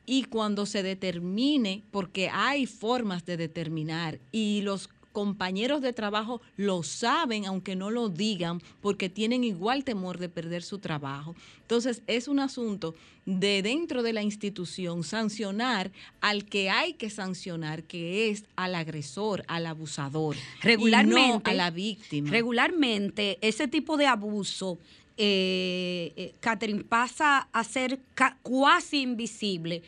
y 0.06 0.24
cuando 0.24 0.66
se 0.66 0.82
determine, 0.82 1.84
porque 1.92 2.30
hay 2.30 2.66
formas 2.66 3.26
de 3.26 3.38
determinar 3.38 4.20
y 4.32 4.62
los 4.62 4.90
compañeros 5.12 5.82
de 5.82 5.94
trabajo 5.94 6.42
lo 6.58 6.84
saben, 6.84 7.46
aunque 7.46 7.76
no 7.76 7.90
lo 7.90 8.10
digan, 8.10 8.62
porque 8.82 9.10
tienen 9.10 9.44
igual 9.44 9.84
temor 9.84 10.18
de 10.18 10.30
perder 10.30 10.64
su 10.64 10.80
trabajo. 10.80 11.36
Entonces, 11.62 12.02
es 12.08 12.28
un 12.28 12.40
asunto 12.40 12.96
de 13.26 13.62
dentro 13.62 14.02
de 14.02 14.14
la 14.14 14.24
institución 14.24 15.04
sancionar 15.04 15.92
al 16.20 16.46
que 16.46 16.70
hay 16.70 16.94
que 16.94 17.10
sancionar, 17.10 17.84
que 17.84 18.30
es 18.30 18.46
al 18.56 18.76
agresor, 18.76 19.44
al 19.48 19.68
abusador, 19.68 20.36
y 20.36 20.40
no 20.40 20.64
regularmente 20.64 21.52
a 21.52 21.54
la 21.54 21.70
víctima. 21.70 22.32
Regularmente 22.32 23.38
ese 23.42 23.68
tipo 23.68 23.98
de 23.98 24.08
abuso, 24.08 24.80
eh, 25.18 26.14
eh, 26.16 26.34
Catherine, 26.40 26.84
pasa 26.84 27.50
a 27.52 27.64
ser 27.64 28.00
cuasi 28.42 29.02
invisible 29.02 29.84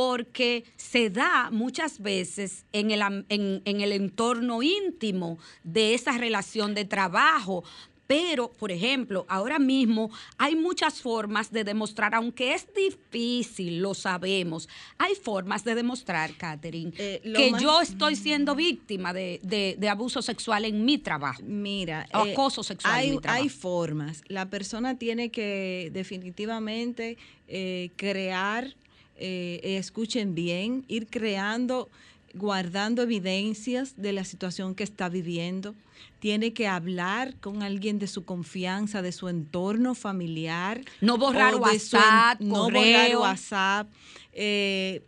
porque 0.00 0.64
se 0.76 1.08
da 1.08 1.48
muchas 1.50 2.00
veces 2.02 2.66
en 2.74 2.90
el, 2.90 3.00
en- 3.30 3.62
en 3.64 3.80
el 3.80 3.92
entorno 3.92 4.62
íntimo 4.62 5.38
de 5.64 5.94
esa 5.94 6.18
relación 6.18 6.74
de 6.74 6.84
trabajo. 6.84 7.64
Pero, 8.06 8.52
por 8.52 8.70
ejemplo, 8.70 9.24
ahora 9.26 9.58
mismo 9.58 10.10
hay 10.36 10.54
muchas 10.54 11.00
formas 11.00 11.50
de 11.50 11.64
demostrar, 11.64 12.14
aunque 12.14 12.52
es 12.52 12.68
difícil, 12.74 13.78
lo 13.80 13.94
sabemos, 13.94 14.68
hay 14.98 15.14
formas 15.14 15.64
de 15.64 15.74
demostrar, 15.74 16.30
Catherine, 16.36 16.92
Eh, 16.98 17.20
que 17.34 17.50
más- 17.52 17.62
yo 17.62 17.80
estoy 17.80 18.16
siendo 18.16 18.54
víctima 18.54 19.14
de, 19.14 19.40
de- 19.42 19.76
de 19.78 19.88
abuso 19.88 20.20
sexual 20.20 20.66
en 20.66 20.84
mi 20.84 20.98
trabajo. 20.98 21.42
Mira, 21.42 22.06
O 22.12 22.26
eh, 22.26 22.32
acoso 22.32 22.62
sexual 22.62 22.94
en 22.96 23.00
hay, 23.00 23.10
mi 23.12 23.18
trabajo. 23.18 23.42
hay 23.44 23.48
formas. 23.48 24.22
La 24.28 24.50
persona 24.50 24.98
tiene 24.98 25.30
que 25.30 25.88
definitivamente 25.92 27.16
eh, 27.48 27.90
crear, 27.96 28.74
eh, 29.18 29.60
escuchen 29.62 30.34
bien, 30.34 30.84
ir 30.88 31.06
creando 31.08 31.90
guardando 32.36 33.02
evidencias 33.02 33.94
de 33.96 34.12
la 34.12 34.24
situación 34.24 34.74
que 34.74 34.84
está 34.84 35.08
viviendo. 35.08 35.74
Tiene 36.18 36.52
que 36.52 36.68
hablar 36.68 37.34
con 37.36 37.62
alguien 37.62 37.98
de 37.98 38.06
su 38.06 38.24
confianza, 38.24 39.02
de 39.02 39.12
su 39.12 39.28
entorno 39.28 39.94
familiar. 39.94 40.82
No 41.00 41.18
borrar 41.18 41.54
o 41.54 41.56
su 41.56 41.62
WhatsApp, 41.62 42.40
no 42.40 42.64
borrar. 42.70 43.16
WhatsApp. 43.16 43.88
Eh, 44.32 45.02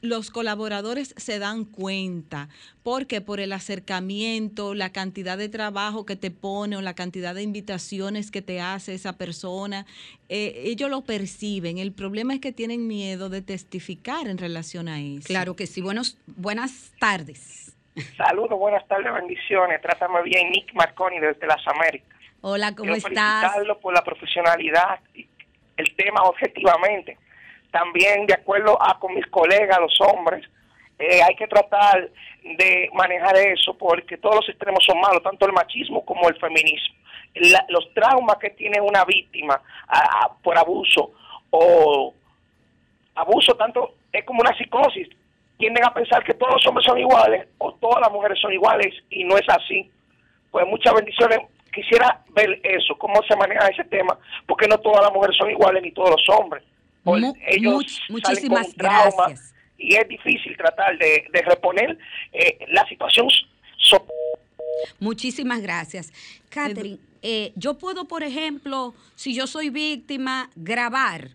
los 0.00 0.30
colaboradores 0.30 1.14
se 1.16 1.38
dan 1.38 1.64
cuenta 1.64 2.48
porque 2.82 3.20
por 3.20 3.40
el 3.40 3.52
acercamiento, 3.52 4.74
la 4.74 4.90
cantidad 4.92 5.36
de 5.36 5.48
trabajo 5.48 6.06
que 6.06 6.16
te 6.16 6.30
pone 6.30 6.76
o 6.76 6.80
la 6.80 6.94
cantidad 6.94 7.34
de 7.34 7.42
invitaciones 7.42 8.30
que 8.30 8.42
te 8.42 8.60
hace 8.60 8.94
esa 8.94 9.16
persona, 9.16 9.86
eh, 10.28 10.62
ellos 10.64 10.90
lo 10.90 11.02
perciben. 11.02 11.78
El 11.78 11.92
problema 11.92 12.34
es 12.34 12.40
que 12.40 12.52
tienen 12.52 12.86
miedo 12.86 13.28
de 13.28 13.42
testificar 13.42 14.26
en 14.26 14.38
relación 14.38 14.88
a 14.88 15.00
eso. 15.00 15.26
Claro 15.26 15.56
que 15.56 15.66
sí. 15.66 15.80
Buenos, 15.80 16.18
buenas 16.26 16.92
tardes. 16.98 17.76
Saludos, 18.16 18.58
buenas 18.58 18.86
tardes, 18.88 19.12
bendiciones. 19.12 19.80
Trátame 19.80 20.22
bien, 20.22 20.50
Nick 20.50 20.74
Marconi 20.74 21.20
desde 21.20 21.46
las 21.46 21.64
Américas. 21.68 22.08
Hola, 22.40 22.74
¿cómo 22.74 22.92
Quiero 22.92 23.08
estás? 23.08 23.40
felicitarlo 23.42 23.78
por 23.80 23.94
la 23.94 24.02
profesionalidad 24.02 25.00
y 25.14 25.26
el 25.76 25.94
tema 25.96 26.22
objetivamente. 26.22 27.18
También, 27.74 28.24
de 28.26 28.34
acuerdo 28.34 28.78
a 28.80 29.00
con 29.00 29.12
mis 29.16 29.26
colegas, 29.26 29.80
los 29.80 30.00
hombres, 30.00 30.48
eh, 30.96 31.20
hay 31.24 31.34
que 31.34 31.48
tratar 31.48 32.08
de 32.44 32.88
manejar 32.92 33.36
eso 33.36 33.74
porque 33.76 34.16
todos 34.16 34.36
los 34.36 34.48
extremos 34.48 34.84
son 34.84 35.00
malos, 35.00 35.24
tanto 35.24 35.44
el 35.44 35.52
machismo 35.52 36.04
como 36.04 36.28
el 36.28 36.38
feminismo. 36.38 36.94
La- 37.34 37.66
los 37.68 37.92
traumas 37.92 38.36
que 38.36 38.50
tiene 38.50 38.80
una 38.80 39.04
víctima 39.04 39.60
por 40.44 40.56
abuso 40.56 41.10
o 41.50 42.14
abuso 43.16 43.54
tanto 43.56 43.94
es 44.12 44.24
como 44.24 44.40
una 44.42 44.56
psicosis. 44.56 45.08
Tienden 45.58 45.84
a 45.84 45.92
pensar 45.92 46.22
que 46.22 46.34
todos 46.34 46.52
los 46.54 46.66
hombres 46.68 46.86
son 46.86 46.98
iguales 46.98 47.48
o 47.58 47.72
todas 47.74 48.00
las 48.02 48.12
mujeres 48.12 48.38
son 48.40 48.52
iguales 48.52 48.94
y 49.10 49.24
no 49.24 49.36
es 49.36 49.48
así. 49.48 49.90
Pues 50.52 50.64
muchas 50.68 50.94
bendiciones. 50.94 51.38
Quisiera 51.74 52.20
ver 52.28 52.60
eso, 52.62 52.96
cómo 52.96 53.20
se 53.26 53.34
maneja 53.34 53.66
ese 53.66 53.82
tema, 53.82 54.16
porque 54.46 54.68
no 54.68 54.78
todas 54.78 55.02
las 55.02 55.12
mujeres 55.12 55.36
son 55.36 55.50
iguales 55.50 55.82
ni 55.82 55.90
todos 55.90 56.10
los 56.10 56.38
hombres. 56.38 56.62
Por- 57.04 57.20
Mu- 57.20 57.34
ellos 57.46 58.00
muchísimas 58.08 58.62
con 58.64 58.70
un 58.70 58.76
trauma 58.76 59.26
gracias. 59.28 59.54
y 59.78 59.94
es 59.94 60.08
difícil 60.08 60.56
tratar 60.56 60.96
de, 60.98 61.26
de 61.32 61.42
reponer 61.42 61.98
eh, 62.32 62.58
la 62.68 62.86
situación. 62.88 63.28
so- 63.78 64.06
Muchísimas 64.98 65.60
gracias. 65.60 66.12
Catherine, 66.48 66.98
eh, 67.22 67.52
yo 67.56 67.74
puedo, 67.78 68.06
por 68.06 68.22
ejemplo, 68.22 68.94
si 69.14 69.34
yo 69.34 69.46
soy 69.46 69.70
víctima, 69.70 70.50
grabar, 70.56 71.30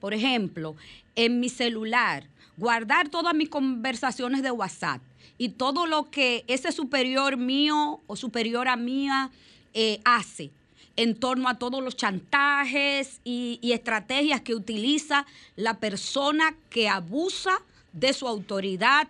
por 0.00 0.14
ejemplo, 0.14 0.76
en 1.16 1.40
mi 1.40 1.48
celular, 1.48 2.24
guardar 2.56 3.08
todas 3.08 3.34
mis 3.34 3.48
conversaciones 3.48 4.42
de 4.42 4.50
WhatsApp 4.50 5.00
y 5.38 5.50
todo 5.50 5.86
lo 5.86 6.10
que 6.10 6.44
ese 6.46 6.72
superior 6.72 7.36
mío 7.36 8.00
o 8.06 8.16
superiora 8.16 8.76
mía 8.76 9.30
eh, 9.72 10.00
hace 10.04 10.50
en 10.96 11.14
torno 11.14 11.48
a 11.48 11.58
todos 11.58 11.82
los 11.82 11.96
chantajes 11.96 13.20
y, 13.24 13.58
y 13.62 13.72
estrategias 13.72 14.40
que 14.40 14.54
utiliza 14.54 15.26
la 15.56 15.78
persona 15.78 16.54
que 16.70 16.88
abusa 16.88 17.62
de 17.92 18.12
su 18.12 18.28
autoridad 18.28 19.08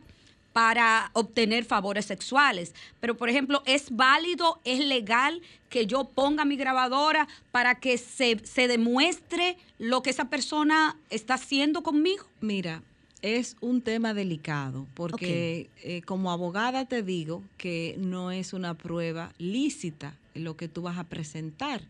para 0.55 1.11
obtener 1.15 1.65
favores 1.65 2.07
sexuales. 2.07 2.75
Pero, 3.01 3.17
por 3.17 3.29
ejemplo, 3.29 3.63
¿es 3.67 3.95
válido, 3.95 4.61
es 4.65 4.79
legal 4.79 5.43
que 5.69 5.87
yo 5.87 6.05
ponga 6.05 6.45
mi 6.45 6.57
grabadora 6.57 7.27
para 7.51 7.75
que 7.75 7.99
se, 7.99 8.39
se 8.45 8.69
demuestre 8.69 9.57
lo 9.79 10.03
que 10.03 10.11
esa 10.11 10.31
persona 10.31 10.97
está 11.11 11.35
haciendo 11.35 11.83
conmigo? 11.83 12.25
Mira, 12.41 12.83
es 13.21 13.57
un 13.61 13.81
tema 13.81 14.15
delicado 14.15 14.87
porque 14.95 15.71
eh, 15.83 16.03
como 16.03 16.31
abogada 16.31 16.85
te 16.85 17.03
digo 17.03 17.43
que 17.57 17.97
no 17.99 18.31
es 18.31 18.53
una 18.53 18.75
prueba 18.75 19.33
lícita 19.39 20.15
lo 20.35 20.57
que 20.57 20.69
tú 20.69 20.83
vas 20.83 20.99
a 20.99 21.05
presentar, 21.05 21.83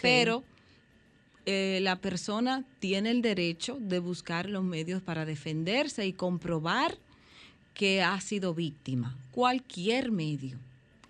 pero 0.00 0.44
eh, 1.46 1.80
la 1.82 1.96
persona 1.96 2.64
tiene 2.78 3.10
el 3.10 3.22
derecho 3.22 3.78
de 3.80 3.98
buscar 3.98 4.48
los 4.48 4.62
medios 4.62 5.02
para 5.02 5.24
defenderse 5.24 6.06
y 6.06 6.12
comprobar 6.12 6.98
que 7.74 8.02
ha 8.02 8.20
sido 8.20 8.54
víctima. 8.54 9.16
Cualquier 9.30 10.12
medio, 10.12 10.58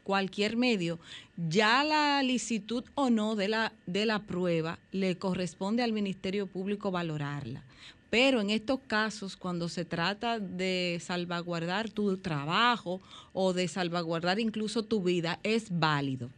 cualquier 0.05 0.57
medio, 0.57 0.99
ya 1.37 1.83
la 1.85 2.23
licitud 2.23 2.85
o 2.95 3.11
no 3.11 3.35
de 3.35 3.49
la, 3.49 3.73
de 3.87 4.07
la 4.07 4.23
prueba 4.23 4.79
le 4.93 5.19
corresponde 5.19 5.83
al 5.83 5.93
Ministerio 5.93 6.47
Público 6.47 6.91
valorarla. 6.91 7.65
Pero 8.09 8.41
en 8.41 8.51
estos 8.51 8.81
casos, 8.87 9.37
cuando 9.37 9.69
se 9.69 9.85
trata 9.85 10.41
de 10.41 11.01
salvaguardar 11.01 11.91
tu 11.91 12.17
trabajo 12.17 13.01
o 13.33 13.53
de 13.53 13.69
salvaguardar 13.69 14.41
incluso 14.41 14.85
tu 14.85 15.03
vida, 15.03 15.39
es 15.45 15.67
válido. 15.71 16.31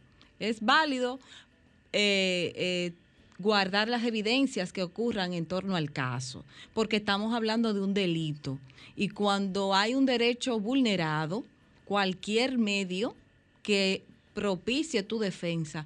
Es 0.43 0.59
válido 0.59 1.21
eh, 1.93 2.51
eh, 2.55 2.91
guardar 3.39 3.87
las 3.87 4.03
evidencias 4.03 4.73
que 4.73 4.83
ocurran 4.83 5.33
en 5.33 5.45
torno 5.45 5.77
al 5.77 5.91
caso, 5.91 6.43
porque 6.73 6.97
estamos 6.97 7.33
hablando 7.33 7.73
de 7.73 7.79
un 7.79 7.93
delito. 7.93 8.59
Y 8.97 9.07
cuando 9.09 9.73
hay 9.73 9.95
un 9.95 10.05
derecho 10.05 10.59
vulnerado, 10.59 11.45
cualquier 11.85 12.57
medio 12.57 13.15
que 13.61 14.03
propicie 14.33 15.01
tu 15.01 15.17
defensa 15.17 15.85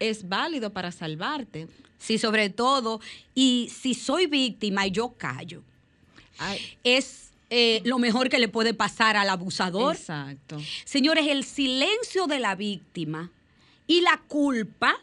es 0.00 0.28
válido 0.28 0.70
para 0.70 0.90
salvarte. 0.90 1.68
Sí, 1.96 2.18
sobre 2.18 2.50
todo, 2.50 3.00
y 3.36 3.70
si 3.72 3.94
soy 3.94 4.26
víctima 4.26 4.86
y 4.86 4.90
yo 4.90 5.14
callo, 5.16 5.62
es 6.82 7.30
eh, 7.50 7.82
lo 7.84 8.00
mejor 8.00 8.28
que 8.28 8.40
le 8.40 8.48
puede 8.48 8.74
pasar 8.74 9.16
al 9.16 9.30
abusador. 9.30 9.94
Exacto. 9.94 10.58
Señores, 10.84 11.28
el 11.28 11.44
silencio 11.44 12.26
de 12.26 12.40
la 12.40 12.56
víctima 12.56 13.30
y 13.86 14.00
la 14.00 14.20
culpa, 14.28 14.96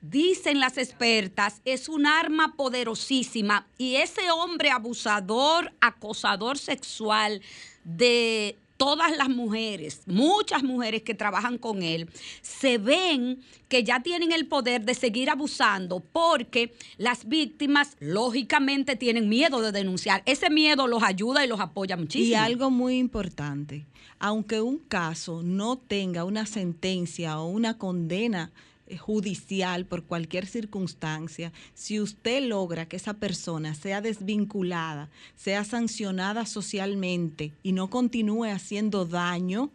dicen 0.00 0.60
las 0.60 0.78
expertas, 0.78 1.60
es 1.64 1.88
un 1.88 2.06
arma 2.06 2.54
poderosísima. 2.56 3.66
Y 3.78 3.96
ese 3.96 4.30
hombre 4.30 4.70
abusador, 4.70 5.72
acosador 5.80 6.58
sexual 6.58 7.42
de 7.84 8.56
todas 8.78 9.14
las 9.16 9.28
mujeres, 9.28 10.02
muchas 10.06 10.62
mujeres 10.62 11.02
que 11.02 11.12
trabajan 11.12 11.58
con 11.58 11.82
él, 11.82 12.08
se 12.40 12.78
ven 12.78 13.42
que 13.68 13.82
ya 13.82 14.00
tienen 14.00 14.32
el 14.32 14.46
poder 14.46 14.84
de 14.84 14.94
seguir 14.94 15.28
abusando 15.28 16.00
porque 16.00 16.72
las 16.96 17.28
víctimas 17.28 17.96
lógicamente 17.98 18.96
tienen 18.96 19.28
miedo 19.28 19.60
de 19.60 19.72
denunciar. 19.72 20.22
Ese 20.24 20.48
miedo 20.48 20.86
los 20.86 21.02
ayuda 21.02 21.44
y 21.44 21.48
los 21.48 21.60
apoya 21.60 21.96
muchísimo. 21.96 22.30
Y 22.30 22.34
algo 22.34 22.70
muy 22.70 22.98
importante, 22.98 23.84
aunque 24.18 24.60
un 24.60 24.78
caso 24.78 25.42
no 25.42 25.76
tenga 25.76 26.24
una 26.24 26.46
sentencia 26.46 27.40
o 27.40 27.48
una 27.48 27.78
condena 27.78 28.50
eh, 28.86 28.96
judicial 28.96 29.84
por 29.84 30.04
cualquier 30.04 30.46
circunstancia, 30.46 31.52
si 31.74 32.00
usted 32.00 32.42
logra 32.42 32.86
que 32.86 32.96
esa 32.96 33.14
persona 33.14 33.74
sea 33.74 34.00
desvinculada, 34.00 35.10
sea 35.36 35.64
sancionada 35.64 36.46
socialmente 36.46 37.52
y 37.62 37.72
no 37.72 37.90
continúe 37.90 38.44
haciendo 38.44 39.04
daño, 39.04 39.70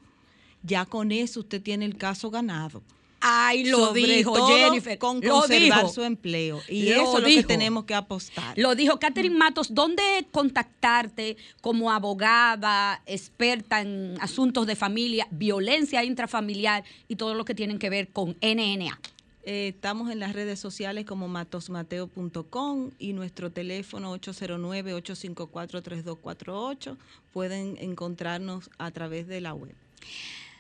ya 0.64 0.86
con 0.86 1.12
eso 1.12 1.42
usted 1.42 1.62
tiene 1.62 1.86
el 1.86 1.98
caso 1.98 2.32
ganado. 2.32 2.82
Ay, 3.26 3.64
lo 3.64 3.78
Sobre 3.88 4.18
dijo 4.18 4.34
todo 4.34 4.48
Jennifer. 4.48 4.98
Con 4.98 5.22
conservar 5.22 5.80
dijo. 5.80 5.88
su 5.94 6.04
empleo. 6.04 6.60
Y 6.68 6.90
Lo 6.90 6.96
eso 7.04 7.16
es 7.18 7.24
lo 7.24 7.30
dijo. 7.30 7.42
que 7.42 7.48
tenemos 7.48 7.86
que 7.86 7.96
apostar. 7.96 8.58
Lo 8.58 8.76
dijo 8.76 9.00
Catherine 9.00 9.38
Matos, 9.38 9.74
¿dónde 9.74 10.04
contactarte 10.32 11.38
como 11.62 11.90
abogada, 11.90 13.02
experta 13.06 13.80
en 13.80 14.18
asuntos 14.20 14.68
de 14.68 14.76
familia, 14.76 15.26
violencia 15.32 16.04
intrafamiliar 16.04 16.84
y 17.08 17.16
todo 17.16 17.34
lo 17.34 17.46
que 17.46 17.56
tienen 17.56 17.80
que 17.80 17.90
ver 17.90 18.10
con 18.10 18.36
NNA? 18.42 19.00
Eh, 19.46 19.70
estamos 19.70 20.12
en 20.12 20.20
las 20.20 20.34
redes 20.34 20.60
sociales 20.60 21.06
como 21.06 21.30
matosmateo.com 21.30 22.92
y 23.00 23.14
nuestro 23.14 23.52
teléfono 23.52 24.14
809-854-3248. 24.18 26.98
Pueden 27.32 27.78
encontrarnos 27.80 28.70
a 28.78 28.92
través 28.92 29.28
de 29.28 29.40
la 29.42 29.54
web. 29.54 29.76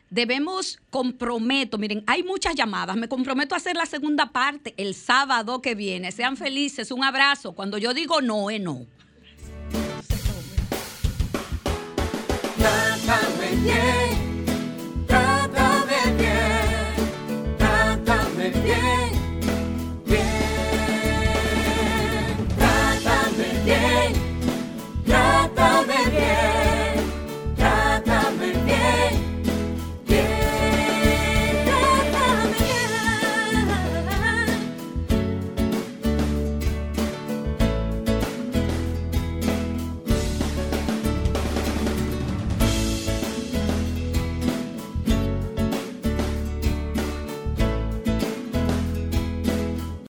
Debemos, 0.10 0.80
comprometo, 0.90 1.78
miren, 1.78 2.04
hay 2.06 2.24
muchas 2.24 2.56
llamadas, 2.56 2.96
me 2.96 3.08
comprometo 3.08 3.56
a 3.56 3.58
hacer 3.58 3.76
la 3.76 3.86
segunda 3.86 4.32
parte 4.32 4.74
el 4.78 4.94
sábado 4.94 5.62
que 5.62 5.74
viene. 5.74 6.12
Sean 6.12 6.38
felices, 6.38 6.92
un 6.92 7.04
abrazo. 7.04 7.54
Cuando 7.54 7.78
yo 7.78 7.94
digo 7.94 8.22
no, 8.22 8.50
es 8.50 8.62
no. 8.62 8.86
Me 13.40 13.56
llega 13.64 14.33